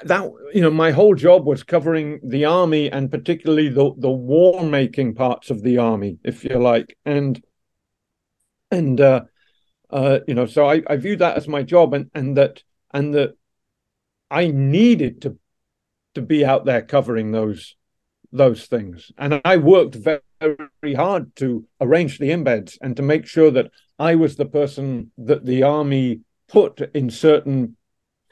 that 0.02 0.28
you 0.52 0.60
know 0.60 0.72
my 0.72 0.90
whole 0.90 1.14
job 1.14 1.46
was 1.46 1.62
covering 1.62 2.18
the 2.24 2.44
army 2.44 2.90
and 2.90 3.12
particularly 3.12 3.68
the 3.68 3.94
the 3.96 4.10
war 4.10 4.64
making 4.64 5.14
parts 5.14 5.50
of 5.50 5.62
the 5.62 5.78
army 5.78 6.18
if 6.24 6.42
you 6.42 6.58
like 6.58 6.98
and 7.04 7.40
and 8.72 9.00
uh, 9.00 9.22
uh, 9.94 10.18
you 10.26 10.34
know, 10.34 10.46
so 10.46 10.68
I, 10.68 10.82
I 10.88 10.96
view 10.96 11.16
that 11.16 11.36
as 11.36 11.46
my 11.46 11.62
job, 11.62 11.94
and 11.94 12.10
and 12.14 12.36
that 12.36 12.62
and 12.92 13.14
that 13.14 13.36
I 14.28 14.48
needed 14.48 15.22
to 15.22 15.38
to 16.16 16.22
be 16.22 16.44
out 16.44 16.64
there 16.64 16.82
covering 16.82 17.30
those 17.30 17.76
those 18.32 18.66
things, 18.66 19.12
and 19.16 19.40
I 19.44 19.58
worked 19.58 19.94
very, 19.94 20.20
very 20.80 20.94
hard 20.94 21.34
to 21.36 21.66
arrange 21.80 22.18
the 22.18 22.30
embeds 22.30 22.76
and 22.80 22.96
to 22.96 23.02
make 23.02 23.26
sure 23.26 23.50
that 23.50 23.70
I 23.98 24.14
was 24.14 24.36
the 24.36 24.46
person 24.46 25.12
that 25.18 25.44
the 25.44 25.62
army 25.62 26.20
put 26.48 26.80
in 26.94 27.10
certain 27.10 27.76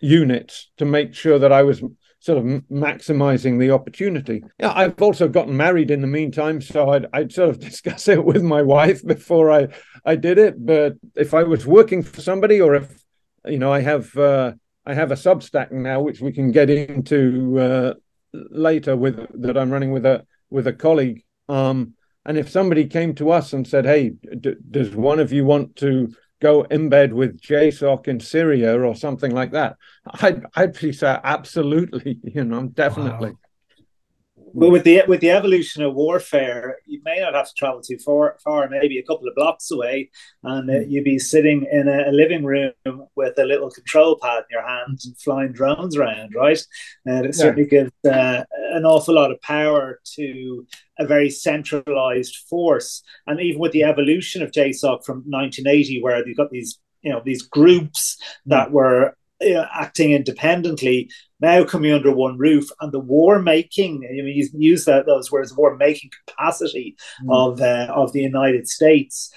units 0.00 0.70
to 0.76 0.84
make 0.84 1.14
sure 1.14 1.38
that 1.38 1.52
I 1.52 1.62
was 1.62 1.82
sort 2.20 2.38
of 2.38 2.44
maximizing 2.70 3.58
the 3.58 3.72
opportunity. 3.72 4.44
Yeah, 4.58 4.72
I've 4.74 5.00
also 5.02 5.26
gotten 5.26 5.56
married 5.56 5.90
in 5.90 6.00
the 6.00 6.06
meantime, 6.06 6.60
so 6.60 6.90
I'd, 6.90 7.06
I'd 7.12 7.32
sort 7.32 7.50
of 7.50 7.58
discuss 7.70 8.08
it 8.08 8.24
with 8.24 8.42
my 8.42 8.62
wife 8.62 9.04
before 9.04 9.50
I, 9.50 9.68
I 10.04 10.16
did 10.16 10.38
it. 10.38 10.64
But 10.64 10.94
if 11.16 11.34
I 11.34 11.42
was 11.42 11.66
working 11.66 12.02
for 12.02 12.20
somebody, 12.20 12.60
or 12.60 12.74
if 12.76 13.02
you 13.46 13.58
know, 13.58 13.72
I 13.72 13.80
have 13.80 14.16
uh, 14.16 14.52
I 14.86 14.94
have 14.94 15.10
a 15.10 15.16
Substack 15.16 15.72
now, 15.72 16.00
which 16.00 16.20
we 16.20 16.32
can 16.32 16.52
get 16.52 16.70
into 16.70 17.58
uh, 17.58 17.94
later 18.32 18.96
with 18.96 19.26
that 19.42 19.56
I'm 19.56 19.70
running 19.70 19.90
with 19.90 20.06
a 20.06 20.26
with 20.50 20.66
a 20.66 20.72
colleague. 20.72 21.24
Um, 21.48 21.94
and 22.24 22.38
if 22.38 22.48
somebody 22.48 22.86
came 22.86 23.14
to 23.16 23.30
us 23.30 23.52
and 23.52 23.66
said, 23.66 23.84
"Hey, 23.84 24.10
d- 24.40 24.54
does 24.70 24.94
one 24.94 25.20
of 25.20 25.32
you 25.32 25.44
want 25.44 25.76
to 25.76 26.08
go 26.42 26.64
embed 26.64 27.12
with 27.12 27.40
JSOC 27.40 28.08
in 28.08 28.18
Syria 28.18 28.78
or 28.82 28.96
something 28.96 29.32
like 29.32 29.52
that. 29.52 29.76
I'd 30.20 30.44
I'd 30.56 30.78
be 30.78 30.92
say 30.92 31.16
absolutely, 31.22 32.18
you 32.24 32.44
know, 32.44 32.66
definitely. 32.66 33.30
Wow. 33.30 33.38
But 34.54 34.70
with 34.70 34.84
the 34.84 35.02
with 35.08 35.20
the 35.20 35.30
evolution 35.30 35.82
of 35.82 35.94
warfare, 35.94 36.78
you 36.86 37.00
may 37.04 37.20
not 37.20 37.34
have 37.34 37.48
to 37.48 37.54
travel 37.54 37.80
too 37.80 37.98
far, 37.98 38.38
far 38.42 38.68
maybe 38.68 38.98
a 38.98 39.02
couple 39.02 39.28
of 39.28 39.34
blocks 39.34 39.70
away, 39.70 40.10
and 40.42 40.70
uh, 40.70 40.80
you'd 40.80 41.04
be 41.04 41.18
sitting 41.18 41.66
in 41.70 41.88
a, 41.88 42.10
a, 42.10 42.12
living 42.12 42.44
room 42.44 42.72
with 43.16 43.38
a 43.38 43.44
little 43.44 43.70
control 43.70 44.18
pad 44.20 44.44
in 44.44 44.44
your 44.50 44.66
hand 44.66 44.98
and 45.04 45.18
flying 45.18 45.52
drones 45.52 45.96
around, 45.96 46.34
right? 46.34 46.60
And 47.06 47.26
it 47.26 47.34
certainly 47.34 47.68
yeah. 47.70 47.84
gives 47.84 47.92
uh, 48.04 48.44
an 48.72 48.84
awful 48.84 49.14
lot 49.14 49.30
of 49.30 49.40
power 49.42 50.00
to 50.16 50.66
a 50.98 51.06
very 51.06 51.30
centralized 51.30 52.36
force. 52.48 53.02
And 53.26 53.40
even 53.40 53.60
with 53.60 53.72
the 53.72 53.84
evolution 53.84 54.42
of 54.42 54.50
JSOC 54.50 55.04
from 55.04 55.24
1980, 55.26 56.02
where 56.02 56.26
you've 56.26 56.36
got 56.36 56.50
these 56.50 56.78
you 57.02 57.12
know 57.12 57.20
these 57.24 57.42
groups 57.42 58.16
that 58.46 58.70
were 58.70 59.16
uh, 59.42 59.66
acting 59.74 60.12
independently 60.12 61.10
now 61.40 61.64
coming 61.64 61.92
under 61.92 62.14
one 62.14 62.38
roof 62.38 62.68
and 62.80 62.92
the 62.92 63.00
war 63.00 63.40
making 63.40 64.06
I 64.08 64.22
mean 64.22 64.36
you 64.36 64.48
use 64.54 64.84
that 64.84 65.06
those 65.06 65.30
words 65.30 65.54
war 65.54 65.76
making 65.76 66.10
capacity 66.26 66.96
mm. 67.24 67.34
of 67.34 67.60
uh, 67.60 67.92
of 67.92 68.12
the 68.12 68.20
United 68.20 68.68
States 68.68 69.32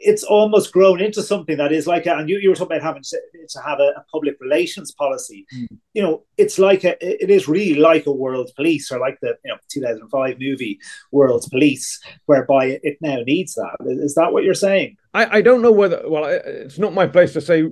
it's 0.00 0.24
almost 0.24 0.72
grown 0.72 1.00
into 1.00 1.22
something 1.22 1.58
that 1.58 1.72
is 1.72 1.86
like 1.86 2.06
a, 2.06 2.16
and 2.16 2.28
you, 2.28 2.38
you 2.38 2.48
were 2.48 2.54
talking 2.54 2.78
about 2.78 2.86
having 2.86 3.02
to, 3.02 3.20
to 3.48 3.60
have 3.60 3.80
a, 3.80 3.92
a, 3.96 4.04
public 4.10 4.34
relations 4.40 4.92
policy 4.92 5.46
mm. 5.54 5.66
you 5.92 6.02
know 6.02 6.24
it's 6.36 6.58
like 6.58 6.84
a 6.84 6.96
it 7.04 7.30
is 7.30 7.46
really 7.46 7.78
like 7.78 8.06
a 8.06 8.12
world 8.12 8.50
police 8.56 8.90
or 8.90 8.98
like 8.98 9.18
the 9.20 9.36
you 9.44 9.50
know 9.50 9.58
2005 9.70 10.36
movie 10.40 10.78
world 11.12 11.46
police 11.50 12.00
whereby 12.26 12.80
it 12.82 12.96
now 13.00 13.18
needs 13.26 13.54
that 13.54 13.76
is 13.86 14.14
that 14.14 14.32
what 14.32 14.42
you're 14.42 14.54
saying 14.54 14.96
i, 15.14 15.38
I 15.38 15.42
don't 15.42 15.62
know 15.62 15.72
whether 15.72 16.02
well 16.06 16.24
it's 16.24 16.78
not 16.78 16.94
my 16.94 17.06
place 17.06 17.32
to 17.34 17.40
say 17.40 17.68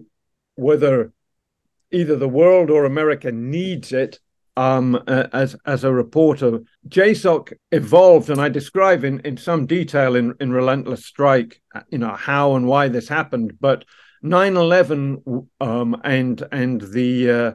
whether 0.57 1.13
either 1.91 2.17
the 2.17 2.29
world 2.29 2.71
or 2.71 2.85
America 2.85 3.33
needs 3.33 3.93
it. 3.93 4.19
Um, 4.57 4.97
as 5.07 5.55
as 5.67 5.85
a 5.85 5.93
reporter, 5.93 6.59
JSOC 6.89 7.53
evolved, 7.71 8.29
and 8.29 8.41
I 8.41 8.49
describe 8.49 9.05
in, 9.05 9.21
in 9.21 9.37
some 9.37 9.67
detail 9.67 10.17
in, 10.17 10.35
in 10.41 10.51
Relentless 10.53 11.07
Strike, 11.07 11.63
uh, 11.77 11.83
you 11.91 11.99
know 11.99 12.17
how 12.17 12.57
and 12.57 12.67
why 12.67 12.89
this 12.89 13.07
happened. 13.07 13.53
But 13.61 13.85
9/11 14.25 15.47
um, 15.61 16.01
and 16.03 16.43
and 16.51 16.81
the 16.81 17.31
uh, 17.31 17.53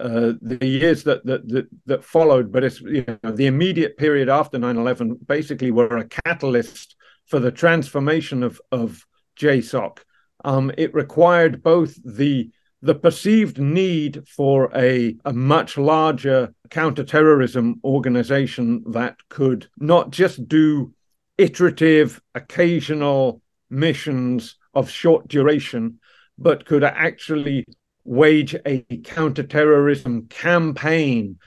uh, 0.00 0.32
the 0.40 0.66
years 0.66 1.04
that, 1.04 1.24
that 1.26 1.48
that 1.48 1.66
that 1.86 2.04
followed, 2.04 2.52
but 2.52 2.64
it's 2.64 2.80
you 2.80 3.04
know 3.22 3.32
the 3.32 3.46
immediate 3.46 3.96
period 3.96 4.28
after 4.28 4.58
9/11 4.58 5.26
basically 5.26 5.70
were 5.70 5.96
a 5.96 6.08
catalyst 6.08 6.96
for 7.26 7.40
the 7.40 7.50
transformation 7.50 8.42
of 8.42 8.60
of 8.70 9.04
JSOC. 9.38 9.98
Um, 10.44 10.70
it 10.78 10.94
required 10.94 11.62
both 11.62 11.98
the 12.04 12.50
the 12.80 12.94
perceived 12.94 13.58
need 13.58 14.26
for 14.28 14.70
a, 14.76 15.16
a 15.24 15.32
much 15.32 15.76
larger 15.76 16.54
counterterrorism 16.70 17.80
organization 17.82 18.84
that 18.92 19.16
could 19.28 19.68
not 19.78 20.10
just 20.10 20.46
do 20.48 20.92
iterative, 21.36 22.20
occasional 22.34 23.42
missions 23.70 24.56
of 24.74 24.90
short 24.90 25.26
duration, 25.28 25.98
but 26.38 26.66
could 26.66 26.84
actually 26.84 27.64
wage 28.04 28.54
a 28.64 28.80
counterterrorism 29.04 30.26
campaign, 30.28 31.38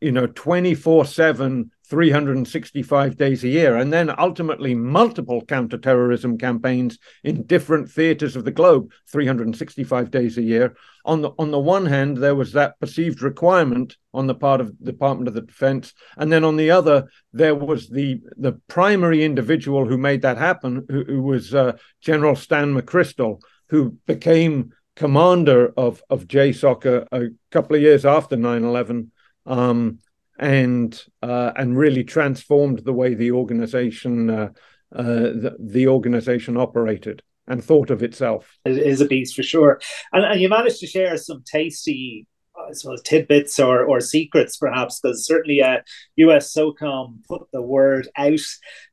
you 0.00 0.12
know, 0.12 0.26
24 0.26 1.06
7 1.06 1.70
365 1.88 3.16
days 3.16 3.44
a 3.44 3.48
year, 3.48 3.76
and 3.76 3.92
then 3.92 4.14
ultimately 4.18 4.74
multiple 4.74 5.44
counterterrorism 5.44 6.38
campaigns 6.38 6.98
in 7.22 7.44
different 7.44 7.90
theaters 7.90 8.36
of 8.36 8.44
the 8.44 8.50
globe, 8.50 8.90
365 9.12 10.10
days 10.10 10.38
a 10.38 10.42
year. 10.42 10.74
On 11.04 11.20
the 11.20 11.30
on 11.38 11.50
the 11.50 11.58
one 11.58 11.84
hand, 11.84 12.16
there 12.16 12.34
was 12.34 12.52
that 12.52 12.80
perceived 12.80 13.20
requirement 13.20 13.96
on 14.14 14.26
the 14.26 14.34
part 14.34 14.62
of 14.62 14.78
the 14.78 14.92
Department 14.92 15.28
of 15.28 15.34
the 15.34 15.42
Defense, 15.42 15.92
and 16.16 16.32
then 16.32 16.42
on 16.42 16.56
the 16.56 16.70
other, 16.70 17.08
there 17.32 17.54
was 17.54 17.88
the 17.88 18.20
the 18.38 18.52
primary 18.68 19.22
individual 19.22 19.86
who 19.86 19.98
made 19.98 20.22
that 20.22 20.38
happen, 20.38 20.86
who, 20.88 21.04
who 21.04 21.22
was 21.22 21.54
uh, 21.54 21.76
General 22.00 22.34
Stan 22.34 22.74
McChrystal, 22.74 23.40
who 23.68 23.98
became 24.06 24.72
commander 24.96 25.72
of 25.76 26.02
of 26.08 26.26
JSOC 26.26 26.86
a, 26.86 27.24
a 27.24 27.28
couple 27.50 27.76
of 27.76 27.82
years 27.82 28.06
after 28.06 28.36
9 28.36 28.64
11. 28.64 29.10
Um, 29.46 29.98
and 30.38 31.02
uh, 31.22 31.52
and 31.56 31.76
really 31.76 32.04
transformed 32.04 32.80
the 32.80 32.92
way 32.92 33.14
the 33.14 33.32
organization 33.32 34.30
uh, 34.30 34.48
uh, 34.94 35.02
the, 35.02 35.56
the, 35.58 35.88
organization 35.88 36.56
operated 36.56 37.20
and 37.48 37.62
thought 37.62 37.90
of 37.90 38.02
itself. 38.02 38.56
It 38.64 38.78
is 38.78 39.00
a 39.00 39.06
beast 39.06 39.34
for 39.34 39.42
sure, 39.42 39.80
and, 40.12 40.24
and 40.24 40.40
you 40.40 40.48
managed 40.48 40.80
to 40.80 40.86
share 40.86 41.16
some 41.16 41.42
tasty 41.44 42.26
I 42.56 42.72
suppose 42.72 43.02
tidbits 43.02 43.58
or, 43.58 43.84
or 43.84 44.00
secrets 44.00 44.56
perhaps 44.56 45.00
because 45.00 45.26
certainly 45.26 45.62
uh, 45.62 45.78
US 46.16 46.52
SOCOM 46.52 47.24
put 47.26 47.42
the 47.52 47.62
word 47.62 48.08
out 48.16 48.40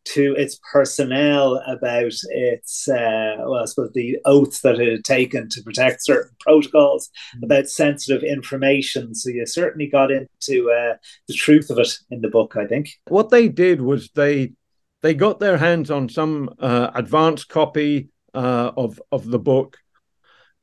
to 0.03 0.35
its 0.35 0.59
personnel 0.71 1.61
about 1.67 2.13
its 2.29 2.87
uh, 2.87 3.37
well 3.39 3.61
I 3.61 3.65
suppose 3.65 3.91
the 3.93 4.17
oath 4.25 4.61
that 4.61 4.79
it 4.79 4.91
had 4.91 5.03
taken 5.03 5.49
to 5.49 5.63
protect 5.63 6.03
certain 6.03 6.35
protocols 6.39 7.09
mm-hmm. 7.35 7.45
about 7.45 7.69
sensitive 7.69 8.23
information 8.23 9.13
so 9.15 9.29
you 9.29 9.45
certainly 9.45 9.87
got 9.87 10.11
into 10.11 10.71
uh, 10.71 10.95
the 11.27 11.33
truth 11.33 11.69
of 11.69 11.79
it 11.79 11.93
in 12.09 12.21
the 12.21 12.29
book 12.29 12.55
I 12.57 12.65
think 12.65 12.89
what 13.07 13.29
they 13.29 13.47
did 13.47 13.81
was 13.81 14.09
they 14.15 14.53
they 15.01 15.13
got 15.13 15.39
their 15.39 15.57
hands 15.57 15.89
on 15.89 16.09
some 16.09 16.49
uh, 16.59 16.91
advanced 16.93 17.49
copy 17.49 18.09
uh, 18.33 18.71
of 18.75 19.01
of 19.11 19.27
the 19.27 19.39
book 19.39 19.77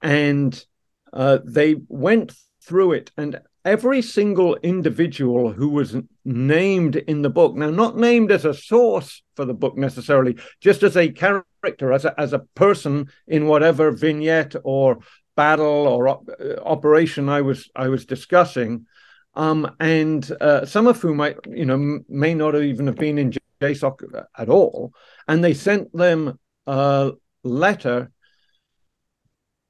and 0.03 0.65
uh, 1.13 1.39
they 1.45 1.77
went 1.89 2.33
through 2.69 2.93
it. 2.93 3.11
And 3.17 3.41
every 3.65 4.01
single 4.01 4.57
individual 4.63 5.53
who 5.53 5.69
was 5.69 5.97
named 6.25 6.97
in 6.97 7.21
the 7.23 7.29
book 7.29 7.55
now 7.55 7.69
not 7.69 7.97
named 7.97 8.31
as 8.31 8.45
a 8.47 8.55
source 8.55 9.23
for 9.37 9.45
the 9.45 9.53
book 9.53 9.77
necessarily 9.77 10.35
just 10.61 10.83
as 10.83 10.97
a 10.97 11.11
character 11.11 11.93
as 11.93 12.05
a, 12.07 12.19
as 12.19 12.33
a 12.33 12.39
person 12.55 13.07
in 13.27 13.47
whatever 13.47 13.91
vignette 13.91 14.55
or 14.65 14.99
battle 15.37 15.87
or 15.87 16.09
op- 16.09 16.31
uh, 16.41 16.55
operation 16.63 17.29
i 17.29 17.43
was 17.43 17.69
i 17.77 17.89
was 17.89 18.07
discussing 18.07 18.87
um, 19.35 19.71
and 19.79 20.33
uh, 20.41 20.65
some 20.65 20.87
of 20.87 21.01
whom 21.01 21.19
might 21.19 21.37
you 21.47 21.67
know 21.67 22.01
may 22.09 22.33
not 22.33 22.55
even 22.57 22.87
have 22.87 22.97
been 22.97 23.19
in 23.19 23.33
jsoc 23.61 24.01
at 24.39 24.49
all 24.49 24.93
and 25.27 25.45
they 25.45 25.53
sent 25.53 25.95
them 25.95 26.39
a 26.67 27.13
letter 27.45 28.11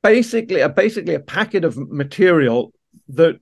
basically 0.04 0.60
a 0.60 0.68
basically 0.68 1.14
a 1.14 1.20
packet 1.20 1.64
of 1.64 1.76
material 1.76 2.72
that 3.08 3.40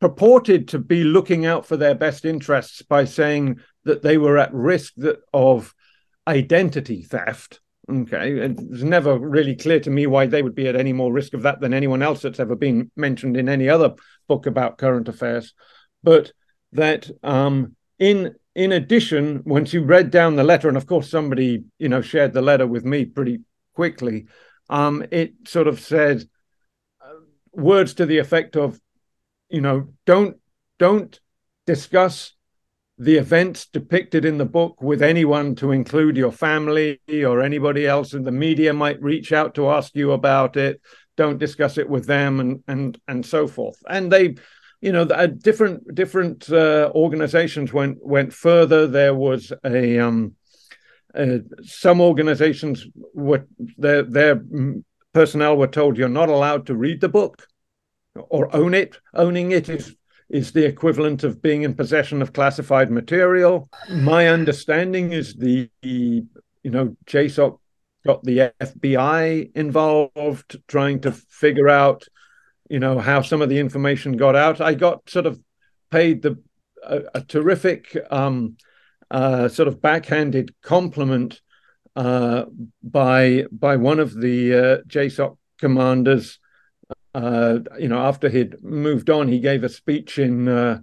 purported 0.00 0.68
to 0.68 0.78
be 0.78 1.04
looking 1.04 1.44
out 1.44 1.66
for 1.66 1.76
their 1.76 1.94
best 1.94 2.24
interests 2.24 2.82
by 2.82 3.04
saying 3.04 3.58
that 3.84 4.02
they 4.02 4.16
were 4.16 4.38
at 4.38 4.52
risk 4.52 4.92
that, 4.96 5.18
of 5.32 5.74
identity 6.26 7.02
theft. 7.02 7.60
Okay, 7.90 8.38
it 8.38 8.60
was 8.68 8.84
never 8.84 9.18
really 9.18 9.56
clear 9.56 9.80
to 9.80 9.90
me 9.90 10.06
why 10.06 10.26
they 10.26 10.42
would 10.42 10.54
be 10.54 10.68
at 10.68 10.76
any 10.76 10.92
more 10.92 11.10
risk 11.10 11.32
of 11.32 11.42
that 11.42 11.60
than 11.60 11.72
anyone 11.72 12.02
else 12.02 12.20
that's 12.20 12.38
ever 12.38 12.54
been 12.54 12.90
mentioned 12.96 13.36
in 13.36 13.48
any 13.48 13.68
other 13.68 13.94
book 14.28 14.44
about 14.44 14.76
current 14.76 15.08
affairs. 15.08 15.54
But 16.02 16.32
that 16.72 17.10
um, 17.22 17.76
in 17.98 18.34
in 18.54 18.72
addition, 18.72 19.42
once 19.46 19.72
you 19.72 19.84
read 19.84 20.10
down 20.10 20.36
the 20.36 20.44
letter, 20.44 20.68
and 20.68 20.76
of 20.76 20.86
course 20.86 21.10
somebody 21.10 21.64
you 21.78 21.88
know 21.88 22.02
shared 22.02 22.34
the 22.34 22.42
letter 22.42 22.66
with 22.66 22.84
me 22.84 23.06
pretty 23.06 23.40
quickly, 23.74 24.26
um, 24.68 25.02
it 25.10 25.32
sort 25.46 25.66
of 25.66 25.80
said 25.80 26.28
words 27.52 27.94
to 27.94 28.06
the 28.06 28.18
effect 28.18 28.56
of, 28.56 28.80
you 29.48 29.60
know, 29.60 29.88
don't 30.06 30.36
don't 30.78 31.18
discuss 31.66 32.34
the 32.98 33.16
events 33.16 33.66
depicted 33.66 34.24
in 34.24 34.38
the 34.38 34.44
book 34.44 34.82
with 34.82 35.02
anyone 35.02 35.54
to 35.54 35.70
include 35.70 36.16
your 36.16 36.32
family 36.32 37.00
or 37.24 37.42
anybody 37.42 37.86
else 37.86 38.12
and 38.12 38.26
the 38.26 38.32
media 38.32 38.72
might 38.72 39.00
reach 39.00 39.32
out 39.32 39.54
to 39.54 39.70
ask 39.70 39.94
you 39.94 40.12
about 40.12 40.56
it. 40.56 40.80
Don't 41.16 41.38
discuss 41.38 41.78
it 41.78 41.88
with 41.88 42.06
them 42.06 42.40
and 42.40 42.62
and 42.66 42.98
and 43.06 43.24
so 43.24 43.46
forth. 43.46 43.76
And 43.88 44.10
they 44.10 44.36
you 44.80 44.92
know 44.92 45.04
different 45.04 45.94
different 45.94 46.50
uh, 46.50 46.90
organizations 46.94 47.72
went 47.72 47.98
went 48.04 48.32
further. 48.32 48.86
There 48.86 49.14
was 49.14 49.52
a 49.64 49.98
um 49.98 50.34
uh, 51.14 51.38
some 51.62 52.00
organizations 52.00 52.86
were 53.14 53.46
their 53.76 54.02
their 54.02 54.42
personnel 55.18 55.56
were 55.56 55.66
told 55.66 55.96
you're 55.96 56.08
not 56.08 56.28
allowed 56.28 56.64
to 56.64 56.76
read 56.76 57.00
the 57.00 57.08
book 57.08 57.48
or 58.14 58.54
own 58.54 58.72
it 58.72 59.00
owning 59.14 59.50
it 59.50 59.68
is 59.68 59.96
is 60.28 60.52
the 60.52 60.64
equivalent 60.64 61.24
of 61.24 61.42
being 61.42 61.62
in 61.62 61.74
possession 61.74 62.22
of 62.22 62.32
classified 62.32 62.88
material. 62.88 63.68
My 63.90 64.28
understanding 64.28 65.10
is 65.12 65.34
the, 65.34 65.68
you 65.82 66.28
know, 66.64 66.96
JSOC 67.06 67.58
got 68.06 68.22
the 68.22 68.52
FBI 68.60 69.50
involved 69.56 70.56
trying 70.68 71.00
to 71.00 71.10
figure 71.10 71.68
out, 71.68 72.04
you 72.70 72.78
know, 72.78 73.00
how 73.00 73.20
some 73.20 73.42
of 73.42 73.48
the 73.48 73.58
information 73.58 74.16
got 74.16 74.36
out. 74.36 74.60
I 74.60 74.74
got 74.74 75.10
sort 75.10 75.26
of 75.26 75.40
paid 75.90 76.22
the 76.22 76.40
a, 76.84 77.00
a 77.14 77.20
terrific 77.22 77.96
um, 78.08 78.56
uh, 79.10 79.48
sort 79.48 79.66
of 79.66 79.82
backhanded 79.82 80.54
compliment 80.62 81.40
uh, 81.98 82.44
by 82.82 83.44
by 83.52 83.76
one 83.76 84.00
of 84.00 84.14
the 84.14 84.54
uh, 84.54 84.76
JSOC 84.88 85.36
commanders 85.58 86.38
uh, 87.14 87.58
you 87.78 87.88
know, 87.88 87.98
after 87.98 88.28
he'd 88.28 88.62
moved 88.62 89.10
on, 89.10 89.28
he 89.28 89.40
gave 89.40 89.64
a 89.64 89.68
speech 89.68 90.18
in 90.18 90.46
uh, 90.48 90.78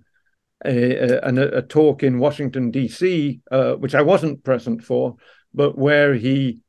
a, 0.65 0.93
a, 0.93 1.57
a, 1.57 1.61
talk 1.61 2.03
in 2.03 2.19
Washington 2.19 2.71
D.C., 2.71 3.39
uh, 3.51 3.73
which 3.75 3.95
I 3.95 4.01
wasn't 4.01 4.43
present 4.43 4.83
for, 4.83 5.15
but 5.53 5.77
where 5.77 6.13
he 6.13 6.59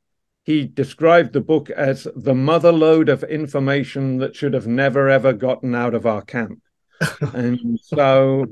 he 0.45 0.65
described 0.65 1.33
the 1.33 1.41
book 1.41 1.69
as 1.69 2.05
the 2.15 2.33
motherlode 2.33 3.09
of 3.09 3.23
information 3.25 4.19
that 4.19 4.35
should 4.35 4.53
have 4.53 4.67
never 4.67 5.09
ever 5.09 5.33
gotten 5.33 5.75
out 5.75 5.93
of 5.93 6.05
our 6.05 6.21
camp. 6.21 6.61
and 7.33 7.59
so, 7.81 8.45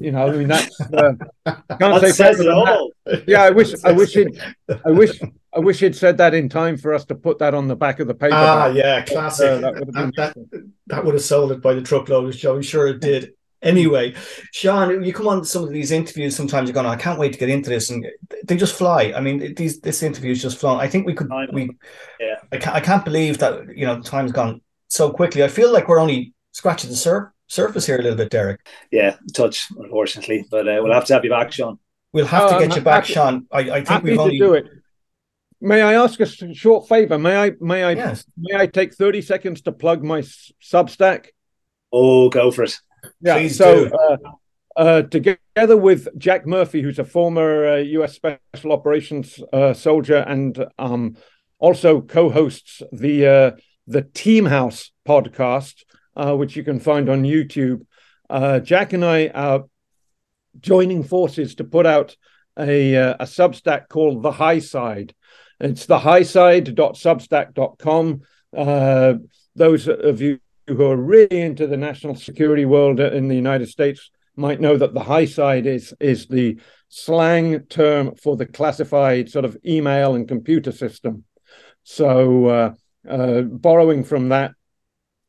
you 0.00 0.12
know, 0.12 0.26
I 0.26 0.32
mean, 0.32 0.48
that's 0.48 0.80
uh, 0.80 1.12
can't 1.46 2.00
that 2.00 2.14
say 2.14 2.30
it 2.30 2.48
all. 2.48 2.90
Yeah, 3.26 3.42
I 3.42 3.50
wish, 3.50 3.74
I 3.84 3.92
wish 4.02 4.16
it, 4.16 4.38
I 4.84 4.90
wish 4.90 5.20
I 5.54 5.60
wish 5.60 5.80
he'd 5.80 5.96
said 5.96 6.18
that 6.18 6.34
in 6.34 6.48
time 6.48 6.76
for 6.76 6.94
us 6.94 7.04
to 7.06 7.14
put 7.14 7.38
that 7.38 7.54
on 7.54 7.68
the 7.68 7.76
back 7.76 8.00
of 8.00 8.06
the 8.06 8.14
paper. 8.14 8.34
Ah, 8.34 8.66
yeah, 8.68 9.02
classic. 9.02 9.46
Uh, 9.46 9.58
that, 9.58 9.74
would 9.74 9.94
that, 9.94 10.14
that, 10.16 10.70
that, 10.86 11.04
would 11.04 11.14
have 11.14 11.22
sold 11.22 11.52
it 11.52 11.62
by 11.62 11.74
the 11.74 11.82
truckload, 11.82 12.32
Joe. 12.34 12.56
I'm 12.56 12.62
sure 12.62 12.86
it 12.88 13.00
did. 13.00 13.32
Anyway, 13.60 14.14
Sean, 14.52 15.02
you 15.02 15.12
come 15.12 15.26
on 15.26 15.44
some 15.44 15.64
of 15.64 15.70
these 15.70 15.90
interviews. 15.90 16.36
Sometimes 16.36 16.68
you're 16.68 16.74
going, 16.74 16.86
I 16.86 16.94
can't 16.94 17.18
wait 17.18 17.32
to 17.32 17.38
get 17.38 17.48
into 17.48 17.70
this, 17.70 17.90
and 17.90 18.06
they 18.44 18.56
just 18.56 18.76
fly. 18.76 19.12
I 19.16 19.20
mean, 19.20 19.54
these 19.54 19.80
this 19.80 20.02
interview 20.02 20.30
is 20.30 20.40
just 20.40 20.58
flown. 20.58 20.78
I 20.78 20.86
think 20.86 21.06
we 21.06 21.14
could. 21.14 21.28
We, 21.52 21.70
yeah. 22.20 22.36
I 22.52 22.58
can't, 22.58 22.76
I 22.76 22.80
can't 22.80 23.04
believe 23.04 23.38
that 23.38 23.76
you 23.76 23.84
know 23.84 24.00
time's 24.00 24.32
gone 24.32 24.60
so 24.86 25.10
quickly. 25.10 25.42
I 25.42 25.48
feel 25.48 25.72
like 25.72 25.88
we're 25.88 26.00
only 26.00 26.34
scratching 26.52 26.90
the 26.90 26.96
sur- 26.96 27.32
surface 27.48 27.86
here 27.86 27.98
a 27.98 28.02
little 28.02 28.16
bit, 28.16 28.30
Derek. 28.30 28.66
Yeah, 28.90 29.16
touch 29.34 29.68
unfortunately, 29.76 30.46
but 30.50 30.68
uh, 30.68 30.80
we'll 30.82 30.92
have 30.92 31.06
to 31.06 31.14
have 31.14 31.24
you 31.24 31.30
back, 31.30 31.52
Sean. 31.52 31.78
We'll 32.12 32.26
have 32.26 32.44
oh, 32.44 32.54
to 32.54 32.66
get 32.66 32.72
I'm 32.72 32.78
you 32.78 32.84
back, 32.84 33.04
happy, 33.04 33.14
Sean. 33.14 33.46
I, 33.50 33.58
I 33.70 33.84
think 33.84 34.04
we've 34.04 34.18
only 34.18 34.38
do 34.38 34.54
it. 34.54 34.66
May 35.60 35.82
I 35.82 35.94
ask 35.94 36.20
a 36.20 36.54
short 36.54 36.88
favor? 36.88 37.18
May 37.18 37.36
I 37.36 37.52
may 37.60 37.82
I 37.82 37.92
yes. 37.92 38.24
may 38.36 38.56
I 38.56 38.66
take 38.66 38.94
30 38.94 39.22
seconds 39.22 39.62
to 39.62 39.72
plug 39.72 40.04
my 40.04 40.20
Substack? 40.20 41.26
Oh, 41.92 42.28
go 42.28 42.50
for 42.50 42.62
it. 42.62 42.78
Yeah. 43.20 43.38
Please 43.38 43.56
so 43.56 43.86
uh, 43.86 44.16
uh, 44.76 45.02
together 45.02 45.76
with 45.76 46.06
Jack 46.16 46.46
Murphy, 46.46 46.82
who's 46.82 47.00
a 47.00 47.04
former 47.04 47.66
uh, 47.66 47.76
U.S. 47.76 48.14
Special 48.14 48.72
Operations 48.72 49.40
uh, 49.52 49.74
soldier 49.74 50.18
and 50.18 50.64
um, 50.78 51.16
also 51.58 52.00
co-hosts 52.00 52.82
the 52.92 53.26
uh, 53.26 53.50
the 53.88 54.02
Team 54.02 54.44
House 54.44 54.92
podcast, 55.06 55.82
uh, 56.18 56.36
which 56.36 56.56
you 56.56 56.64
can 56.64 56.80
find 56.80 57.08
on 57.08 57.22
YouTube. 57.22 57.86
Jack 58.64 58.92
and 58.92 59.04
I 59.04 59.28
are 59.28 59.64
joining 60.60 61.04
forces 61.04 61.54
to 61.54 61.64
put 61.64 61.86
out 61.86 62.16
a, 62.58 62.94
a 62.94 63.16
Substack 63.20 63.88
called 63.88 64.22
The 64.22 64.32
High 64.32 64.58
Side. 64.58 65.14
It's 65.60 65.86
the 65.86 65.98
highside.substack.com. 65.98 68.20
Uh, 68.56 69.14
those 69.54 69.88
of 69.88 70.20
you 70.20 70.40
who 70.66 70.84
are 70.84 70.96
really 70.96 71.40
into 71.40 71.66
the 71.66 71.76
national 71.76 72.14
security 72.14 72.64
world 72.64 73.00
in 73.00 73.28
the 73.28 73.34
United 73.34 73.68
States 73.68 74.10
might 74.36 74.60
know 74.60 74.76
that 74.76 74.94
the 74.94 75.02
high 75.02 75.24
side 75.24 75.66
is 75.66 75.92
is 75.98 76.28
the 76.28 76.60
slang 76.88 77.58
term 77.64 78.14
for 78.14 78.36
the 78.36 78.46
classified 78.46 79.28
sort 79.28 79.44
of 79.44 79.56
email 79.66 80.14
and 80.14 80.28
computer 80.28 80.70
system. 80.70 81.24
So, 81.82 82.46
uh, 82.46 82.74
uh, 83.08 83.42
borrowing 83.42 84.04
from 84.04 84.28
that, 84.28 84.52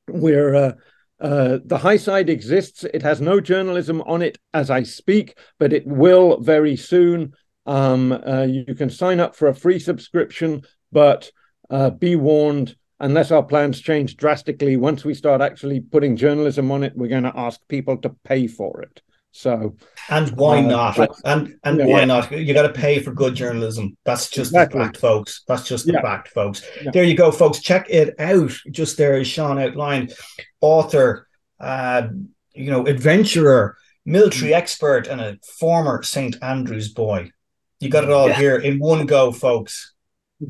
we're 0.09 0.55
uh, 0.55 0.71
uh, 1.19 1.59
the 1.65 1.77
high 1.77 1.97
side 1.97 2.29
exists. 2.29 2.83
It 2.83 3.01
has 3.01 3.19
no 3.19 3.41
journalism 3.41 4.01
on 4.01 4.21
it 4.21 4.37
as 4.53 4.69
I 4.69 4.83
speak, 4.83 5.37
but 5.59 5.73
it 5.73 5.85
will 5.85 6.39
very 6.39 6.75
soon. 6.75 7.33
Um, 7.65 8.11
uh, 8.11 8.43
you 8.43 8.73
can 8.73 8.89
sign 8.89 9.19
up 9.19 9.35
for 9.35 9.47
a 9.47 9.55
free 9.55 9.79
subscription, 9.79 10.63
but 10.91 11.31
uh, 11.69 11.89
be 11.89 12.15
warned, 12.15 12.75
unless 12.99 13.31
our 13.31 13.43
plans 13.43 13.79
change 13.81 14.15
drastically, 14.17 14.77
once 14.77 15.03
we 15.03 15.13
start 15.13 15.41
actually 15.41 15.81
putting 15.81 16.15
journalism 16.15 16.71
on 16.71 16.83
it, 16.83 16.93
we're 16.95 17.07
going 17.07 17.23
to 17.23 17.37
ask 17.37 17.59
people 17.67 17.97
to 17.97 18.15
pay 18.23 18.47
for 18.47 18.81
it. 18.81 19.01
So, 19.31 19.75
and 20.09 20.29
why 20.31 20.57
uh, 20.57 20.61
not? 20.61 21.09
and 21.23 21.55
and 21.63 21.79
yeah. 21.79 21.85
why 21.85 22.05
not? 22.05 22.31
You 22.31 22.53
got 22.53 22.63
to 22.63 22.73
pay 22.73 22.99
for 22.99 23.13
good 23.13 23.35
journalism. 23.35 23.95
That's 24.03 24.29
just 24.29 24.51
exactly. 24.51 24.79
the 24.79 24.85
fact, 24.85 24.97
folks. 24.97 25.43
That's 25.47 25.67
just 25.67 25.85
the 25.85 25.93
yeah. 25.93 26.01
fact, 26.01 26.29
folks. 26.29 26.63
Yeah. 26.81 26.91
There 26.91 27.03
you 27.03 27.15
go, 27.15 27.31
folks. 27.31 27.59
Check 27.59 27.87
it 27.89 28.19
out. 28.19 28.51
Just 28.71 28.97
there, 28.97 29.15
as 29.15 29.27
Sean 29.27 29.59
outlined, 29.59 30.13
author, 30.61 31.27
uh, 31.59 32.07
you 32.53 32.71
know, 32.71 32.87
adventurer, 32.87 33.77
military 34.05 34.51
mm. 34.51 34.55
expert, 34.55 35.07
and 35.07 35.21
a 35.21 35.37
former 35.59 36.01
St 36.01 36.35
Andrews 36.41 36.91
boy. 36.91 37.31
You 37.79 37.89
got 37.89 38.03
it 38.03 38.11
all 38.11 38.29
yeah. 38.29 38.37
here 38.37 38.57
in 38.57 38.79
one 38.79 39.05
go, 39.05 39.31
folks. 39.31 39.93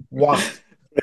What? 0.09 0.39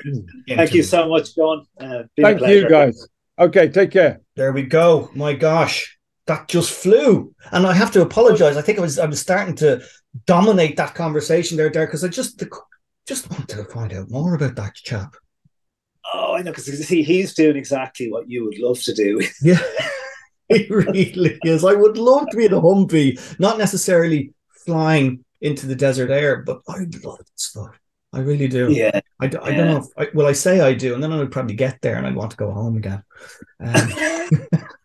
Thank 0.47 0.73
you 0.73 0.83
so 0.83 1.07
much, 1.09 1.35
John. 1.35 1.65
Uh, 1.79 2.03
Thank 2.19 2.41
you, 2.41 2.67
guys. 2.67 3.07
Okay, 3.39 3.69
take 3.69 3.91
care. 3.91 4.21
There 4.35 4.51
we 4.51 4.63
go. 4.63 5.11
My 5.13 5.33
gosh, 5.33 5.96
that 6.27 6.47
just 6.47 6.71
flew. 6.71 7.33
And 7.51 7.65
I 7.65 7.73
have 7.73 7.91
to 7.91 8.01
apologize. 8.01 8.57
I 8.57 8.61
think 8.61 8.77
I 8.77 8.81
was 8.81 8.99
I 8.99 9.05
was 9.05 9.19
starting 9.19 9.55
to 9.55 9.81
dominate 10.25 10.77
that 10.77 10.95
conversation 10.95 11.57
there, 11.57 11.69
there, 11.69 11.85
because 11.85 12.03
I 12.03 12.07
just 12.07 12.43
just 13.07 13.29
wanted 13.31 13.49
to 13.49 13.63
find 13.65 13.93
out 13.93 14.11
more 14.11 14.35
about 14.35 14.55
that 14.55 14.75
chap. 14.75 15.15
Oh, 16.13 16.35
I 16.35 16.41
know, 16.41 16.51
because 16.51 16.87
see, 16.87 17.03
he's 17.03 17.33
doing 17.33 17.57
exactly 17.57 18.09
what 18.11 18.29
you 18.29 18.45
would 18.45 18.59
love 18.59 18.79
to 18.81 18.93
do. 18.93 19.21
Yeah, 19.41 19.61
he 20.49 20.67
really 20.69 21.37
is. 21.43 21.65
I 21.65 21.73
would 21.73 21.97
love 21.97 22.29
to 22.29 22.37
be 22.37 22.45
in 22.45 22.53
a 22.53 22.61
Humvee, 22.61 23.39
not 23.39 23.57
necessarily 23.57 24.33
flying 24.65 25.25
into 25.41 25.67
the 25.67 25.75
desert 25.75 26.09
air. 26.09 26.43
But 26.43 26.61
I 26.67 26.79
love 27.03 27.19
this 27.19 27.27
stuff. 27.35 27.77
I 28.13 28.19
really 28.19 28.47
do. 28.47 28.71
Yeah. 28.71 28.99
I, 29.19 29.25
I 29.25 29.27
don't 29.27 29.67
know. 29.67 29.77
If, 29.77 29.85
I, 29.97 30.07
well, 30.13 30.27
I 30.27 30.31
say 30.31 30.61
I 30.61 30.73
do, 30.73 30.93
and 30.93 31.03
then 31.03 31.11
I 31.11 31.17
would 31.17 31.31
probably 31.31 31.55
get 31.55 31.79
there 31.81 31.97
and 31.97 32.07
I'd 32.07 32.15
want 32.15 32.31
to 32.31 32.37
go 32.37 32.51
home 32.51 32.77
again. 32.77 33.03
Um, 33.59 33.91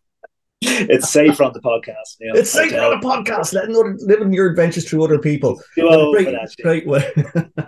it's 0.63 1.11
safe 1.11 1.41
on 1.41 1.53
the 1.53 1.61
podcast. 1.61 2.17
You 2.21 2.33
know, 2.33 2.39
it's 2.39 2.51
safe 2.51 2.73
on 2.73 3.01
the 3.01 3.07
podcast. 3.07 3.53
Letting 3.53 3.77
other, 3.77 3.97
living 3.99 4.33
your 4.33 4.49
adventures 4.49 4.89
through 4.89 5.05
other 5.05 5.19
people. 5.19 5.61
great, 5.75 6.37
great 6.63 6.87
way. 6.87 7.13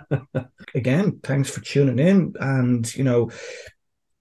Again, 0.75 1.19
thanks 1.23 1.49
for 1.49 1.61
tuning 1.61 1.99
in, 1.99 2.33
and 2.39 2.93
you 2.95 3.03
know, 3.03 3.31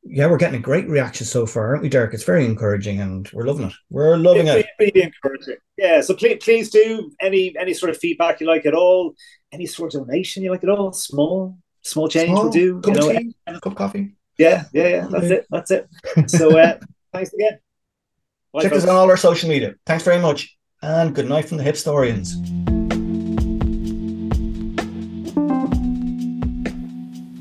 yeah, 0.02 0.26
we're 0.26 0.36
getting 0.36 0.58
a 0.58 0.62
great 0.62 0.88
reaction 0.88 1.26
so 1.26 1.46
far, 1.46 1.70
aren't 1.70 1.82
we, 1.82 1.88
Derek? 1.88 2.14
It's 2.14 2.24
very 2.24 2.44
encouraging, 2.44 3.00
and 3.00 3.28
we're 3.32 3.46
loving 3.46 3.66
it. 3.66 3.72
We're 3.90 4.16
loving 4.16 4.48
it. 4.48 4.66
Really 4.78 5.02
encouraging. 5.02 5.56
Yeah. 5.76 6.00
So 6.02 6.14
please, 6.14 6.38
please 6.42 6.70
do 6.70 7.10
any 7.20 7.56
any 7.58 7.74
sort 7.74 7.90
of 7.90 7.98
feedback 7.98 8.40
you 8.40 8.46
like 8.46 8.66
at 8.66 8.74
all, 8.74 9.14
any 9.52 9.66
sort 9.66 9.94
of 9.94 10.06
donation 10.06 10.42
you 10.42 10.50
like 10.50 10.62
at 10.62 10.70
all, 10.70 10.92
small 10.92 11.58
small 11.84 12.08
change 12.08 12.30
small, 12.30 12.44
will 12.44 12.50
do. 12.50 12.80
Cup 12.80 12.94
you 12.94 13.00
know, 13.00 13.12
tea, 13.12 13.36
cup 13.46 13.66
of 13.66 13.74
coffee. 13.74 14.16
Yeah, 14.38 14.64
yeah, 14.72 14.88
yeah. 14.88 15.06
That's 15.10 15.30
it. 15.30 15.46
That's 15.50 15.70
it. 15.70 15.88
So 16.26 16.58
uh, 16.58 16.78
thanks 17.12 17.32
again. 17.32 17.58
Bye, 18.54 18.62
Check 18.62 18.70
folks. 18.70 18.84
us 18.84 18.88
on 18.90 18.94
all 18.94 19.10
our 19.10 19.16
social 19.16 19.48
media. 19.48 19.74
Thanks 19.84 20.04
very 20.04 20.20
much, 20.20 20.56
and 20.80 21.12
good 21.12 21.28
night 21.28 21.46
from 21.46 21.56
the 21.56 21.64
Hipstorians. 21.64 22.34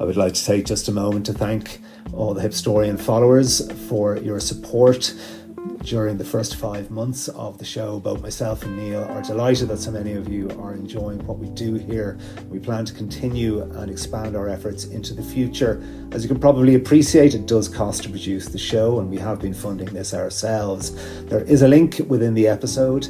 I 0.01 0.05
would 0.05 0.17
like 0.17 0.33
to 0.33 0.43
take 0.43 0.65
just 0.65 0.87
a 0.87 0.91
moment 0.91 1.27
to 1.27 1.33
thank 1.33 1.79
all 2.13 2.33
the 2.33 2.41
Hipstorian 2.41 2.99
followers 2.99 3.71
for 3.87 4.17
your 4.17 4.39
support 4.39 5.13
during 5.83 6.17
the 6.17 6.25
first 6.25 6.55
five 6.55 6.89
months 6.89 7.27
of 7.27 7.57
the 7.57 7.65
show. 7.65 7.99
Both 7.99 8.21
myself 8.21 8.63
and 8.63 8.77
Neil 8.77 9.03
are 9.03 9.21
delighted 9.21 9.67
that 9.67 9.77
so 9.77 9.91
many 9.91 10.13
of 10.13 10.29
you 10.29 10.49
are 10.61 10.73
enjoying 10.73 11.25
what 11.27 11.37
we 11.37 11.49
do 11.49 11.75
here. 11.75 12.17
We 12.49 12.59
plan 12.59 12.85
to 12.85 12.93
continue 12.93 13.61
and 13.61 13.91
expand 13.91 14.35
our 14.35 14.47
efforts 14.47 14.85
into 14.85 15.13
the 15.13 15.23
future. 15.23 15.83
As 16.11 16.23
you 16.23 16.29
can 16.29 16.39
probably 16.39 16.75
appreciate, 16.75 17.35
it 17.35 17.45
does 17.45 17.67
cost 17.67 18.03
to 18.03 18.09
produce 18.09 18.47
the 18.47 18.57
show, 18.57 18.99
and 18.99 19.09
we 19.09 19.17
have 19.17 19.39
been 19.39 19.53
funding 19.53 19.87
this 19.87 20.13
ourselves. 20.13 20.91
There 21.25 21.43
is 21.43 21.61
a 21.61 21.67
link 21.67 22.01
within 22.07 22.33
the 22.33 22.47
episode 22.47 23.07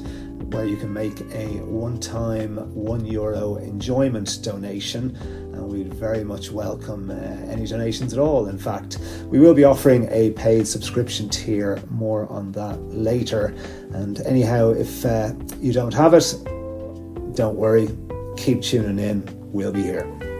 where 0.53 0.65
you 0.65 0.77
can 0.77 0.93
make 0.93 1.19
a 1.33 1.47
one 1.65 1.99
time 1.99 2.57
one 2.75 3.05
euro 3.05 3.57
enjoyment 3.57 4.39
donation 4.43 5.15
and 5.53 5.67
we'd 5.67 5.93
very 5.93 6.23
much 6.23 6.51
welcome 6.51 7.09
uh, 7.09 7.15
any 7.51 7.65
donations 7.65 8.13
at 8.13 8.19
all. 8.19 8.47
In 8.47 8.57
fact, 8.57 8.99
we 9.25 9.39
will 9.39 9.53
be 9.53 9.63
offering 9.63 10.07
a 10.11 10.31
paid 10.31 10.67
subscription 10.67 11.29
tier, 11.29 11.81
more 11.89 12.27
on 12.29 12.51
that 12.53 12.79
later. 12.91 13.55
And 13.93 14.19
anyhow, 14.21 14.69
if 14.69 15.05
uh, 15.05 15.33
you 15.59 15.73
don't 15.73 15.93
have 15.93 16.13
it, 16.13 16.33
don't 17.35 17.55
worry, 17.55 17.89
keep 18.37 18.61
tuning 18.61 18.99
in, 18.99 19.23
we'll 19.51 19.71
be 19.71 19.83
here. 19.83 20.32